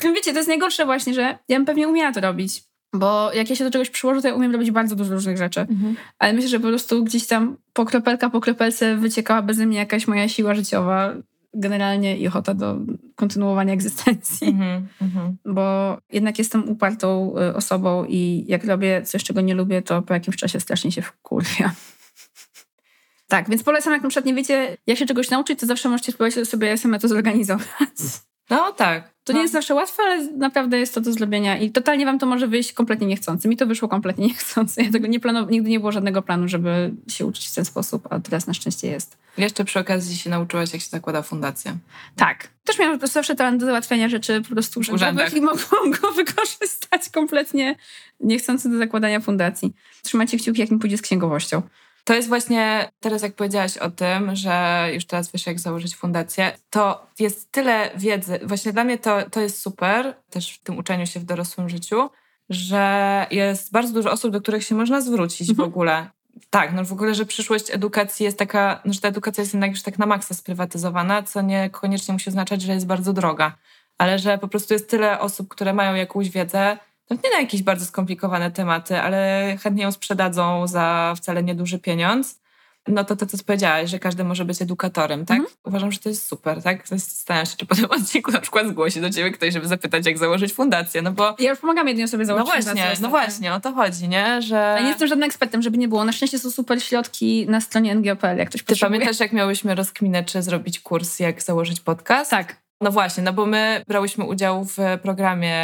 Wiecie, 0.14 0.32
to 0.32 0.38
jest 0.38 0.48
najgorsze 0.48 0.84
właśnie, 0.84 1.14
że 1.14 1.38
ja 1.48 1.56
bym 1.56 1.66
pewnie 1.66 1.88
umiała 1.88 2.12
to 2.12 2.20
robić. 2.20 2.62
Bo 2.94 3.32
jak 3.32 3.50
ja 3.50 3.56
się 3.56 3.64
do 3.64 3.70
czegoś 3.70 3.90
przyłożę, 3.90 4.22
to 4.22 4.28
ja 4.28 4.34
umiem 4.34 4.52
robić 4.52 4.70
bardzo 4.70 4.96
dużo 4.96 5.14
różnych 5.14 5.36
rzeczy. 5.36 5.60
Mhm. 5.60 5.96
Ale 6.18 6.32
myślę, 6.32 6.48
że 6.48 6.60
po 6.60 6.68
prostu 6.68 7.04
gdzieś 7.04 7.26
tam 7.26 7.56
po 7.72 7.84
kropelka 7.84 8.30
po 8.30 8.40
kropelce 8.40 8.96
wyciekała 8.96 9.42
beze 9.42 9.66
mnie 9.66 9.78
jakaś 9.78 10.08
moja 10.08 10.28
siła 10.28 10.54
życiowa 10.54 11.14
generalnie 11.54 12.18
i 12.18 12.28
ochota 12.28 12.54
do 12.54 12.76
kontynuowania 13.14 13.72
egzystencji. 13.72 14.48
Mhm, 14.48 14.88
mhm. 15.02 15.36
Bo 15.44 15.98
jednak 16.12 16.38
jestem 16.38 16.68
upartą 16.68 17.34
y, 17.38 17.54
osobą 17.54 18.04
i 18.04 18.44
jak 18.48 18.64
robię 18.64 19.02
coś, 19.02 19.24
czego 19.24 19.40
nie 19.40 19.54
lubię, 19.54 19.82
to 19.82 20.02
po 20.02 20.14
jakimś 20.14 20.36
czasie 20.36 20.60
strasznie 20.60 20.92
się 20.92 21.02
wkurwia. 21.02 21.72
Tak, 23.34 23.50
więc 23.50 23.62
polecam, 23.62 23.92
jak 23.92 24.02
na 24.02 24.08
przykład 24.08 24.26
nie 24.26 24.34
wiecie, 24.34 24.76
jak 24.86 24.98
się 24.98 25.06
czegoś 25.06 25.30
nauczyć, 25.30 25.60
to 25.60 25.66
zawsze 25.66 25.88
możecie 25.88 26.12
spróbować 26.12 26.48
sobie 26.48 26.78
samemu 26.78 27.00
to 27.00 27.08
zorganizować. 27.08 27.66
No 28.50 28.72
tak. 28.72 29.14
To 29.24 29.32
no. 29.32 29.36
nie 29.36 29.42
jest 29.42 29.52
zawsze 29.52 29.74
łatwe, 29.74 30.02
ale 30.02 30.24
naprawdę 30.24 30.78
jest 30.78 30.94
to 30.94 31.00
do 31.00 31.12
zrobienia 31.12 31.58
i 31.58 31.70
totalnie 31.70 32.06
wam 32.06 32.18
to 32.18 32.26
może 32.26 32.48
wyjść 32.48 32.72
kompletnie 32.72 33.06
niechcący. 33.06 33.48
Mi 33.48 33.56
to 33.56 33.66
wyszło 33.66 33.88
kompletnie 33.88 34.26
niechcący. 34.32 34.82
Ja 34.82 34.92
tego 34.92 35.06
nie 35.06 35.20
planowałam, 35.20 35.50
nigdy 35.50 35.70
nie 35.70 35.80
było 35.80 35.92
żadnego 35.92 36.22
planu, 36.22 36.48
żeby 36.48 36.94
się 37.08 37.26
uczyć 37.26 37.48
w 37.48 37.54
ten 37.54 37.64
sposób, 37.64 38.08
a 38.10 38.20
teraz 38.20 38.46
na 38.46 38.54
szczęście 38.54 38.88
jest. 38.88 39.16
Jeszcze 39.38 39.64
przy 39.64 39.78
okazji 39.78 40.16
się 40.16 40.30
nauczyłaś, 40.30 40.72
jak 40.72 40.82
się 40.82 40.88
zakłada 40.88 41.22
fundację. 41.22 41.76
Tak. 42.16 42.48
Też 42.64 42.78
miałam 42.78 42.94
po 42.94 42.98
prostu 42.98 43.14
zawsze 43.14 43.34
talent 43.34 43.60
do 43.60 43.66
załatwiania 43.66 44.08
rzeczy 44.08 44.42
po 44.42 44.48
prostu 44.48 44.80
urzędowych 44.80 45.34
i 45.34 45.40
mogłam 45.40 45.90
go 45.90 46.12
wykorzystać 46.22 47.08
kompletnie 47.12 47.76
niechcący 48.20 48.70
do 48.70 48.78
zakładania 48.78 49.20
fundacji. 49.20 49.72
Trzymajcie 50.02 50.38
kciuki, 50.38 50.60
jak 50.60 50.70
mi 50.70 50.78
pójdzie 50.78 50.98
z 50.98 51.02
księgowością. 51.02 51.62
To 52.04 52.14
jest 52.14 52.28
właśnie, 52.28 52.90
teraz 53.00 53.22
jak 53.22 53.34
powiedziałaś 53.34 53.76
o 53.76 53.90
tym, 53.90 54.36
że 54.36 54.88
już 54.94 55.04
teraz 55.04 55.32
wiesz, 55.32 55.46
jak 55.46 55.60
założyć 55.60 55.96
fundację, 55.96 56.52
to 56.70 57.06
jest 57.18 57.52
tyle 57.52 57.90
wiedzy. 57.96 58.40
Właśnie 58.42 58.72
dla 58.72 58.84
mnie 58.84 58.98
to, 58.98 59.30
to 59.30 59.40
jest 59.40 59.60
super, 59.60 60.14
też 60.30 60.54
w 60.54 60.62
tym 60.62 60.78
uczeniu 60.78 61.06
się 61.06 61.20
w 61.20 61.24
dorosłym 61.24 61.68
życiu, 61.68 62.10
że 62.50 63.26
jest 63.30 63.72
bardzo 63.72 63.92
dużo 63.92 64.12
osób, 64.12 64.32
do 64.32 64.40
których 64.40 64.64
się 64.64 64.74
można 64.74 65.00
zwrócić 65.00 65.50
mhm. 65.50 65.56
w 65.56 65.72
ogóle. 65.72 66.10
Tak, 66.50 66.72
no 66.72 66.84
w 66.84 66.92
ogóle, 66.92 67.14
że 67.14 67.26
przyszłość 67.26 67.70
edukacji 67.70 68.24
jest 68.24 68.38
taka, 68.38 68.80
no, 68.84 68.92
że 68.92 69.00
ta 69.00 69.08
edukacja 69.08 69.42
jest 69.42 69.54
jednak 69.54 69.70
już 69.70 69.82
tak 69.82 69.98
na 69.98 70.06
maksa 70.06 70.34
sprywatyzowana, 70.34 71.22
co 71.22 71.42
niekoniecznie 71.42 72.12
musi 72.12 72.30
oznaczać, 72.30 72.62
że 72.62 72.74
jest 72.74 72.86
bardzo 72.86 73.12
droga, 73.12 73.56
ale 73.98 74.18
że 74.18 74.38
po 74.38 74.48
prostu 74.48 74.74
jest 74.74 74.90
tyle 74.90 75.20
osób, 75.20 75.48
które 75.48 75.72
mają 75.72 75.94
jakąś 75.94 76.30
wiedzę, 76.30 76.78
no 77.10 77.16
nie 77.24 77.30
na 77.30 77.40
jakieś 77.40 77.62
bardzo 77.62 77.86
skomplikowane 77.86 78.50
tematy, 78.50 79.00
ale 79.00 79.56
chętnie 79.62 79.82
ją 79.82 79.92
sprzedadzą 79.92 80.66
za 80.66 81.14
wcale 81.16 81.42
nieduży 81.42 81.78
pieniądz. 81.78 82.44
No 82.88 83.04
to 83.04 83.16
to, 83.16 83.26
co 83.26 83.38
powiedziałaś, 83.44 83.90
że 83.90 83.98
każdy 83.98 84.24
może 84.24 84.44
być 84.44 84.62
edukatorem, 84.62 85.26
tak? 85.26 85.38
Mhm. 85.38 85.56
Uważam, 85.64 85.92
że 85.92 85.98
to 85.98 86.08
jest 86.08 86.28
super, 86.28 86.62
tak? 86.62 86.88
Zastanawiam 86.88 87.46
się, 87.46 87.56
czy 87.56 87.66
po 87.66 87.74
tym 87.74 87.84
odcinku 87.84 88.30
na 88.30 88.40
przykład 88.40 88.68
zgłosi 88.68 89.00
do 89.00 89.10
ciebie 89.10 89.30
ktoś, 89.30 89.52
żeby 89.52 89.68
zapytać, 89.68 90.06
jak 90.06 90.18
założyć 90.18 90.52
fundację, 90.52 91.02
no 91.02 91.12
bo... 91.12 91.36
Ja 91.38 91.50
już 91.50 91.58
pomagam 91.58 91.88
jednej 91.88 92.04
osobie 92.04 92.24
założyć 92.24 92.46
no 92.48 92.52
właśnie, 92.52 92.70
fundację. 92.82 93.02
No 93.02 93.08
właśnie, 93.08 93.54
o 93.54 93.60
to 93.60 93.72
chodzi, 93.72 94.08
nie? 94.08 94.42
Że... 94.42 94.74
A 94.74 94.80
nie 94.80 94.88
jestem 94.88 95.08
żadnym 95.08 95.26
ekspertem, 95.26 95.62
żeby 95.62 95.78
nie 95.78 95.88
było. 95.88 96.04
Na 96.04 96.12
szczęście 96.12 96.38
są 96.38 96.50
super 96.50 96.82
środki 96.82 97.46
na 97.48 97.60
stronie 97.60 97.94
NGOPL, 97.94 98.36
jak 98.36 98.48
ktoś 98.48 98.62
Ty 98.62 98.66
potrzebuje. 98.66 99.00
pamiętasz, 99.00 99.20
jak 99.20 99.32
miałyśmy 99.32 99.74
rozkminę, 99.74 100.24
czy 100.24 100.42
zrobić 100.42 100.80
kurs, 100.80 101.18
jak 101.18 101.42
założyć 101.42 101.80
podcast? 101.80 102.30
Tak. 102.30 102.63
No 102.80 102.90
właśnie, 102.90 103.22
no 103.22 103.32
bo 103.32 103.46
my 103.46 103.82
brałyśmy 103.88 104.24
udział 104.24 104.64
w 104.64 104.76
programie 105.02 105.62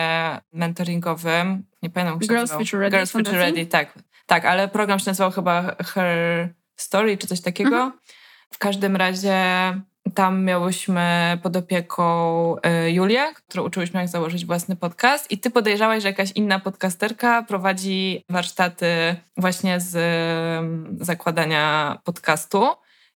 mentoringowym, 0.53 1.65
nie 1.83 1.91
pamiętam 1.91 2.15
jak 2.15 2.23
się 2.23 2.29
Girls 2.29 2.53
Future 2.53 2.81
Ready. 2.81 2.97
Girls 2.97 3.11
Future 3.11 3.35
Ready, 3.35 3.67
tak. 3.67 3.99
Tak, 4.27 4.45
ale 4.45 4.69
program 4.69 4.99
się 4.99 5.11
nazywał 5.11 5.31
chyba 5.31 5.77
Her 5.85 6.49
Story 6.77 7.19
czy 7.19 7.27
coś 7.27 7.41
takiego. 7.41 7.77
Mhm. 7.77 7.93
W 8.53 8.59
każdym 8.59 8.97
razie 8.97 9.37
tam 10.15 10.45
miałyśmy 10.45 11.39
pod 11.43 11.57
opieką 11.57 12.57
y, 12.57 12.91
Julię, 12.91 13.33
którą 13.35 13.65
uczyłyśmy 13.65 14.01
jak 14.01 14.09
założyć 14.09 14.47
własny 14.47 14.77
podcast 14.77 15.31
i 15.31 15.39
ty 15.39 15.51
podejrzałaś, 15.51 16.03
że 16.03 16.09
jakaś 16.09 16.33
inna 16.33 16.61
podcasterka 16.61 17.43
prowadzi 17.43 18.25
warsztaty 18.29 19.17
właśnie 19.37 19.81
z 19.81 19.97
zakładania 21.01 21.97
podcastu. 22.05 22.67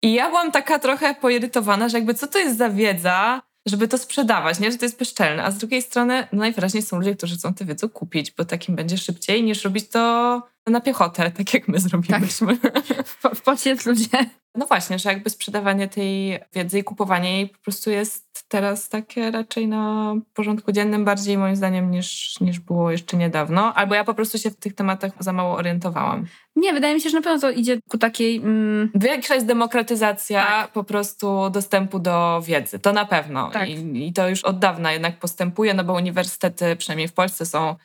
I 0.03 0.13
ja 0.13 0.29
byłam 0.29 0.53
taka 0.53 0.79
trochę 0.79 1.15
poirytowana, 1.15 1.89
że 1.89 1.99
jakby 1.99 2.15
co 2.15 2.27
to 2.27 2.39
jest 2.39 2.59
za 2.59 2.71
wiedza, 2.71 3.43
żeby 3.67 3.89
to 3.89 3.99
sprzedawać, 3.99 4.61
nie? 4.61 4.73
Że 4.73 4.79
to 4.79 4.85
jest 4.85 4.99
bezczelne. 4.99 5.45
A 5.45 5.51
z 5.51 5.59
drugiej 5.59 5.83
strony 5.83 6.29
no 6.33 6.39
najwyraźniej 6.39 6.83
są 6.83 6.99
ludzie, 6.99 7.17
którzy 7.17 7.37
chcą 7.37 7.55
tę 7.55 7.65
wiedzę 7.65 7.89
kupić, 7.89 8.31
bo 8.31 8.45
takim 8.45 8.77
będzie 8.77 8.99
szybciej 8.99 9.43
niż 9.43 9.65
robić 9.65 9.89
to 9.89 10.54
na 10.67 10.81
piechotę, 10.81 11.31
tak 11.31 11.55
jak 11.55 11.69
my 11.69 11.79
zrobiliśmy. 11.79 12.57
Tak. 12.57 13.07
w 13.35 13.43
pocie 13.43 13.77
ludzie. 13.87 14.09
No 14.55 14.67
właśnie, 14.67 14.99
że 14.99 15.09
jakby 15.09 15.31
sprzedawanie 15.31 15.89
tej 15.89 16.39
wiedzy 16.53 16.79
i 16.79 16.85
kupowanie 16.85 17.37
jej 17.37 17.49
po 17.49 17.59
prostu 17.59 17.91
jest 17.91 18.45
teraz 18.49 18.89
takie 18.89 19.31
raczej 19.31 19.69
na 19.69 20.15
porządku 20.35 20.73
dziennym 20.73 21.05
bardziej 21.05 21.39
moim 21.39 21.57
zdaniem 21.57 21.91
niż, 21.91 22.41
niż 22.41 22.61
było 22.61 22.91
jeszcze 22.91 23.17
niedawno. 23.17 23.75
Albo 23.75 23.95
ja 23.95 24.05
po 24.05 24.15
prostu 24.15 24.39
się 24.39 24.51
w 24.51 24.57
tych 24.57 24.75
tematach 24.75 25.13
za 25.19 25.33
mało 25.33 25.57
orientowałam. 25.57 26.27
Nie, 26.57 26.73
wydaje 26.73 26.95
mi 26.95 27.01
się, 27.01 27.11
że 27.11 27.17
na 27.17 27.23
pewno 27.23 27.41
to 27.41 27.51
idzie 27.51 27.79
ku 27.89 27.99
takiej... 27.99 28.37
Mm... 28.37 28.91
Większa 28.95 29.35
jest 29.35 29.47
demokratyzacja 29.47 30.47
tak. 30.47 30.73
po 30.73 30.85
prostu 30.85 31.51
dostępu 31.51 31.99
do 31.99 32.43
wiedzy. 32.47 32.79
To 32.79 32.93
na 32.93 33.05
pewno. 33.05 33.51
Tak. 33.51 33.69
I, 33.69 34.07
I 34.09 34.13
to 34.13 34.29
już 34.29 34.45
od 34.45 34.59
dawna 34.59 34.93
jednak 34.93 35.19
postępuje, 35.19 35.75
no 35.75 35.85
bo 35.85 35.93
uniwersytety, 35.93 36.77
przynajmniej 36.77 37.09
w 37.09 37.13
Polsce 37.13 37.47
są 37.47 37.77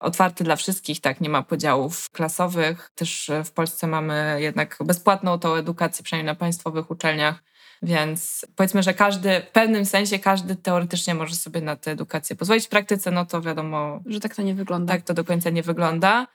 otwarty 0.00 0.44
dla 0.44 0.56
wszystkich, 0.56 1.00
tak, 1.00 1.20
nie 1.20 1.28
ma 1.28 1.42
podziałów 1.42 2.10
klasowych. 2.10 2.90
Też 2.94 3.30
w 3.44 3.50
Polsce 3.50 3.86
mamy 3.86 4.36
jednak 4.38 4.78
bezpłatną 4.84 5.38
tą 5.38 5.54
edukację, 5.54 6.04
przynajmniej 6.04 6.32
na 6.32 6.34
państwowych 6.34 6.90
uczelniach, 6.90 7.42
więc 7.82 8.46
powiedzmy, 8.56 8.82
że 8.82 8.94
każdy, 8.94 9.40
w 9.40 9.52
pewnym 9.52 9.84
sensie 9.86 10.18
każdy 10.18 10.56
teoretycznie 10.56 11.14
może 11.14 11.34
sobie 11.34 11.60
na 11.60 11.76
tę 11.76 11.90
edukację 11.90 12.36
pozwolić. 12.36 12.66
W 12.66 12.68
praktyce, 12.68 13.10
no 13.10 13.26
to 13.26 13.42
wiadomo... 13.42 14.00
Że 14.06 14.20
tak 14.20 14.34
to 14.34 14.42
nie 14.42 14.54
wygląda. 14.54 14.92
Tak 14.92 15.02
to 15.02 15.14
do 15.14 15.24
końca 15.24 15.50
nie 15.50 15.62
wygląda. 15.62 16.26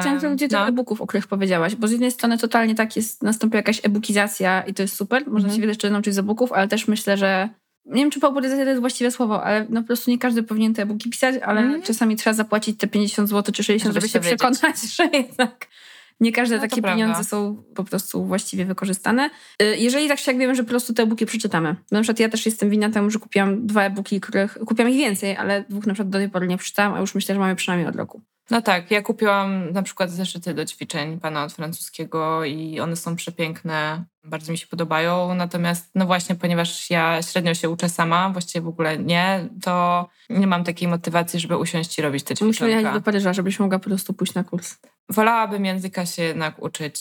Chciałam 0.00 0.20
powiedzieć 0.20 0.52
no. 0.52 0.68
e-booków, 0.68 1.00
o 1.00 1.06
których 1.06 1.26
powiedziałaś, 1.26 1.74
bo 1.74 1.88
z 1.88 1.90
jednej 1.90 2.10
strony 2.10 2.38
totalnie 2.38 2.74
tak 2.74 2.96
jest, 2.96 3.22
nastąpiła 3.22 3.58
jakaś 3.58 3.80
e-bookizacja 3.84 4.62
i 4.62 4.74
to 4.74 4.82
jest 4.82 4.96
super, 4.96 5.22
można 5.26 5.48
mm. 5.48 5.56
się 5.56 5.60
wiele 5.60 5.72
rzeczy 5.72 5.90
nauczyć 5.90 6.14
z 6.14 6.18
e-booków, 6.18 6.52
ale 6.52 6.68
też 6.68 6.88
myślę, 6.88 7.16
że 7.16 7.48
nie 7.86 8.02
wiem, 8.02 8.10
czy 8.10 8.20
popularyzacja 8.20 8.64
to 8.64 8.70
jest 8.70 8.80
właściwe 8.80 9.10
słowo, 9.10 9.44
ale 9.44 9.66
no 9.68 9.80
po 9.80 9.86
prostu 9.86 10.10
nie 10.10 10.18
każdy 10.18 10.42
powinien 10.42 10.74
te 10.74 10.82
e-booki 10.82 11.10
pisać, 11.10 11.34
ale 11.42 11.60
mm. 11.60 11.82
czasami 11.82 12.16
trzeba 12.16 12.34
zapłacić 12.34 12.78
te 12.78 12.86
50 12.86 13.28
zł 13.28 13.54
czy 13.54 13.64
60, 13.64 13.94
żeby, 13.94 14.06
żeby 14.06 14.24
się 14.24 14.36
przekonać, 14.36 14.76
że 14.96 15.04
jednak 15.04 15.66
nie 16.20 16.32
każde 16.32 16.56
no 16.56 16.62
takie 16.62 16.82
pieniądze 16.82 17.24
są 17.24 17.62
po 17.74 17.84
prostu 17.84 18.24
właściwie 18.24 18.64
wykorzystane. 18.64 19.30
Y, 19.62 19.76
jeżeli 19.76 20.08
tak 20.08 20.18
się 20.18 20.32
jak 20.32 20.40
wiemy, 20.40 20.54
że 20.54 20.62
po 20.62 20.68
prostu 20.68 20.94
te 20.94 21.02
e-booki 21.02 21.26
przeczytamy. 21.26 21.76
Na 21.90 22.00
przykład 22.00 22.20
ja 22.20 22.28
też 22.28 22.46
jestem 22.46 22.70
winna 22.70 22.90
temu, 22.90 23.10
że 23.10 23.18
kupiłam 23.18 23.66
dwa 23.66 23.82
e-booki, 23.84 24.20
których 24.20 24.58
kupiłam 24.66 24.92
ich 24.92 24.98
więcej, 24.98 25.36
ale 25.36 25.64
dwóch 25.68 25.86
na 25.86 25.94
przykład 25.94 26.10
do 26.10 26.18
tej 26.18 26.28
pory 26.28 26.46
nie 26.46 26.56
przeczytałam, 26.56 26.94
a 26.94 27.00
już 27.00 27.14
myślę, 27.14 27.34
że 27.34 27.40
mamy 27.40 27.56
przynajmniej 27.56 27.88
od 27.88 27.96
roku. 27.96 28.22
No 28.50 28.62
tak, 28.62 28.90
ja 28.90 29.02
kupiłam 29.02 29.72
na 29.72 29.82
przykład 29.82 30.10
zeszyty 30.10 30.54
do 30.54 30.64
ćwiczeń 30.64 31.20
pana 31.20 31.44
od 31.44 31.52
francuskiego 31.52 32.44
i 32.44 32.80
one 32.80 32.96
są 32.96 33.16
przepiękne, 33.16 34.04
bardzo 34.24 34.52
mi 34.52 34.58
się 34.58 34.66
podobają. 34.66 35.34
Natomiast, 35.34 35.90
no 35.94 36.06
właśnie, 36.06 36.34
ponieważ 36.34 36.90
ja 36.90 37.22
średnio 37.22 37.54
się 37.54 37.70
uczę 37.70 37.88
sama, 37.88 38.30
właściwie 38.30 38.62
w 38.62 38.68
ogóle 38.68 38.98
nie, 38.98 39.48
to 39.62 40.08
nie 40.30 40.46
mam 40.46 40.64
takiej 40.64 40.88
motywacji, 40.88 41.40
żeby 41.40 41.56
usiąść 41.56 41.98
i 41.98 42.02
robić 42.02 42.24
te 42.24 42.34
ćwiczenia. 42.34 42.46
Musimy 42.48 42.70
jechać 42.70 42.94
do 42.94 43.00
Paryża, 43.00 43.32
żebyś 43.32 43.60
mogła 43.60 43.78
po 43.78 43.84
prostu 43.84 44.12
pójść 44.12 44.34
na 44.34 44.44
kurs. 44.44 44.78
Wolałabym 45.08 45.64
języka 45.64 46.06
się 46.06 46.22
jednak 46.22 46.62
uczyć 46.62 47.00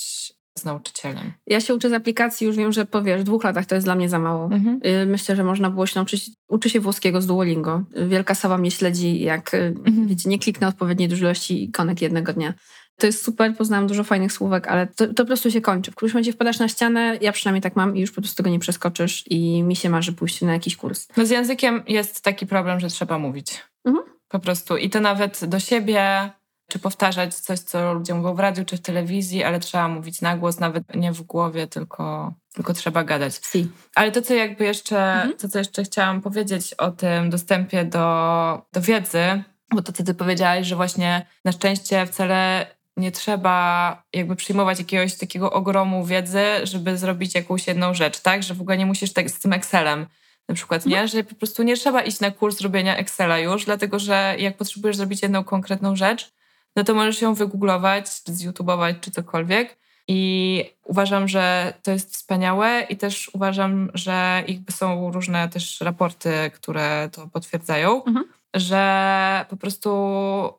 z 0.60 0.66
nauczycielem. 0.66 1.34
Ja 1.48 1.62
się 1.62 1.76
uczę 1.76 1.90
z 1.90 1.94
aplikacji, 1.94 2.48
już 2.48 2.56
wiem, 2.56 2.72
że 2.72 2.86
po 2.86 3.02
wiesz, 3.02 3.24
dwóch 3.24 3.44
latach 3.44 3.66
to 3.66 3.76
jest 3.76 3.88
dla 3.88 3.96
mnie 3.96 4.10
za 4.10 4.20
mało. 4.20 4.46
Mhm. 4.46 4.80
Y, 4.86 5.06
myślę, 5.06 5.36
że 5.36 5.44
można 5.44 5.70
było 5.70 5.86
się 5.86 5.94
nauczyć. 5.96 6.32
Uczę 6.48 6.70
się 6.70 6.80
włoskiego 6.80 7.22
z 7.22 7.28
Duolingo. 7.28 7.84
Wielka 8.08 8.36
Sała 8.36 8.58
mnie 8.58 8.72
śledzi, 8.72 9.20
jak 9.20 9.54
y, 9.54 9.58
mhm. 9.58 10.08
wiecie, 10.08 10.30
nie 10.30 10.40
kliknę 10.40 10.68
odpowiedniej 10.68 11.10
ilości 11.10 11.64
ikonek 11.64 12.02
jednego 12.02 12.34
dnia. 12.34 12.54
To 13.00 13.06
jest 13.06 13.24
super, 13.24 13.56
poznałam 13.58 13.88
dużo 13.88 14.04
fajnych 14.04 14.34
słówek, 14.34 14.68
ale 14.68 14.88
to, 14.88 15.08
to 15.08 15.14
po 15.14 15.26
prostu 15.26 15.52
się 15.52 15.62
kończy. 15.62 15.92
W 15.92 15.96
którymś 15.96 16.14
momencie 16.14 16.34
wpadasz 16.34 16.60
na 16.60 16.68
ścianę, 16.68 17.18
ja 17.22 17.32
przynajmniej 17.32 17.62
tak 17.62 17.76
mam 17.76 17.98
i 17.98 18.02
już 18.02 18.12
po 18.12 18.22
prostu 18.22 18.38
tego 18.38 18.50
nie 18.50 18.60
przeskoczysz 18.60 19.24
i 19.30 19.64
mi 19.64 19.76
się 19.76 19.90
marzy 19.90 20.14
pójść 20.14 20.42
na 20.42 20.54
jakiś 20.54 20.76
kurs. 20.76 21.08
No 21.18 21.26
z 21.26 21.30
językiem 21.30 21.84
jest 21.88 22.22
taki 22.22 22.48
problem, 22.48 22.80
że 22.80 22.88
trzeba 22.88 23.20
mówić. 23.20 23.64
Mhm. 23.86 24.06
Po 24.30 24.40
prostu. 24.40 24.78
I 24.78 24.90
to 24.90 25.00
nawet 25.00 25.46
do 25.46 25.60
siebie, 25.60 26.32
czy 26.70 26.80
powtarzać 26.80 27.36
coś, 27.36 27.60
co 27.60 27.94
ludzie 27.94 28.14
mówią 28.14 28.36
w 28.36 28.40
radiu 28.40 28.66
czy 28.66 28.78
w 28.78 28.82
telewizji, 28.82 29.44
ale 29.44 29.60
trzeba 29.60 29.88
mówić 29.88 30.22
na 30.22 30.38
głos, 30.38 30.60
nawet 30.60 30.96
nie 30.96 31.12
w 31.12 31.22
głowie, 31.22 31.68
tylko, 31.68 32.34
tylko 32.54 32.74
trzeba 32.74 33.04
gadać. 33.04 33.36
Si. 33.36 33.72
Ale 33.96 34.12
to, 34.12 34.22
co 34.22 34.34
jakby 34.34 34.64
jeszcze, 34.64 34.98
mhm. 34.98 35.38
to, 35.38 35.50
co 35.50 35.60
jeszcze 35.60 35.84
chciałam 35.84 36.22
powiedzieć 36.22 36.74
o 36.74 36.92
tym 36.92 37.30
dostępie 37.30 37.86
do, 37.86 38.62
do 38.74 38.82
wiedzy, 38.82 39.44
bo 39.74 39.82
to, 39.82 39.92
co 39.92 40.04
ty 40.04 40.14
powiedziałaś, 40.14 40.68
że 40.68 40.76
właśnie 40.76 41.26
na 41.46 41.52
szczęście 41.52 42.06
wcale 42.06 42.68
nie 42.98 43.12
trzeba 43.12 44.04
jakby 44.14 44.36
przyjmować 44.36 44.80
jakiegoś 44.80 45.16
takiego 45.16 45.52
ogromu 45.52 46.06
wiedzy, 46.06 46.44
żeby 46.64 46.98
zrobić 46.98 47.36
jakąś 47.36 47.68
jedną 47.68 47.94
rzecz, 47.94 48.20
tak? 48.20 48.44
Że 48.44 48.54
w 48.54 48.62
ogóle 48.62 48.78
nie 48.78 48.86
musisz 48.86 49.14
tak 49.14 49.30
z 49.30 49.40
tym 49.40 49.54
Excelem 49.54 50.06
na 50.50 50.56
przykład, 50.56 50.86
nie? 50.86 51.02
Mhm. 51.02 51.08
Że 51.08 51.24
po 51.24 51.36
prostu 51.36 51.64
nie 51.64 51.76
trzeba 51.76 52.02
iść 52.02 52.20
na 52.20 52.32
kurs 52.32 52.62
robienia 52.62 52.98
Excela 52.98 53.40
już, 53.40 53.66
dlatego 53.66 54.00
że 54.00 54.36
jak 54.40 54.58
potrzebujesz 54.58 54.98
zrobić 54.98 55.22
jedną 55.22 55.44
konkretną 55.44 55.96
rzecz, 55.96 56.32
no 56.76 56.84
to 56.84 56.94
możesz 56.94 57.22
ją 57.22 57.34
wygooglować, 57.34 58.24
czy 58.24 58.34
zyoutubować, 58.34 58.96
czy 59.02 59.12
cokolwiek. 59.12 59.80
I 60.12 60.66
uważam, 60.84 61.28
że 61.28 61.74
to 61.84 61.92
jest 61.92 62.14
wspaniałe 62.14 62.86
i 62.90 62.98
też 62.98 63.32
uważam, 63.34 63.92
że 63.94 64.44
jakby 64.48 64.72
są 64.72 65.12
różne 65.12 65.50
też 65.50 65.82
raporty, 65.82 66.52
które 66.54 67.10
to 67.12 67.28
potwierdzają, 67.28 68.04
mhm. 68.04 68.26
że 68.54 69.46
po 69.50 69.58
prostu 69.58 69.90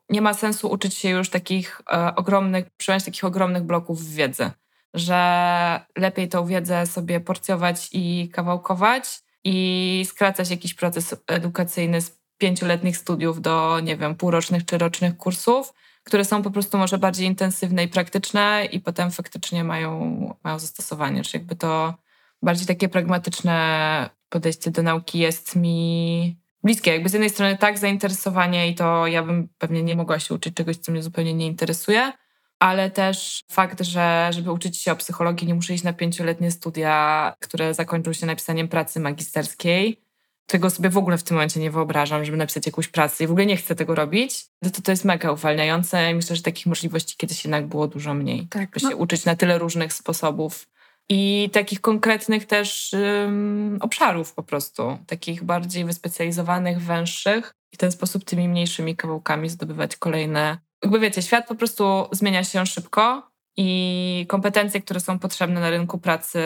nie 0.09 0.21
ma 0.21 0.33
sensu 0.33 0.71
uczyć 0.71 0.93
się 0.93 1.09
już 1.09 1.29
takich 1.29 1.81
e, 1.93 2.15
ogromnych, 2.15 2.65
przyjąć 2.77 3.03
takich 3.03 3.23
ogromnych 3.23 3.63
bloków 3.63 4.13
wiedzy, 4.13 4.51
że 4.93 5.81
lepiej 5.97 6.29
tą 6.29 6.45
wiedzę 6.45 6.85
sobie 6.85 7.19
porcjować 7.19 7.89
i 7.91 8.29
kawałkować 8.33 9.21
i 9.43 10.05
skracać 10.09 10.49
jakiś 10.49 10.73
proces 10.73 11.15
edukacyjny 11.27 12.01
z 12.01 12.21
pięcioletnich 12.37 12.97
studiów 12.97 13.41
do, 13.41 13.79
nie 13.79 13.97
wiem, 13.97 14.15
półrocznych 14.15 14.65
czy 14.65 14.77
rocznych 14.77 15.17
kursów, 15.17 15.73
które 16.03 16.25
są 16.25 16.41
po 16.41 16.51
prostu 16.51 16.77
może 16.77 16.97
bardziej 16.97 17.27
intensywne 17.27 17.83
i 17.83 17.87
praktyczne 17.87 18.67
i 18.71 18.79
potem 18.79 19.11
faktycznie 19.11 19.63
mają, 19.63 20.33
mają 20.43 20.59
zastosowanie. 20.59 21.23
Czy 21.23 21.37
jakby 21.37 21.55
to 21.55 21.93
bardziej 22.41 22.67
takie 22.67 22.89
pragmatyczne 22.89 24.09
podejście 24.29 24.71
do 24.71 24.83
nauki 24.83 25.19
jest 25.19 25.55
mi 25.55 26.37
bliskie. 26.63 26.91
Jakby 26.91 27.09
z 27.09 27.13
jednej 27.13 27.29
strony 27.29 27.57
tak 27.57 27.77
zainteresowanie 27.77 28.69
i 28.69 28.75
to 28.75 29.07
ja 29.07 29.23
bym 29.23 29.49
pewnie 29.57 29.83
nie 29.83 29.95
mogła 29.95 30.19
się 30.19 30.33
uczyć 30.33 30.53
czegoś, 30.53 30.77
co 30.77 30.91
mnie 30.91 31.03
zupełnie 31.03 31.33
nie 31.33 31.47
interesuje, 31.47 32.11
ale 32.59 32.91
też 32.91 33.43
fakt, 33.51 33.81
że 33.81 34.29
żeby 34.31 34.51
uczyć 34.51 34.77
się 34.77 34.91
o 34.91 34.95
psychologii 34.95 35.47
nie 35.47 35.55
muszę 35.55 35.73
iść 35.73 35.83
na 35.83 35.93
pięcioletnie 35.93 36.51
studia, 36.51 37.33
które 37.39 37.73
zakończą 37.73 38.13
się 38.13 38.25
napisaniem 38.25 38.67
pracy 38.67 38.99
magisterskiej, 38.99 40.01
tego 40.45 40.69
sobie 40.69 40.89
w 40.89 40.97
ogóle 40.97 41.17
w 41.17 41.23
tym 41.23 41.35
momencie 41.35 41.59
nie 41.59 41.71
wyobrażam, 41.71 42.25
żeby 42.25 42.37
napisać 42.37 42.65
jakąś 42.65 42.87
pracę 42.87 43.23
i 43.23 43.27
w 43.27 43.31
ogóle 43.31 43.45
nie 43.45 43.57
chcę 43.57 43.75
tego 43.75 43.95
robić, 43.95 44.45
to 44.63 44.69
to, 44.69 44.81
to 44.81 44.91
jest 44.91 45.05
mega 45.05 45.31
uwalniające 45.31 46.11
i 46.11 46.15
myślę, 46.15 46.35
że 46.35 46.41
takich 46.41 46.65
możliwości 46.65 47.17
kiedyś 47.17 47.45
jednak 47.45 47.67
było 47.67 47.87
dużo 47.87 48.13
mniej. 48.13 48.47
Tak, 48.47 48.69
by 48.69 48.79
no. 48.83 48.89
się 48.89 48.95
uczyć 48.95 49.25
na 49.25 49.35
tyle 49.35 49.57
różnych 49.57 49.93
sposobów 49.93 50.67
i 51.09 51.49
takich 51.53 51.81
konkretnych 51.81 52.45
też 52.45 52.95
um, 53.23 53.77
obszarów 53.81 54.33
po 54.33 54.43
prostu, 54.43 54.97
takich 55.07 55.43
bardziej 55.43 55.85
wyspecjalizowanych, 55.85 56.81
węższych 56.81 57.53
i 57.73 57.75
w 57.75 57.79
ten 57.79 57.91
sposób 57.91 58.25
tymi 58.25 58.49
mniejszymi 58.49 58.95
kawałkami 58.95 59.49
zdobywać 59.49 59.95
kolejne. 59.95 60.57
Jakby 60.83 60.99
wiecie, 60.99 61.21
świat 61.21 61.47
po 61.47 61.55
prostu 61.55 62.07
zmienia 62.11 62.43
się 62.43 62.65
szybko 62.65 63.31
i 63.57 64.25
kompetencje, 64.29 64.81
które 64.81 64.99
są 64.99 65.19
potrzebne 65.19 65.59
na 65.59 65.69
rynku 65.69 65.97
pracy 65.97 66.39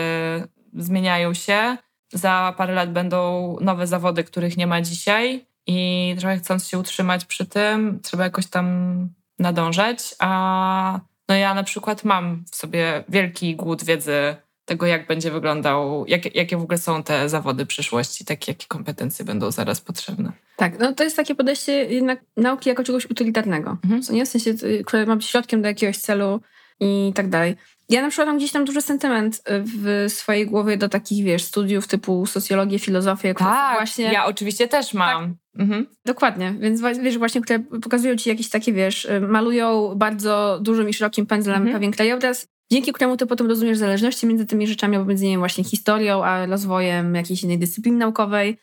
zmieniają 0.74 1.34
się 1.34 1.78
za 2.14 2.54
parę 2.58 2.74
lat 2.74 2.92
będą 2.92 3.58
nowe 3.62 3.88
zawody, 3.88 4.24
których 4.24 4.58
nie 4.58 4.68
ma 4.68 4.82
dzisiaj 4.82 5.46
i 5.68 6.16
trochę 6.20 6.38
chcąc 6.38 6.68
się 6.68 6.80
utrzymać 6.80 7.26
przy 7.26 7.46
tym, 7.46 8.00
trzeba 8.04 8.24
jakoś 8.24 8.48
tam 8.48 9.10
nadążać, 9.40 10.16
a 10.20 11.00
no 11.30 11.36
ja 11.36 11.54
na 11.54 11.64
przykład 11.64 12.04
mam 12.04 12.44
w 12.52 12.56
sobie 12.56 13.04
wielki 13.10 13.56
głód 13.56 13.84
wiedzy 13.84 14.36
tego, 14.66 14.86
jak 14.86 15.08
będzie 15.08 15.32
wyglądał, 15.32 16.06
jak, 16.08 16.36
jakie 16.36 16.58
w 16.58 16.62
ogóle 16.62 16.78
są 16.78 17.04
te 17.04 17.30
zawody 17.30 17.66
przyszłości, 17.66 18.26
takie, 18.26 18.52
jakie 18.52 18.68
kompetencje 18.68 19.26
będą 19.26 19.52
zaraz 19.52 19.82
potrzebne. 19.82 20.32
Tak, 20.58 20.80
no 20.80 20.94
to 20.94 21.04
jest 21.04 21.16
takie 21.16 21.36
podejście 21.36 21.72
jednak 21.72 22.20
nauki 22.38 22.70
jako 22.70 22.84
czegoś 22.84 23.06
utylitarnego, 23.06 23.78
mhm. 23.84 24.02
co 24.02 24.14
nie 24.14 24.26
w 24.26 24.30
sensie, 24.30 24.54
które 24.86 25.06
ma 25.06 25.16
być 25.16 25.26
środkiem 25.26 25.62
do 25.62 25.68
jakiegoś 25.68 25.98
celu 25.98 26.42
i 26.80 27.12
tak 27.16 27.30
dalej. 27.30 27.56
Ja 27.90 28.02
na 28.02 28.10
przykład 28.10 28.28
mam 28.28 28.38
gdzieś 28.38 28.52
tam 28.52 28.66
duży 28.66 28.82
sentyment 28.82 29.36
y, 29.38 29.42
w 29.66 30.06
swojej 30.12 30.46
głowie 30.46 30.78
do 30.78 30.90
takich, 30.90 31.26
wiesz, 31.26 31.44
studiów 31.44 31.88
typu 31.88 32.26
socjologię, 32.26 32.80
filozofię. 32.80 33.34
Tak, 33.34 33.78
właśnie... 33.78 34.06
ja 34.06 34.26
oczywiście 34.26 34.68
też 34.68 34.94
mam. 34.94 35.24
Tak, 35.24 35.62
mhm. 35.62 35.86
Dokładnie, 36.06 36.56
więc 36.60 36.82
wiesz, 37.02 37.18
właśnie, 37.18 37.42
które 37.42 37.60
pokazują 37.60 38.16
ci 38.16 38.30
jakieś 38.30 38.50
takie, 38.50 38.74
wiesz, 38.74 39.06
y, 39.06 39.22
malują 39.22 39.96
bardzo 39.96 40.60
dużym 40.62 40.90
i 40.90 40.94
szerokim 40.94 41.26
pędzlem 41.26 41.58
mhm. 41.58 41.76
pewien 41.76 41.92
krajobraz, 41.92 42.48
dzięki 42.72 42.94
któremu 42.94 43.18
ty 43.18 43.26
potem 43.26 43.48
rozumiesz 43.48 43.78
zależności 43.78 44.28
między 44.28 44.46
tymi 44.46 44.68
rzeczami, 44.68 44.96
albo 44.96 45.10
między, 45.10 45.26
nie 45.26 45.38
właśnie 45.38 45.64
historią, 45.64 46.24
a 46.24 46.46
rozwojem 46.46 47.16
jakiejś 47.16 47.44
innej 47.44 47.60
dyscypliny 47.60 47.98
naukowej 47.98 48.58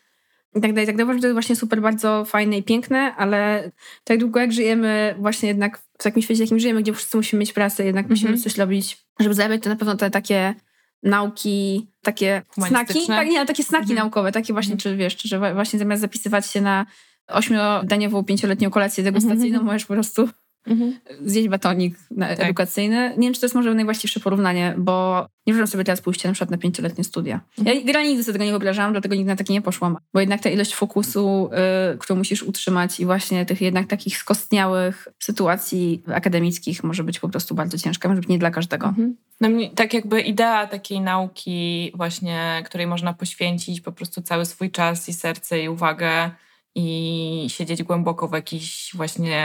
i 0.55 0.61
tak 0.61 0.73
dalej. 0.73 0.87
Tak 0.87 0.95
dalej. 0.97 1.21
To 1.21 1.27
jest 1.27 1.33
właśnie 1.33 1.55
super, 1.55 1.81
bardzo 1.81 2.25
fajne 2.25 2.57
i 2.57 2.63
piękne, 2.63 3.15
ale 3.15 3.71
tak 4.03 4.17
długo 4.19 4.39
jak 4.39 4.51
żyjemy 4.51 5.15
właśnie 5.19 5.47
jednak 5.49 5.77
w 5.77 6.03
takim 6.03 6.21
świecie, 6.21 6.43
jakim 6.43 6.59
żyjemy, 6.59 6.81
gdzie 6.81 6.93
wszyscy 6.93 7.17
musimy 7.17 7.39
mieć 7.39 7.53
pracę, 7.53 7.85
jednak 7.85 8.09
musimy 8.09 8.29
mm 8.29 8.39
-hmm. 8.39 8.43
coś 8.43 8.57
robić, 8.57 8.97
żeby 9.19 9.35
zarabiać, 9.35 9.63
to 9.63 9.69
na 9.69 9.75
pewno 9.75 9.95
te 9.95 10.09
takie 10.09 10.55
nauki, 11.03 11.87
takie 12.01 12.41
snaki, 12.67 13.07
tak, 13.07 13.27
nie, 13.27 13.45
takie 13.45 13.63
snaki 13.63 13.85
mm 13.85 13.95
-hmm. 13.95 13.99
naukowe, 13.99 14.31
takie 14.31 14.53
właśnie, 14.53 14.75
-hmm. 14.75 14.81
czy 14.81 14.97
wiesz, 14.97 15.15
czy, 15.15 15.27
że 15.27 15.53
właśnie 15.53 15.79
zamiast 15.79 16.01
zapisywać 16.01 16.45
się 16.45 16.61
na 16.61 16.85
ośmiodaniową, 17.27 18.23
pięcioletnią 18.23 18.69
kolację 18.69 19.03
degustacyjną, 19.03 19.59
mhm. 19.59 19.65
możesz 19.65 19.85
po 19.85 19.93
prostu 19.93 20.29
Mhm. 20.67 20.99
Zjeść 21.25 21.49
batonik 21.49 21.95
tak. 22.19 22.39
edukacyjny. 22.39 23.13
Nie 23.17 23.27
wiem, 23.27 23.33
czy 23.33 23.39
to 23.39 23.45
jest 23.45 23.55
może 23.55 23.73
najwłaściwsze 23.73 24.19
porównanie, 24.19 24.75
bo 24.77 25.27
nie 25.47 25.53
wyobrażam 25.53 25.71
sobie 25.71 25.83
teraz 25.83 26.01
pójść 26.01 26.23
na 26.23 26.31
przykład 26.31 26.51
na 26.51 26.57
pięcioletnie 26.57 27.03
studia. 27.03 27.39
Mhm. 27.57 27.77
Ja 27.77 27.83
granicy 27.83 28.23
sobie 28.23 28.33
tego 28.33 28.45
nie 28.45 28.51
wyobrażałam, 28.51 28.91
dlatego 28.91 29.15
nigdy 29.15 29.29
na 29.29 29.35
takie 29.35 29.53
nie 29.53 29.61
poszłam. 29.61 29.97
Bo 30.13 30.19
jednak 30.19 30.41
ta 30.41 30.49
ilość 30.49 30.75
fokusu, 30.75 31.49
y, 31.93 31.97
którą 31.97 32.17
musisz 32.17 32.43
utrzymać 32.43 32.99
i 32.99 33.05
właśnie 33.05 33.45
tych 33.45 33.61
jednak 33.61 33.87
takich 33.87 34.17
skostniałych 34.17 35.07
sytuacji 35.19 36.03
akademickich 36.13 36.83
może 36.83 37.03
być 37.03 37.19
po 37.19 37.29
prostu 37.29 37.55
bardzo 37.55 37.77
ciężka, 37.77 38.09
może 38.09 38.21
być 38.21 38.29
nie 38.29 38.39
dla 38.39 38.51
każdego. 38.51 38.87
Mhm. 38.87 39.15
No, 39.41 39.49
tak 39.75 39.93
jakby 39.93 40.21
idea 40.21 40.67
takiej 40.67 41.01
nauki 41.01 41.91
właśnie, 41.95 42.63
której 42.65 42.87
można 42.87 43.13
poświęcić 43.13 43.81
po 43.81 43.91
prostu 43.91 44.21
cały 44.21 44.45
swój 44.45 44.71
czas 44.71 45.09
i 45.09 45.13
serce 45.13 45.63
i 45.63 45.69
uwagę 45.69 46.31
i 46.75 47.45
siedzieć 47.49 47.83
głęboko 47.83 48.27
w 48.27 48.33
jakichś 48.33 48.95
właśnie 48.95 49.43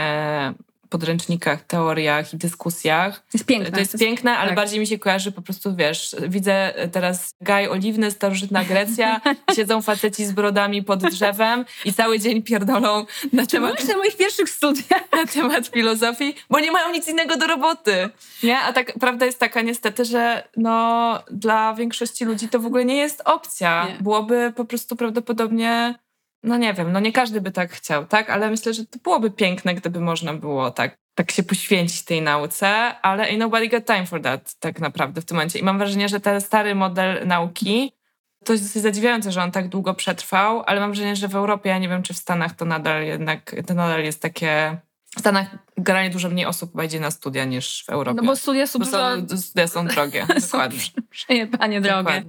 podręcznikach, 0.89 1.63
teoriach 1.63 2.33
i 2.33 2.37
dyskusjach. 2.37 3.23
Jest 3.33 3.45
piękne. 3.45 3.71
To 3.71 3.79
jest, 3.79 3.91
to 3.91 3.97
jest 3.97 4.05
piękne, 4.05 4.37
ale 4.37 4.49
tak. 4.49 4.55
bardziej 4.55 4.79
mi 4.79 4.87
się 4.87 4.99
kojarzy 4.99 5.31
po 5.31 5.41
prostu, 5.41 5.75
wiesz, 5.75 6.15
widzę 6.27 6.73
teraz 6.91 7.35
Gaj 7.41 7.67
Oliwny, 7.67 8.11
starożytna 8.11 8.63
Grecja, 8.63 9.21
siedzą 9.55 9.81
faceci 9.81 10.25
z 10.25 10.31
brodami 10.31 10.83
pod 10.83 10.99
drzewem 10.99 11.65
i 11.85 11.93
cały 11.93 12.19
dzień 12.19 12.43
pierdolą 12.43 13.05
na 13.33 13.45
temat, 13.45 13.87
na 13.87 13.97
moich 13.97 14.17
pierwszych 14.17 14.49
studiach. 14.49 14.99
na 15.19 15.25
temat 15.25 15.67
filozofii, 15.67 16.35
bo 16.49 16.59
nie 16.59 16.71
mają 16.71 16.91
nic 16.91 17.07
innego 17.07 17.37
do 17.37 17.47
roboty. 17.47 18.09
Nie? 18.43 18.59
A 18.59 18.73
tak 18.73 18.93
prawda 18.99 19.25
jest 19.25 19.39
taka 19.39 19.61
niestety, 19.61 20.05
że 20.05 20.43
no, 20.57 21.19
dla 21.31 21.73
większości 21.73 22.25
ludzi 22.25 22.49
to 22.49 22.59
w 22.59 22.65
ogóle 22.65 22.85
nie 22.85 22.97
jest 22.97 23.21
opcja. 23.25 23.87
Nie. 23.87 24.03
Byłoby 24.03 24.53
po 24.55 24.65
prostu 24.65 24.95
prawdopodobnie 24.95 25.95
no 26.43 26.57
nie 26.57 26.73
wiem, 26.73 26.91
no 26.91 26.99
nie 26.99 27.11
każdy 27.11 27.41
by 27.41 27.51
tak 27.51 27.71
chciał, 27.71 28.05
tak? 28.05 28.29
Ale 28.29 28.49
myślę, 28.49 28.73
że 28.73 28.85
to 28.85 28.99
byłoby 29.03 29.31
piękne, 29.31 29.75
gdyby 29.75 29.99
można 29.99 30.33
było 30.33 30.71
tak, 30.71 30.97
tak 31.15 31.31
się 31.31 31.43
poświęcić 31.43 32.03
tej 32.03 32.21
nauce, 32.21 32.67
ale 33.01 33.23
ain't 33.23 33.37
nobody 33.37 33.67
got 33.67 33.85
time 33.85 34.05
for 34.05 34.21
that 34.21 34.55
tak 34.59 34.79
naprawdę 34.79 35.21
w 35.21 35.25
tym 35.25 35.37
momencie. 35.37 35.59
I 35.59 35.63
mam 35.63 35.77
wrażenie, 35.77 36.09
że 36.09 36.19
ten 36.19 36.41
stary 36.41 36.75
model 36.75 37.27
nauki, 37.27 37.91
to 38.45 38.53
jest 38.53 38.65
dosyć 38.65 38.81
zadziwiające, 38.81 39.31
że 39.31 39.43
on 39.43 39.51
tak 39.51 39.67
długo 39.67 39.93
przetrwał, 39.93 40.63
ale 40.65 40.79
mam 40.79 40.91
wrażenie, 40.91 41.15
że 41.15 41.27
w 41.27 41.35
Europie, 41.35 41.69
ja 41.69 41.77
nie 41.77 41.89
wiem, 41.89 42.03
czy 42.03 42.13
w 42.13 42.17
Stanach 42.17 42.55
to 42.55 42.65
nadal 42.65 43.03
jednak, 43.03 43.55
to 43.67 43.73
nadal 43.73 44.03
jest 44.03 44.21
takie... 44.21 44.77
W 45.15 45.19
Stanach 45.19 45.47
generalnie 45.77 46.09
dużo 46.09 46.29
mniej 46.29 46.45
osób 46.45 46.75
wejdzie 46.75 46.99
na 46.99 47.11
studia 47.11 47.45
niż 47.45 47.85
w 47.85 47.89
Europie. 47.89 48.21
No 48.21 48.27
bo 48.27 48.35
studia 48.35 48.67
są 48.67 48.79
Bo 48.79 48.85
dużo... 48.85 48.97
są, 49.29 49.37
studia 49.37 49.67
są 49.67 49.87
drogie, 49.87 50.27
dokładnie. 50.41 50.79
Przejebanie 51.09 51.81
drogie. 51.81 52.23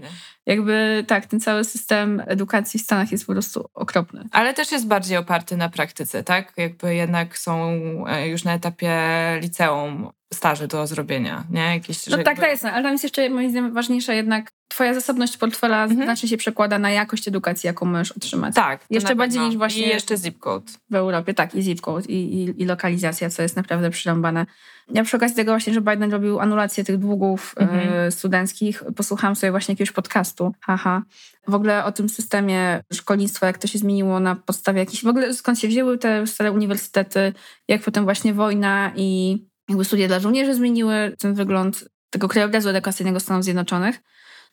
Jakby 0.46 1.04
tak, 1.08 1.26
ten 1.26 1.40
cały 1.40 1.64
system 1.64 2.22
edukacji 2.26 2.80
w 2.80 2.82
Stanach 2.82 3.12
jest 3.12 3.26
po 3.26 3.32
prostu 3.32 3.68
okropny. 3.74 4.24
Ale 4.32 4.54
też 4.54 4.72
jest 4.72 4.86
bardziej 4.86 5.16
oparty 5.16 5.56
na 5.56 5.68
praktyce, 5.68 6.24
tak? 6.24 6.52
Jakby 6.56 6.94
jednak 6.94 7.38
są 7.38 7.70
e, 8.08 8.28
już 8.28 8.44
na 8.44 8.54
etapie 8.54 8.98
liceum 9.40 10.10
staże 10.34 10.68
do 10.68 10.86
zrobienia, 10.86 11.44
nie? 11.50 11.60
Jakieś, 11.74 12.06
No 12.06 12.16
tak, 12.16 12.26
jakby- 12.26 12.42
tak 12.42 12.50
jest, 12.50 12.64
ale 12.64 12.82
tam 12.82 12.92
jest 12.92 13.04
jeszcze 13.04 13.30
moim 13.30 13.50
zdaniem 13.50 13.72
ważniejsza 13.74 14.12
jednak 14.14 14.50
twoja 14.68 14.94
zasobność 14.94 15.36
portfela 15.36 15.82
Mhm. 15.84 16.02
znacznie 16.04 16.28
się 16.28 16.36
przekłada 16.36 16.78
na 16.78 16.90
jakość 16.90 17.28
edukacji, 17.28 17.66
jaką 17.66 17.86
możesz 17.86 18.12
otrzymać. 18.12 18.54
Tak. 18.54 18.84
Jeszcze 18.90 19.16
bardziej 19.16 19.40
niż 19.42 19.56
właśnie- 19.56 19.86
I 19.86 19.88
jeszcze 19.88 20.16
zip 20.16 20.38
code. 20.38 20.72
w 20.90 20.94
Europie, 20.94 21.34
tak, 21.34 21.54
i 21.54 21.62
zip 21.62 21.80
code, 21.80 22.06
i, 22.08 22.14
i, 22.34 22.62
i 22.62 22.64
lokalizacja, 22.64 23.30
co 23.30 23.42
jest 23.42 23.56
naprawdę 23.56 23.90
przyrąbane. 23.90 24.46
Ja 24.94 25.04
przy 25.04 25.16
okazji 25.16 25.36
tego 25.36 25.52
właśnie, 25.52 25.74
że 25.74 25.80
Biden 25.80 26.10
robił 26.12 26.40
anulację 26.40 26.84
tych 26.84 26.98
długów 26.98 27.54
Mhm. 27.56 27.88
e, 27.92 28.10
studenckich, 28.10 28.82
posłuchałam 28.96 29.36
sobie 29.36 29.50
właśnie 29.50 29.72
jakiegoś 29.72 29.92
podcastu, 29.92 30.52
haha, 30.60 31.02
w 31.48 31.54
ogóle 31.54 31.84
o 31.84 31.92
tym 31.92 32.08
systemie 32.08 32.82
szkolnictwa, 32.92 33.46
jak 33.46 33.58
to 33.58 33.66
się 33.66 33.78
zmieniło 33.78 34.20
na 34.20 34.34
podstawie 34.36 34.78
jakichś, 34.80 35.04
w 35.04 35.08
ogóle 35.08 35.34
skąd 35.34 35.58
się 35.58 35.68
wzięły 35.68 35.98
te 35.98 36.26
stare 36.26 36.52
uniwersytety, 36.52 37.32
jak 37.68 37.82
potem 37.82 38.04
właśnie 38.04 38.34
wojna 38.34 38.92
i 38.96 39.38
jakby 39.68 39.84
studia 39.84 40.08
dla 40.08 40.20
żołnierzy 40.20 40.54
zmieniły 40.54 41.16
ten 41.18 41.34
wygląd 41.34 41.88
tego 42.10 42.28
krajobrazu 42.28 42.68
edukacyjnego 42.68 43.20
Stanów 43.20 43.44
Zjednoczonych. 43.44 44.00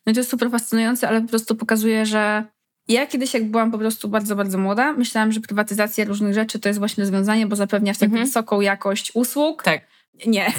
No 0.06 0.10
i 0.10 0.14
to 0.14 0.20
jest 0.20 0.30
super 0.30 0.50
fascynujące, 0.50 1.08
ale 1.08 1.20
po 1.22 1.28
prostu 1.28 1.56
pokazuje, 1.56 2.06
że 2.06 2.44
ja 2.88 3.06
kiedyś, 3.06 3.34
jak 3.34 3.50
byłam 3.50 3.70
po 3.70 3.78
prostu 3.78 4.08
bardzo, 4.08 4.36
bardzo 4.36 4.58
młoda, 4.58 4.92
myślałam, 4.92 5.32
że 5.32 5.40
prywatyzacja 5.40 6.04
różnych 6.04 6.34
rzeczy 6.34 6.58
to 6.58 6.68
jest 6.68 6.78
właśnie 6.78 7.02
rozwiązanie, 7.04 7.46
bo 7.46 7.56
zapewnia 7.56 7.94
tak 7.94 8.02
Mhm. 8.02 8.24
wysoką 8.24 8.60
jakość 8.60 9.10
usług. 9.14 9.62
Tak. 9.62 9.80
Nie. 10.26 10.52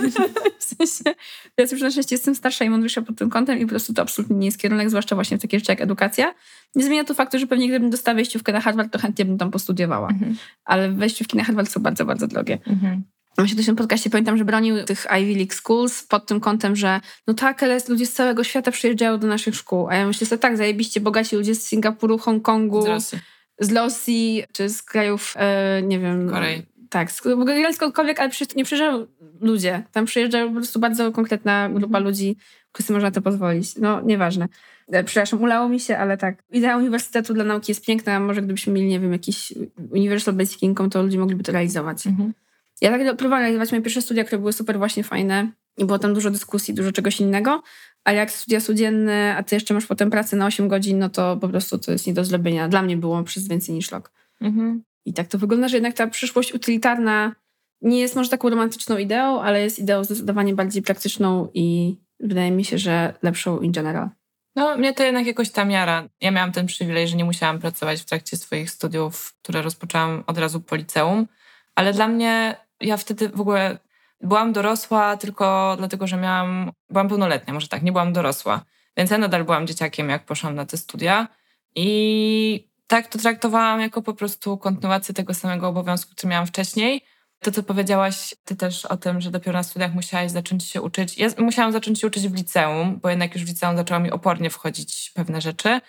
w 0.58 0.64
sensie, 0.64 1.18
ja 1.56 1.64
już 1.72 1.80
na 1.80 1.90
szczęście 1.90 2.14
jestem 2.14 2.34
starsza 2.34 2.64
i 2.64 2.70
mądrzejsza 2.70 3.02
pod 3.02 3.16
tym 3.16 3.30
kątem 3.30 3.58
i 3.58 3.62
po 3.62 3.70
prostu 3.70 3.94
to 3.94 4.02
absolutnie 4.02 4.36
nie 4.36 4.46
jest 4.46 4.58
kierunek, 4.58 4.90
zwłaszcza 4.90 5.14
właśnie 5.14 5.38
w 5.38 5.42
takie 5.42 5.58
rzeczy 5.58 5.72
jak 5.72 5.80
edukacja. 5.80 6.34
Nie 6.74 6.84
zmienia 6.84 7.04
to 7.04 7.14
faktu, 7.14 7.38
że 7.38 7.46
pewnie 7.46 7.68
gdybym 7.68 7.90
dostała 7.90 8.14
wejściówkę 8.14 8.52
na 8.52 8.60
Harvard, 8.60 8.92
to 8.92 8.98
chętnie 8.98 9.24
bym 9.24 9.38
tam 9.38 9.50
postudiowała. 9.50 10.08
Mhm. 10.08 10.36
Ale 10.64 10.92
wejściówki 10.92 11.36
na 11.36 11.44
Harvard 11.44 11.70
są 11.70 11.80
bardzo, 11.80 12.04
bardzo 12.04 12.26
drogie. 12.26 12.58
Mhm. 12.66 13.02
Właśnie 13.36 13.62
w 13.62 13.66
tym 13.66 13.76
podcaście 13.76 14.10
pamiętam, 14.10 14.36
że 14.36 14.44
bronił 14.44 14.84
tych 14.84 15.06
Ivy 15.20 15.34
League 15.38 15.52
Schools 15.52 16.02
pod 16.02 16.26
tym 16.26 16.40
kątem, 16.40 16.76
że 16.76 17.00
no 17.26 17.34
tak, 17.34 17.62
ale 17.62 17.78
ludzie 17.88 18.06
z 18.06 18.12
całego 18.12 18.44
świata 18.44 18.70
przyjeżdżają 18.70 19.18
do 19.18 19.26
naszych 19.26 19.54
szkół. 19.54 19.88
A 19.88 19.94
ja 19.94 20.06
myślę 20.06 20.26
sobie, 20.26 20.38
tak, 20.38 20.56
zajebiście 20.56 21.00
bogaci 21.00 21.36
ludzie 21.36 21.54
z 21.54 21.66
Singapuru, 21.66 22.18
Hongkongu, 22.18 22.82
Z 22.82 22.86
Rosji. 22.86 23.18
z 23.60 23.72
Rosji, 23.72 24.42
czy 24.52 24.68
z 24.68 24.82
krajów, 24.82 25.34
e, 25.36 25.82
nie 25.82 25.98
wiem... 25.98 26.30
Korei. 26.30 26.62
Tak, 26.90 27.08
ogóle 27.26 27.74
skądkolwiek, 27.74 28.20
ale 28.20 28.30
przecież 28.30 28.56
nie 28.56 28.64
przyjeżdżają 28.64 29.06
ludzie. 29.40 29.82
Tam 29.92 30.04
przyjeżdża 30.04 30.46
po 30.46 30.52
prostu 30.52 30.80
bardzo 30.80 31.12
konkretna 31.12 31.68
grupa 31.68 31.98
ludzi, 31.98 32.36
którzy 32.72 32.86
sobie 32.86 32.94
można 32.96 33.08
na 33.08 33.14
to 33.14 33.22
pozwolić. 33.22 33.76
No, 33.76 34.00
nieważne. 34.00 34.48
E, 34.88 35.04
Przepraszam, 35.04 35.42
ulało 35.42 35.68
mi 35.68 35.80
się, 35.80 35.98
ale 35.98 36.16
tak. 36.16 36.42
Idea 36.50 36.76
uniwersytetu 36.76 37.34
dla 37.34 37.44
nauki 37.44 37.70
jest 37.70 37.86
piękna, 37.86 38.20
może 38.20 38.42
gdybyśmy 38.42 38.72
mieli, 38.72 38.88
nie 38.88 39.00
wiem, 39.00 39.12
jakiś 39.12 39.52
Universal 39.90 40.34
Basic 40.34 40.62
Income, 40.62 40.90
to 40.90 41.02
ludzie 41.02 41.18
mogliby 41.18 41.42
to 41.42 41.52
realizować. 41.52 42.06
Mhm. 42.06 42.32
Ja 42.80 42.90
tak 42.90 43.16
próbowałam 43.16 43.42
realizować 43.42 43.70
moje 43.72 43.82
pierwsze 43.82 44.02
studia, 44.02 44.24
które 44.24 44.38
były 44.38 44.52
super 44.52 44.78
właśnie 44.78 45.04
fajne 45.04 45.52
i 45.78 45.84
było 45.84 45.98
tam 45.98 46.14
dużo 46.14 46.30
dyskusji, 46.30 46.74
dużo 46.74 46.92
czegoś 46.92 47.20
innego, 47.20 47.62
ale 48.04 48.16
jak 48.16 48.30
studia 48.30 48.60
codzienne, 48.60 49.36
a 49.36 49.42
ty 49.42 49.56
jeszcze 49.56 49.74
masz 49.74 49.86
potem 49.86 50.10
pracę 50.10 50.36
na 50.36 50.46
8 50.46 50.68
godzin, 50.68 50.98
no 50.98 51.08
to 51.08 51.36
po 51.36 51.48
prostu 51.48 51.78
to 51.78 51.92
jest 51.92 52.06
nie 52.06 52.14
do 52.14 52.24
zrobienia. 52.24 52.68
Dla 52.68 52.82
mnie 52.82 52.96
było 52.96 53.22
przez 53.22 53.48
więcej 53.48 53.74
niż 53.74 53.90
rok. 53.90 54.12
Mhm. 54.40 54.82
I 55.10 55.12
tak 55.12 55.26
to 55.26 55.38
wygląda, 55.38 55.68
że 55.68 55.76
jednak 55.76 55.94
ta 55.94 56.06
przyszłość 56.06 56.54
utylitarna 56.54 57.34
nie 57.82 58.00
jest 58.00 58.16
może 58.16 58.30
taką 58.30 58.50
romantyczną 58.50 58.98
ideą, 58.98 59.40
ale 59.40 59.62
jest 59.62 59.78
ideą 59.78 60.04
zdecydowanie 60.04 60.54
bardziej 60.54 60.82
praktyczną 60.82 61.48
i 61.54 61.96
wydaje 62.20 62.50
mi 62.50 62.64
się, 62.64 62.78
że 62.78 63.14
lepszą 63.22 63.60
in 63.60 63.72
general. 63.72 64.08
No, 64.56 64.76
mnie 64.76 64.92
to 64.92 65.02
jednak 65.02 65.26
jakoś 65.26 65.50
tam 65.50 65.70
jara. 65.70 66.08
Ja 66.20 66.30
miałam 66.30 66.52
ten 66.52 66.66
przywilej, 66.66 67.08
że 67.08 67.16
nie 67.16 67.24
musiałam 67.24 67.58
pracować 67.58 68.00
w 68.00 68.04
trakcie 68.04 68.36
swoich 68.36 68.70
studiów, 68.70 69.34
które 69.42 69.62
rozpoczęłam 69.62 70.24
od 70.26 70.38
razu 70.38 70.60
po 70.60 70.76
liceum, 70.76 71.26
ale 71.74 71.92
dla 71.92 72.08
mnie, 72.08 72.56
ja 72.80 72.96
wtedy 72.96 73.28
w 73.28 73.40
ogóle 73.40 73.78
byłam 74.20 74.52
dorosła 74.52 75.16
tylko 75.16 75.74
dlatego, 75.78 76.06
że 76.06 76.16
miałam, 76.16 76.72
byłam 76.90 77.08
pełnoletnia, 77.08 77.54
może 77.54 77.68
tak, 77.68 77.82
nie 77.82 77.92
byłam 77.92 78.12
dorosła, 78.12 78.64
więc 78.96 79.10
ja 79.10 79.18
nadal 79.18 79.44
byłam 79.44 79.66
dzieciakiem, 79.66 80.08
jak 80.08 80.24
poszłam 80.24 80.54
na 80.54 80.66
te 80.66 80.76
studia 80.76 81.28
i 81.76 82.69
tak 82.90 83.06
to 83.06 83.18
traktowałam 83.18 83.80
jako 83.80 84.02
po 84.02 84.14
prostu 84.14 84.58
kontynuację 84.58 85.14
tego 85.14 85.34
samego 85.34 85.68
obowiązku, 85.68 86.12
który 86.12 86.30
miałam 86.30 86.46
wcześniej. 86.46 87.04
To, 87.38 87.50
co 87.52 87.62
powiedziałaś 87.62 88.34
ty 88.44 88.56
też 88.56 88.84
o 88.84 88.96
tym, 88.96 89.20
że 89.20 89.30
dopiero 89.30 89.58
na 89.58 89.62
studiach 89.62 89.94
musiałaś 89.94 90.30
zacząć 90.30 90.64
się 90.64 90.82
uczyć. 90.82 91.18
Ja 91.18 91.28
musiałam 91.38 91.72
zacząć 91.72 92.00
się 92.00 92.06
uczyć 92.06 92.28
w 92.28 92.34
liceum, 92.34 93.00
bo 93.02 93.10
jednak 93.10 93.34
już 93.34 93.44
w 93.44 93.48
liceum 93.48 93.76
zaczęło 93.76 94.00
mi 94.00 94.10
opornie 94.10 94.50
wchodzić 94.50 95.12
pewne 95.14 95.40
rzeczy, 95.40 95.80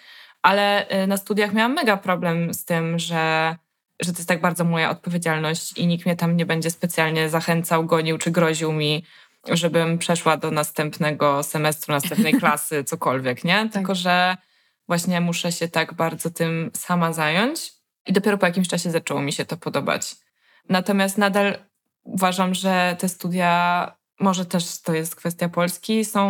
ale 0.42 0.90
y, 1.04 1.08
na 1.08 1.18
studiach 1.18 1.54
miałam 1.54 1.74
mega 1.74 1.98
problem 1.98 2.54
z 2.54 2.66
tym, 2.66 3.00
że, 3.00 3.56
że 4.02 4.12
to 4.12 4.18
jest 4.18 4.30
tak 4.30 4.42
bardzo 4.42 4.64
moja 4.64 4.90
odpowiedzialność 4.90 5.78
i 5.78 5.88
nikt 5.88 6.06
mnie 6.06 6.16
tam 6.16 6.38
nie 6.38 6.46
będzie 6.46 6.72
specjalnie 6.72 7.30
zachęcał, 7.30 7.86
gonił 7.86 8.18
czy 8.18 8.32
groził 8.32 8.72
mi, 8.72 9.04
żebym 9.48 9.98
przeszła 9.98 10.38
do 10.38 10.52
następnego 10.52 11.44
semestru, 11.44 11.94
następnej 11.94 12.34
klasy, 12.42 12.84
cokolwiek, 12.84 13.44
nie? 13.44 13.70
Tylko, 13.70 13.96
że 13.96 14.38
właśnie 14.92 15.22
muszę 15.22 15.52
się 15.52 15.68
tak 15.68 15.94
bardzo 15.94 16.30
tym 16.30 16.72
sama 16.74 17.14
zająć 17.14 17.74
i 18.08 18.14
dopiero 18.14 18.38
po 18.38 18.46
jakimś 18.46 18.68
czasie 18.68 18.92
zaczęło 18.92 19.22
mi 19.22 19.34
się 19.34 19.46
to 19.46 19.58
podobać. 19.58 20.16
Natomiast 20.70 21.18
nadal 21.18 21.58
uważam, 22.04 22.54
że 22.54 22.96
te 23.00 23.10
studia, 23.10 23.92
może 24.20 24.46
też 24.46 24.82
to 24.82 24.94
jest 24.94 25.16
kwestia 25.16 25.50
Polski, 25.50 26.06
są 26.06 26.24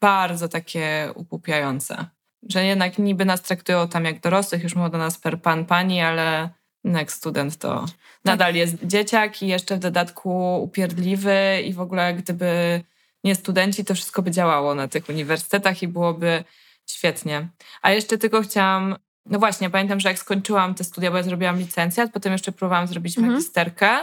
bardzo 0.00 0.48
takie 0.48 1.12
upupiające. 1.14 2.06
Że 2.48 2.64
jednak 2.64 2.98
niby 2.98 3.24
nas 3.24 3.42
traktują 3.42 3.88
tam 3.88 4.04
jak 4.04 4.20
dorosłych, 4.20 4.62
już 4.62 4.74
mówią 4.74 4.90
do 4.90 4.98
nas 4.98 5.18
per 5.18 5.42
pan, 5.42 5.66
pani, 5.66 6.00
ale 6.00 6.50
jak 6.84 7.12
student 7.12 7.56
to 7.56 7.84
nadal 8.24 8.54
jest 8.54 8.86
dzieciak 8.86 9.42
i 9.42 9.46
jeszcze 9.46 9.76
w 9.76 9.78
dodatku 9.78 10.62
upierdliwy 10.62 11.62
i 11.66 11.72
w 11.72 11.80
ogóle 11.80 12.14
gdyby 12.14 12.82
nie 13.24 13.34
studenci, 13.34 13.84
to 13.84 13.94
wszystko 13.94 14.22
by 14.22 14.30
działało 14.30 14.74
na 14.74 14.88
tych 14.88 15.08
uniwersytetach 15.08 15.82
i 15.82 15.88
byłoby 15.88 16.44
świetnie. 16.90 17.48
A 17.82 17.90
jeszcze 17.90 18.18
tylko 18.18 18.42
chciałam 18.42 18.96
no 19.26 19.38
właśnie, 19.38 19.70
pamiętam, 19.70 20.00
że 20.00 20.08
jak 20.08 20.18
skończyłam 20.18 20.74
te 20.74 20.84
studia, 20.84 21.10
bo 21.10 21.16
ja 21.16 21.22
zrobiłam 21.22 21.58
licencjat, 21.58 22.12
potem 22.12 22.32
jeszcze 22.32 22.52
próbowałam 22.52 22.86
zrobić 22.86 23.18
Mhm. 23.18 23.34
magisterkę 23.34 23.98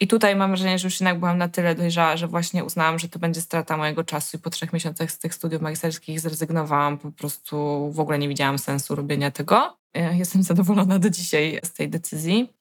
i 0.00 0.08
tutaj 0.08 0.36
mam 0.36 0.50
wrażenie, 0.50 0.78
że 0.78 0.86
już 0.86 1.00
jednak 1.00 1.18
byłam 1.18 1.38
na 1.38 1.48
tyle 1.48 1.74
dojrzała, 1.74 2.16
że 2.16 2.28
właśnie 2.28 2.64
uznałam, 2.64 2.98
że 2.98 3.08
to 3.08 3.18
będzie 3.18 3.40
strata 3.40 3.76
mojego 3.76 4.04
czasu 4.04 4.36
i 4.36 4.40
po 4.40 4.50
trzech 4.50 4.72
miesiącach 4.72 5.10
z 5.10 5.18
tych 5.18 5.34
studiów 5.34 5.62
magisterskich 5.62 6.20
zrezygnowałam. 6.20 6.98
Po 6.98 7.12
prostu 7.12 7.90
w 7.92 8.00
ogóle 8.00 8.18
nie 8.18 8.28
widziałam 8.28 8.58
sensu 8.58 8.94
robienia 8.94 9.30
tego. 9.30 9.76
Ja 9.94 10.12
Jestem 10.12 10.42
zadowolona 10.42 10.98
do 10.98 11.10
dzisiaj 11.10 11.60
z 11.64 11.72
tej 11.72 11.88
decyzji, 11.88 12.52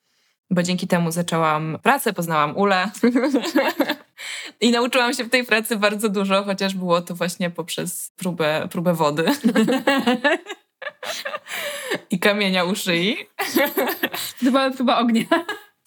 bo 0.49 0.63
dzięki 0.63 0.88
temu 0.88 1.11
zaczęłam 1.11 1.78
pracę, 1.84 2.13
poznałam 2.13 2.57
Ulę 2.57 2.89
i 4.61 4.71
nauczyłam 4.71 5.13
się 5.13 5.24
w 5.24 5.30
tej 5.30 5.45
pracy 5.45 5.78
bardzo 5.78 6.09
dużo, 6.09 6.43
chociaż 6.43 6.76
było 6.76 7.01
to 7.01 7.15
właśnie 7.15 7.49
poprzez 7.49 8.11
próbę, 8.15 8.67
próbę 8.71 8.93
wody. 8.93 9.26
I 12.09 12.19
kamienia 12.19 12.63
u 12.63 12.76
szyi. 12.76 13.17
To 14.39 14.51
była 14.51 14.71
próba 14.71 14.97
ognia. 14.97 15.26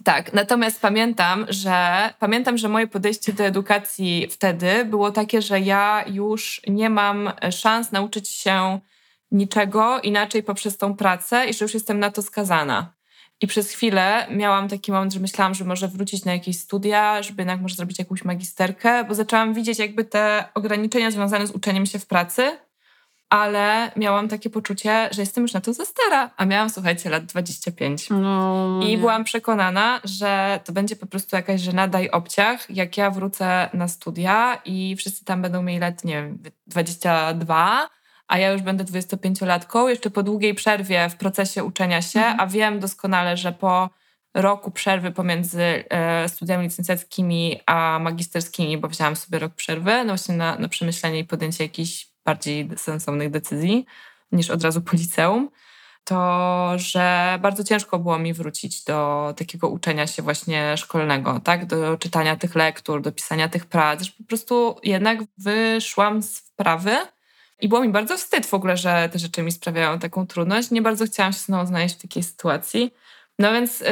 Tak, 0.05 0.33
natomiast 0.33 0.81
pamiętam, 0.81 1.47
że 1.49 2.11
pamiętam, 2.19 2.59
że 2.59 2.69
moje 2.69 2.87
podejście 2.87 3.33
do 3.33 3.45
edukacji 3.45 4.29
wtedy 4.31 4.85
było 4.85 5.11
takie, 5.11 5.43
że 5.43 5.61
ja 5.61 6.05
już 6.07 6.61
nie 6.67 6.91
mam 6.91 7.33
szans 7.51 7.93
nauczyć 7.93 8.29
się 8.29 8.81
niczego 9.31 10.01
inaczej 10.01 10.43
poprzez 10.43 10.77
tą 10.77 10.97
pracę 10.97 11.47
i 11.47 11.55
że 11.55 11.65
już 11.65 11.75
jestem 11.75 11.99
na 11.99 12.11
to 12.11 12.23
skazana. 12.23 12.96
I 13.41 13.47
przez 13.47 13.71
chwilę 13.71 14.27
miałam 14.31 14.69
taki 14.69 14.93
moment, 14.93 15.13
że 15.13 15.21
myślałam, 15.21 15.55
że 15.55 15.65
może 15.65 15.89
wrócić 15.89 16.25
na 16.25 16.33
jakieś 16.33 16.59
studia, 16.59 17.23
żeby 17.23 17.43
jednak 17.43 17.61
może 17.61 17.75
zrobić 17.75 17.99
jakąś 17.99 18.25
magisterkę, 18.25 19.05
bo 19.05 19.15
zaczęłam 19.15 19.55
widzieć 19.55 19.79
jakby 19.79 20.05
te 20.05 20.45
ograniczenia 20.55 21.11
związane 21.11 21.47
z 21.47 21.51
uczeniem 21.51 21.87
się 21.87 21.99
w 21.99 22.07
pracy, 22.07 22.59
ale 23.31 23.91
miałam 23.97 24.29
takie 24.29 24.51
poczucie, 24.51 25.09
że 25.13 25.23
jestem 25.23 25.45
już 25.45 25.53
na 25.53 25.61
to 25.61 25.73
za 25.73 25.85
stara, 25.85 26.31
a 26.37 26.45
miałam, 26.45 26.71
słuchajcie, 26.71 27.11
lat 27.11 27.25
25. 27.25 28.11
No, 28.11 28.81
I 28.83 28.87
nie. 28.87 28.99
byłam 28.99 29.25
przekonana, 29.25 30.01
że 30.05 30.61
to 30.65 30.73
będzie 30.73 30.97
po 30.97 31.07
prostu 31.07 31.37
jakaś 31.37 31.61
żenada 31.61 32.01
i 32.01 32.11
obciach, 32.11 32.71
jak 32.71 32.97
ja 32.97 33.11
wrócę 33.11 33.71
na 33.73 33.89
studia 33.89 34.61
i 34.65 34.97
wszyscy 34.97 35.25
tam 35.25 35.43
będą 35.43 35.63
mieli 35.63 35.79
lat, 35.79 36.05
nie 36.05 36.15
wiem, 36.15 36.39
22, 36.67 37.89
a 38.29 38.39
ja 38.39 38.53
już 38.53 38.63
będę 38.63 38.85
25-latką, 38.85 39.87
jeszcze 39.87 40.11
po 40.11 40.23
długiej 40.23 40.55
przerwie 40.55 41.09
w 41.09 41.17
procesie 41.17 41.65
uczenia 41.65 42.03
się, 42.03 42.21
mhm. 42.21 42.41
a 42.41 42.47
wiem 42.47 42.81
doskonale, 42.81 43.37
że 43.37 43.53
po 43.53 43.91
roku 44.35 44.71
przerwy 44.71 45.11
pomiędzy 45.11 45.63
e, 45.63 46.29
studiami 46.29 46.65
licencjackimi 46.65 47.61
a 47.67 47.99
magisterskimi, 48.03 48.79
bo 48.79 48.89
wzięłam 48.89 49.17
sobie 49.17 49.39
rok 49.39 49.55
przerwy, 49.55 49.93
no 49.99 50.05
właśnie 50.05 50.35
na, 50.35 50.59
na 50.59 50.69
przemyślenie 50.69 51.19
i 51.19 51.25
podjęcie 51.25 51.65
jakichś 51.65 52.09
bardziej 52.25 52.69
sensownych 52.77 53.31
decyzji 53.31 53.87
niż 54.33 54.51
od 54.51 54.63
razu 54.63 54.81
po 54.81 54.97
liceum, 54.97 55.51
to 56.05 56.73
że 56.77 57.39
bardzo 57.43 57.65
ciężko 57.65 57.99
było 57.99 58.19
mi 58.19 58.33
wrócić 58.33 58.85
do 58.85 59.35
takiego 59.37 59.69
uczenia 59.69 60.07
się 60.07 60.23
właśnie 60.23 60.77
szkolnego, 60.77 61.41
tak? 61.41 61.67
Do 61.67 61.97
czytania 61.97 62.37
tych 62.37 62.55
lektur, 62.55 63.03
do 63.03 63.13
pisania 63.13 63.49
tych 63.49 63.67
prac, 63.67 64.11
po 64.11 64.25
prostu 64.25 64.77
jednak 64.83 65.19
wyszłam 65.39 66.23
z 66.23 66.39
wprawy 66.39 66.97
i 67.61 67.69
było 67.69 67.81
mi 67.81 67.89
bardzo 67.89 68.17
wstyd 68.17 68.47
w 68.47 68.55
ogóle, 68.55 68.77
że 68.77 69.09
te 69.13 69.19
rzeczy 69.19 69.43
mi 69.43 69.53
sprawiają 69.53 69.99
taką 69.99 70.27
trudność. 70.27 70.71
Nie 70.71 70.83
bardzo 70.83 71.07
chciałam 71.07 71.33
się 71.33 71.39
znowu 71.39 71.67
znaleźć 71.67 71.95
w 71.95 72.03
takiej 72.03 72.23
sytuacji. 72.23 72.95
No 73.39 73.53
więc 73.53 73.81
yy, 73.81 73.87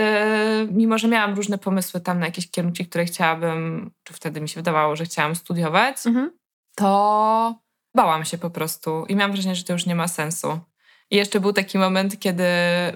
mimo, 0.70 0.98
że 0.98 1.08
miałam 1.08 1.34
różne 1.34 1.58
pomysły 1.58 2.00
tam 2.00 2.18
na 2.18 2.26
jakieś 2.26 2.50
kierunki, 2.50 2.86
które 2.86 3.04
chciałabym, 3.04 3.90
czy 4.04 4.14
wtedy 4.14 4.40
mi 4.40 4.48
się 4.48 4.54
wydawało, 4.54 4.96
że 4.96 5.04
chciałam 5.04 5.34
studiować, 5.34 6.06
mhm. 6.06 6.30
to 6.76 7.60
bałam 7.96 8.24
się 8.24 8.38
po 8.38 8.50
prostu 8.50 9.04
i 9.08 9.16
miałam 9.16 9.32
wrażenie, 9.32 9.54
że 9.54 9.64
to 9.64 9.72
już 9.72 9.86
nie 9.86 9.94
ma 9.94 10.08
sensu. 10.08 10.60
I 11.10 11.16
jeszcze 11.16 11.40
był 11.40 11.52
taki 11.52 11.78
moment, 11.78 12.18
kiedy 12.18 12.44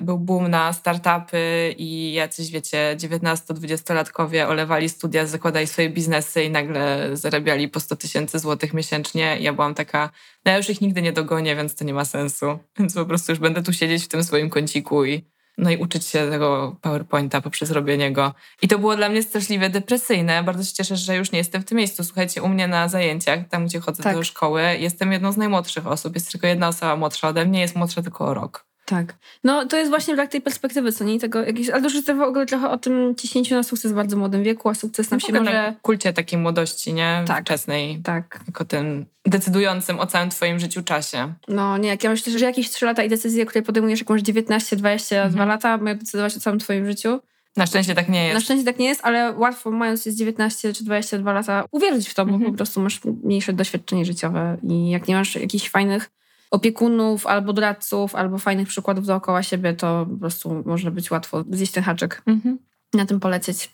był 0.00 0.18
boom 0.18 0.48
na 0.48 0.72
startupy 0.72 1.74
i 1.78 2.12
jacyś, 2.12 2.50
wiecie, 2.50 2.96
19-20-latkowie 2.98 4.48
olewali 4.48 4.88
studia, 4.88 5.26
zakładali 5.26 5.66
swoje 5.66 5.90
biznesy 5.90 6.44
i 6.44 6.50
nagle 6.50 7.10
zarabiali 7.16 7.68
po 7.68 7.80
100 7.80 7.96
tysięcy 7.96 8.38
złotych 8.38 8.74
miesięcznie. 8.74 9.36
I 9.40 9.42
ja 9.42 9.52
byłam 9.52 9.74
taka, 9.74 10.10
no 10.44 10.52
ja 10.52 10.58
już 10.58 10.70
ich 10.70 10.80
nigdy 10.80 11.02
nie 11.02 11.12
dogonię, 11.12 11.56
więc 11.56 11.74
to 11.74 11.84
nie 11.84 11.94
ma 11.94 12.04
sensu. 12.04 12.58
Więc 12.78 12.94
po 12.94 13.06
prostu 13.06 13.32
już 13.32 13.38
będę 13.38 13.62
tu 13.62 13.72
siedzieć 13.72 14.04
w 14.04 14.08
tym 14.08 14.24
swoim 14.24 14.50
kąciku 14.50 15.04
i 15.04 15.24
no 15.58 15.70
i 15.70 15.76
uczyć 15.76 16.06
się 16.06 16.30
tego 16.30 16.76
PowerPointa 16.80 17.40
poprzez 17.40 17.70
robienie 17.70 18.12
go. 18.12 18.34
I 18.62 18.68
to 18.68 18.78
było 18.78 18.96
dla 18.96 19.08
mnie 19.08 19.22
straszliwie 19.22 19.70
depresyjne. 19.70 20.42
Bardzo 20.42 20.64
się 20.64 20.72
cieszę, 20.72 20.96
że 20.96 21.16
już 21.16 21.32
nie 21.32 21.38
jestem 21.38 21.62
w 21.62 21.64
tym 21.64 21.78
miejscu. 21.78 22.04
Słuchajcie, 22.04 22.42
u 22.42 22.48
mnie 22.48 22.68
na 22.68 22.88
zajęciach, 22.88 23.48
tam 23.48 23.66
gdzie 23.66 23.80
chodzę 23.80 24.02
tak. 24.02 24.16
do 24.16 24.24
szkoły, 24.24 24.62
jestem 24.78 25.12
jedną 25.12 25.32
z 25.32 25.36
najmłodszych 25.36 25.86
osób. 25.86 26.14
Jest 26.14 26.32
tylko 26.32 26.46
jedna 26.46 26.68
osoba 26.68 26.96
młodsza 26.96 27.28
ode 27.28 27.46
mnie, 27.46 27.60
jest 27.60 27.76
młodsza 27.76 28.02
tylko 28.02 28.26
o 28.26 28.34
rok. 28.34 28.67
Tak. 28.88 29.14
No 29.44 29.66
to 29.66 29.76
jest 29.76 29.90
właśnie 29.90 30.14
brak 30.14 30.30
tej 30.30 30.40
perspektywy, 30.40 30.92
co 30.92 31.04
nie? 31.04 31.20
Tego 31.20 31.44
jakieś, 31.44 31.70
ale 31.70 31.82
już 31.82 32.04
w 32.04 32.20
ogóle 32.20 32.46
trochę 32.46 32.70
o 32.70 32.78
tym 32.78 33.14
ciśnięciu 33.14 33.54
na 33.54 33.62
sukces 33.62 33.92
w 33.92 33.94
bardzo 33.94 34.16
młodym 34.16 34.42
wieku, 34.42 34.68
a 34.68 34.74
sukces 34.74 35.10
nam 35.10 35.20
no, 35.22 35.26
się 35.26 35.32
może... 35.32 35.52
Na 35.52 35.74
kulcie 35.82 36.12
takiej 36.12 36.38
młodości, 36.38 36.92
nie? 36.92 37.24
Tak. 37.26 37.44
Wczesnej. 37.44 38.00
Tak. 38.04 38.40
Jako 38.46 38.64
tym 38.64 39.06
decydującym 39.26 40.00
o 40.00 40.06
całym 40.06 40.30
twoim 40.30 40.58
życiu 40.58 40.82
czasie. 40.82 41.32
No 41.48 41.78
nie, 41.78 41.88
jak 41.88 42.04
ja 42.04 42.10
myślę, 42.10 42.38
że 42.38 42.44
jakieś 42.44 42.70
trzy 42.70 42.86
lata 42.86 43.04
i 43.04 43.08
decyzje, 43.08 43.46
które 43.46 43.62
podejmujesz, 43.62 44.00
jak 44.00 44.10
masz 44.10 44.22
19, 44.22 44.76
22 44.76 45.26
mhm. 45.26 45.48
lata, 45.48 45.76
mają 45.76 45.96
decydować 45.96 46.36
o 46.36 46.40
całym 46.40 46.58
twoim 46.58 46.86
życiu. 46.86 47.20
Na 47.56 47.66
szczęście 47.66 47.94
tak 47.94 48.08
nie 48.08 48.24
jest. 48.24 48.34
Na 48.34 48.40
szczęście 48.40 48.64
tak 48.64 48.78
nie 48.78 48.88
jest, 48.88 49.00
ale 49.04 49.32
łatwo 49.32 49.70
mając 49.70 50.06
jest 50.06 50.18
19 50.18 50.72
czy 50.72 50.84
22 50.84 51.32
lata 51.32 51.64
uwierzyć 51.70 52.08
w 52.08 52.14
to, 52.14 52.26
bo 52.26 52.32
mhm. 52.32 52.50
po 52.52 52.56
prostu 52.56 52.80
masz 52.80 53.00
mniejsze 53.24 53.52
doświadczenie 53.52 54.04
życiowe 54.04 54.56
i 54.68 54.90
jak 54.90 55.08
nie 55.08 55.14
masz 55.14 55.34
jakichś 55.34 55.70
fajnych 55.70 56.10
opiekunów, 56.50 57.26
albo 57.26 57.52
doradców, 57.52 58.14
albo 58.14 58.38
fajnych 58.38 58.68
przykładów 58.68 59.06
dookoła 59.06 59.42
siebie, 59.42 59.74
to 59.74 60.06
po 60.10 60.16
prostu 60.16 60.62
może 60.66 60.90
być 60.90 61.10
łatwo 61.10 61.44
zjeść 61.50 61.72
ten 61.72 61.84
haczyk. 61.84 62.22
Mhm. 62.26 62.58
Na 62.94 63.06
tym 63.06 63.20
polecieć. 63.20 63.70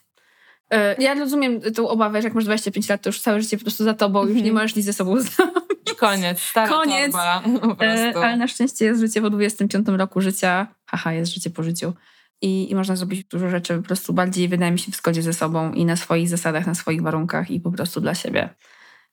E, 0.71 0.95
ja 1.03 1.13
rozumiem 1.13 1.61
tą 1.61 1.89
obawę, 1.89 2.21
że 2.21 2.27
jak 2.27 2.35
masz 2.35 2.45
25 2.45 2.89
lat, 2.89 3.01
to 3.01 3.09
już 3.09 3.21
całe 3.21 3.41
życie 3.41 3.57
po 3.57 3.63
prostu 3.63 3.83
za 3.83 3.93
tobą, 3.93 4.21
już 4.21 4.33
nie 4.33 4.37
mhm. 4.37 4.53
możesz 4.53 4.75
nic 4.75 4.85
ze 4.85 4.93
sobą 4.93 5.19
zrobić. 5.21 5.93
Koniec, 5.99 6.39
stara 6.39 6.67
Koniec. 6.67 7.11
Torba, 7.11 7.43
e, 7.85 8.13
ale 8.15 8.37
na 8.37 8.47
szczęście 8.47 8.85
jest 8.85 9.01
życie 9.01 9.21
po 9.21 9.29
25 9.29 9.87
roku 9.87 10.21
życia. 10.21 10.67
Haha, 10.85 11.13
jest 11.13 11.33
życie 11.33 11.49
po 11.49 11.63
życiu. 11.63 11.93
I, 12.41 12.71
I 12.71 12.75
można 12.75 12.95
zrobić 12.95 13.23
dużo 13.23 13.49
rzeczy 13.49 13.77
po 13.77 13.83
prostu 13.83 14.13
bardziej, 14.13 14.47
wydaje 14.47 14.71
mi 14.71 14.79
się, 14.79 14.91
w 14.91 14.95
zgodzie 14.95 15.21
ze 15.21 15.33
sobą 15.33 15.73
i 15.73 15.85
na 15.85 15.95
swoich 15.95 16.29
zasadach, 16.29 16.67
na 16.67 16.75
swoich 16.75 17.01
warunkach 17.01 17.51
i 17.51 17.59
po 17.59 17.71
prostu 17.71 18.01
dla 18.01 18.15
siebie. 18.15 18.49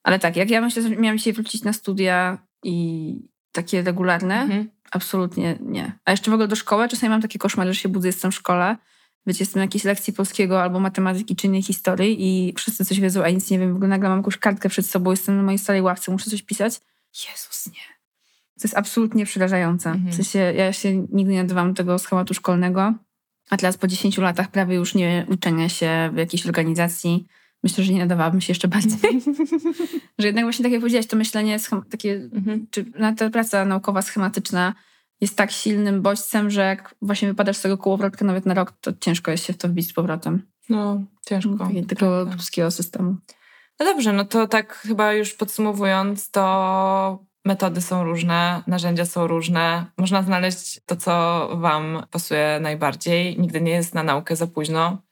Ale 0.02 0.18
tak, 0.18 0.36
jak 0.36 0.50
ja 0.50 0.60
myślę, 0.60 0.82
że 0.82 0.90
miałam 0.90 1.18
dzisiaj 1.18 1.32
wrócić 1.32 1.62
na 1.62 1.72
studia 1.72 2.38
i, 2.64 3.14
takie 3.52 3.82
regularne? 3.82 4.40
Mhm. 4.40 4.70
Absolutnie 4.90 5.58
nie. 5.60 5.92
A 6.04 6.10
jeszcze 6.10 6.30
w 6.30 6.34
ogóle 6.34 6.48
do 6.48 6.56
szkoły 6.56 6.88
czasami 6.88 7.10
mam 7.10 7.22
takie 7.22 7.38
koszmary, 7.38 7.74
że 7.74 7.80
się 7.80 7.88
budzę, 7.88 8.08
jestem 8.08 8.32
w 8.32 8.34
szkole, 8.34 8.76
wiecie, 9.26 9.42
jestem 9.42 9.60
na 9.60 9.64
jakiejś 9.64 9.84
lekcji 9.84 10.12
polskiego 10.12 10.62
albo 10.62 10.80
matematyki 10.80 11.36
czy 11.36 11.46
innej 11.46 11.62
historii 11.62 12.16
i 12.20 12.54
wszyscy 12.56 12.84
coś 12.84 13.00
wiedzą, 13.00 13.24
a 13.24 13.30
nic 13.30 13.50
nie 13.50 13.58
wiem. 13.58 13.72
W 13.72 13.76
ogóle 13.76 13.88
nagle 13.88 14.08
mam 14.08 14.18
jakąś 14.18 14.36
kartkę 14.36 14.68
przed 14.68 14.86
sobą, 14.86 15.10
jestem 15.10 15.36
na 15.36 15.42
mojej 15.42 15.58
starej 15.58 15.82
ławce, 15.82 16.12
muszę 16.12 16.30
coś 16.30 16.42
pisać. 16.42 16.80
Jezus, 17.28 17.66
nie. 17.66 17.92
To 18.60 18.64
jest 18.64 18.76
absolutnie 18.76 19.26
przerażające. 19.26 19.90
Mhm. 19.90 20.12
W 20.12 20.14
sensie 20.14 20.38
ja 20.38 20.72
się 20.72 20.96
nigdy 20.96 21.32
nie 21.32 21.42
nadawałam 21.42 21.74
tego 21.74 21.98
schematu 21.98 22.34
szkolnego, 22.34 22.94
a 23.50 23.56
teraz 23.56 23.76
po 23.76 23.86
10 23.86 24.18
latach 24.18 24.50
prawie 24.50 24.76
już 24.76 24.94
nie 24.94 25.26
uczenia 25.28 25.68
się 25.68 26.10
w 26.12 26.16
jakiejś 26.16 26.46
organizacji, 26.46 27.26
myślę, 27.62 27.84
że 27.84 27.92
nie 27.92 27.98
nadawałabym 27.98 28.40
się 28.40 28.50
jeszcze 28.50 28.68
bardziej. 28.68 29.20
że 30.18 30.26
jednak 30.26 30.44
właśnie 30.44 30.62
tak 30.62 30.72
jak 30.72 30.80
powiedziałaś, 30.80 31.06
to 31.06 31.16
myślenie, 31.16 31.58
takie, 31.90 32.14
mhm. 32.14 32.66
czy 32.70 32.84
ta 33.16 33.30
praca 33.30 33.64
naukowa 33.64 34.02
schematyczna 34.02 34.74
jest 35.20 35.36
tak 35.36 35.50
silnym 35.50 36.02
bodźcem, 36.02 36.50
że 36.50 36.60
jak 36.60 36.94
właśnie 37.02 37.28
wypadasz 37.28 37.56
z 37.56 37.62
tego 37.62 37.78
kołowrotka 37.78 38.24
nawet 38.24 38.46
na 38.46 38.54
rok, 38.54 38.72
to 38.80 38.92
ciężko 39.00 39.30
jest 39.30 39.44
się 39.44 39.52
w 39.52 39.58
to 39.58 39.68
wbić 39.68 39.88
z 39.88 39.92
powrotem. 39.92 40.42
No, 40.68 41.02
ciężko. 41.26 41.70
Tego 41.88 42.26
polskiego 42.26 42.70
systemu. 42.70 43.16
No 43.80 43.86
dobrze, 43.86 44.12
no 44.12 44.24
to 44.24 44.48
tak 44.48 44.74
chyba 44.74 45.12
już 45.12 45.34
podsumowując, 45.34 46.30
to 46.30 47.24
metody 47.44 47.80
są 47.80 48.04
różne, 48.04 48.62
narzędzia 48.66 49.04
są 49.04 49.26
różne. 49.26 49.86
Można 49.98 50.22
znaleźć 50.22 50.80
to, 50.86 50.96
co 50.96 51.48
Wam 51.56 52.02
pasuje 52.10 52.58
najbardziej. 52.60 53.40
Nigdy 53.40 53.60
nie 53.60 53.72
jest 53.72 53.94
na 53.94 54.02
naukę 54.02 54.36
za 54.36 54.46
późno 54.46 55.02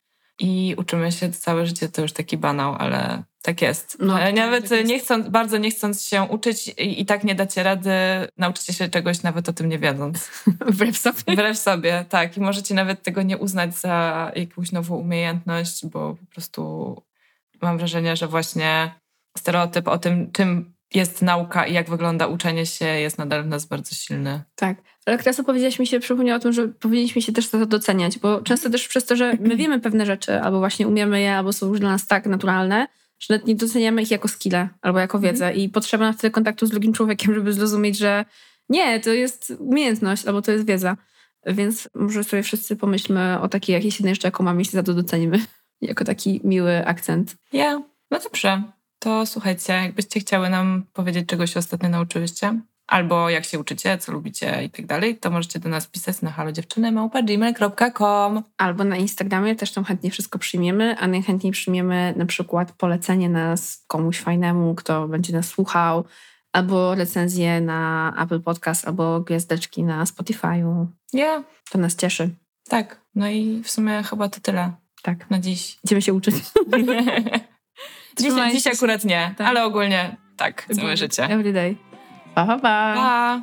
i 0.40 0.74
uczymy 0.78 1.12
się 1.12 1.32
całe 1.32 1.66
życie, 1.66 1.88
to 1.88 2.02
już 2.02 2.12
taki 2.12 2.36
banał, 2.36 2.74
ale 2.78 3.22
tak 3.42 3.62
jest. 3.62 3.96
No, 4.00 4.18
tak, 4.18 4.34
nawet 4.34 4.68
tak 4.68 4.86
nie 4.86 4.98
chcąc, 4.98 5.28
bardzo 5.28 5.58
nie 5.58 5.70
chcąc 5.70 6.04
się 6.04 6.22
uczyć 6.22 6.68
i, 6.68 7.00
i 7.00 7.06
tak 7.06 7.24
nie 7.24 7.34
dacie 7.34 7.62
rady, 7.62 7.90
nauczycie 8.36 8.72
się 8.72 8.88
czegoś 8.88 9.22
nawet 9.22 9.48
o 9.48 9.52
tym 9.52 9.68
nie 9.68 9.78
wiedząc. 9.78 10.30
Wbrew 10.66 10.98
sobie. 10.98 11.18
Wbrew 11.28 11.58
sobie, 11.58 12.04
tak. 12.08 12.36
I 12.36 12.40
możecie 12.40 12.74
nawet 12.74 13.02
tego 13.02 13.22
nie 13.22 13.38
uznać 13.38 13.74
za 13.74 14.32
jakąś 14.36 14.72
nową 14.72 14.96
umiejętność, 14.96 15.86
bo 15.86 16.14
po 16.14 16.26
prostu 16.26 17.02
mam 17.62 17.78
wrażenie, 17.78 18.16
że 18.16 18.28
właśnie 18.28 18.94
stereotyp 19.38 19.88
o 19.88 19.98
tym, 19.98 20.32
czym 20.32 20.74
jest 20.94 21.22
nauka 21.22 21.66
i 21.66 21.72
jak 21.74 21.90
wygląda 21.90 22.26
uczenie 22.26 22.66
się, 22.66 22.84
jest 22.84 23.18
nadal 23.18 23.44
w 23.44 23.46
nas 23.46 23.66
bardzo 23.66 23.94
silny. 23.94 24.42
Tak. 24.54 24.76
Ale 25.06 25.18
teraz 25.18 25.42
powiedziałaś 25.46 25.78
mi 25.78 25.86
się, 25.86 26.00
przypomniała 26.00 26.36
o 26.36 26.40
tym, 26.40 26.52
że 26.52 26.68
powinniśmy 26.68 27.22
się 27.22 27.32
też 27.32 27.46
za 27.46 27.58
to 27.58 27.66
doceniać, 27.66 28.18
bo 28.18 28.42
często 28.42 28.70
też 28.70 28.88
przez 28.88 29.06
to, 29.06 29.16
że 29.16 29.36
my 29.40 29.56
wiemy 29.56 29.80
pewne 29.80 30.06
rzeczy, 30.06 30.40
albo 30.40 30.58
właśnie 30.58 30.88
umiemy 30.88 31.20
je, 31.20 31.36
albo 31.36 31.52
są 31.52 31.68
już 31.68 31.80
dla 31.80 31.90
nas 31.90 32.06
tak 32.06 32.26
naturalne, 32.26 32.86
że 33.18 33.34
nawet 33.34 33.46
nie 33.46 33.54
doceniamy 33.54 34.02
ich 34.02 34.10
jako 34.10 34.28
skille 34.28 34.68
albo 34.82 34.98
jako 34.98 35.18
mhm. 35.18 35.34
wiedzę 35.34 35.52
i 35.52 35.68
potrzeba 35.68 36.04
nam 36.04 36.14
wtedy 36.14 36.30
kontaktu 36.30 36.66
z 36.66 36.70
drugim 36.70 36.92
człowiekiem, 36.92 37.34
żeby 37.34 37.52
zrozumieć, 37.52 37.98
że 37.98 38.24
nie, 38.68 39.00
to 39.00 39.10
jest 39.10 39.52
umiejętność 39.58 40.26
albo 40.26 40.42
to 40.42 40.52
jest 40.52 40.66
wiedza. 40.66 40.96
Więc 41.46 41.88
może 41.94 42.24
sobie 42.24 42.42
wszyscy 42.42 42.76
pomyślmy 42.76 43.40
o 43.40 43.48
takiej 43.48 43.74
jakiejś 43.74 43.94
jednej 43.98 44.14
rzeczy, 44.14 44.26
jaką 44.26 44.44
mamy 44.44 44.62
i 44.62 44.64
się 44.64 44.70
za 44.70 44.82
to 44.82 44.94
docenimy. 44.94 45.38
Jako 45.80 46.04
taki 46.04 46.40
miły 46.44 46.86
akcent. 46.86 47.36
Ja, 47.52 47.64
yeah. 47.64 47.82
no 48.10 48.18
dobrze. 48.18 48.62
To 49.02 49.26
słuchajcie, 49.26 49.72
jakbyście 49.72 50.20
chciały 50.20 50.50
nam 50.50 50.84
powiedzieć, 50.92 51.28
czego 51.28 51.46
się 51.46 51.58
ostatnio 51.58 51.88
nauczyłyście, 51.88 52.60
albo 52.86 53.30
jak 53.30 53.44
się 53.44 53.58
uczycie, 53.58 53.98
co 53.98 54.12
lubicie 54.12 54.64
i 54.64 54.70
tak 54.70 54.86
dalej, 54.86 55.18
to 55.18 55.30
możecie 55.30 55.58
do 55.58 55.68
nas 55.68 55.86
pisać 55.86 56.22
na 56.22 56.30
halodziewczyny.gmail.com 56.30 58.42
Albo 58.56 58.84
na 58.84 58.96
Instagramie 58.96 59.56
też 59.56 59.72
tam 59.72 59.84
chętnie 59.84 60.10
wszystko 60.10 60.38
przyjmiemy, 60.38 60.96
a 60.98 61.06
najchętniej 61.06 61.52
przyjmiemy 61.52 62.14
na 62.16 62.26
przykład 62.26 62.72
polecenie 62.72 63.28
nas 63.28 63.84
komuś 63.86 64.18
fajnemu, 64.18 64.74
kto 64.74 65.08
będzie 65.08 65.32
nas 65.32 65.48
słuchał, 65.48 66.04
albo 66.52 66.94
recenzję 66.94 67.60
na 67.60 68.12
Apple 68.18 68.40
Podcast, 68.40 68.88
albo 68.88 69.20
gwiazdeczki 69.20 69.84
na 69.84 70.04
Spotify'u. 70.04 70.86
Yeah. 71.12 71.44
To 71.70 71.78
nas 71.78 71.96
cieszy. 71.96 72.30
Tak, 72.68 73.00
no 73.14 73.28
i 73.28 73.62
w 73.64 73.70
sumie 73.70 74.02
chyba 74.02 74.28
to 74.28 74.40
tyle. 74.40 74.72
Tak. 75.02 75.30
Na 75.30 75.38
dziś. 75.38 75.78
Idziemy 75.84 76.02
się 76.02 76.14
uczyć. 76.14 76.34
Dziś, 78.20 78.32
dziś 78.52 78.66
akurat 78.66 79.04
nie, 79.04 79.34
tak. 79.38 79.46
ale 79.46 79.64
ogólnie 79.64 80.16
tak, 80.36 80.66
całe 80.74 80.96
życie. 80.96 81.24
Every 81.24 81.52
day. 81.52 81.76
Pa, 82.34 82.46
pa. 82.46 82.58
pa. 82.58 83.40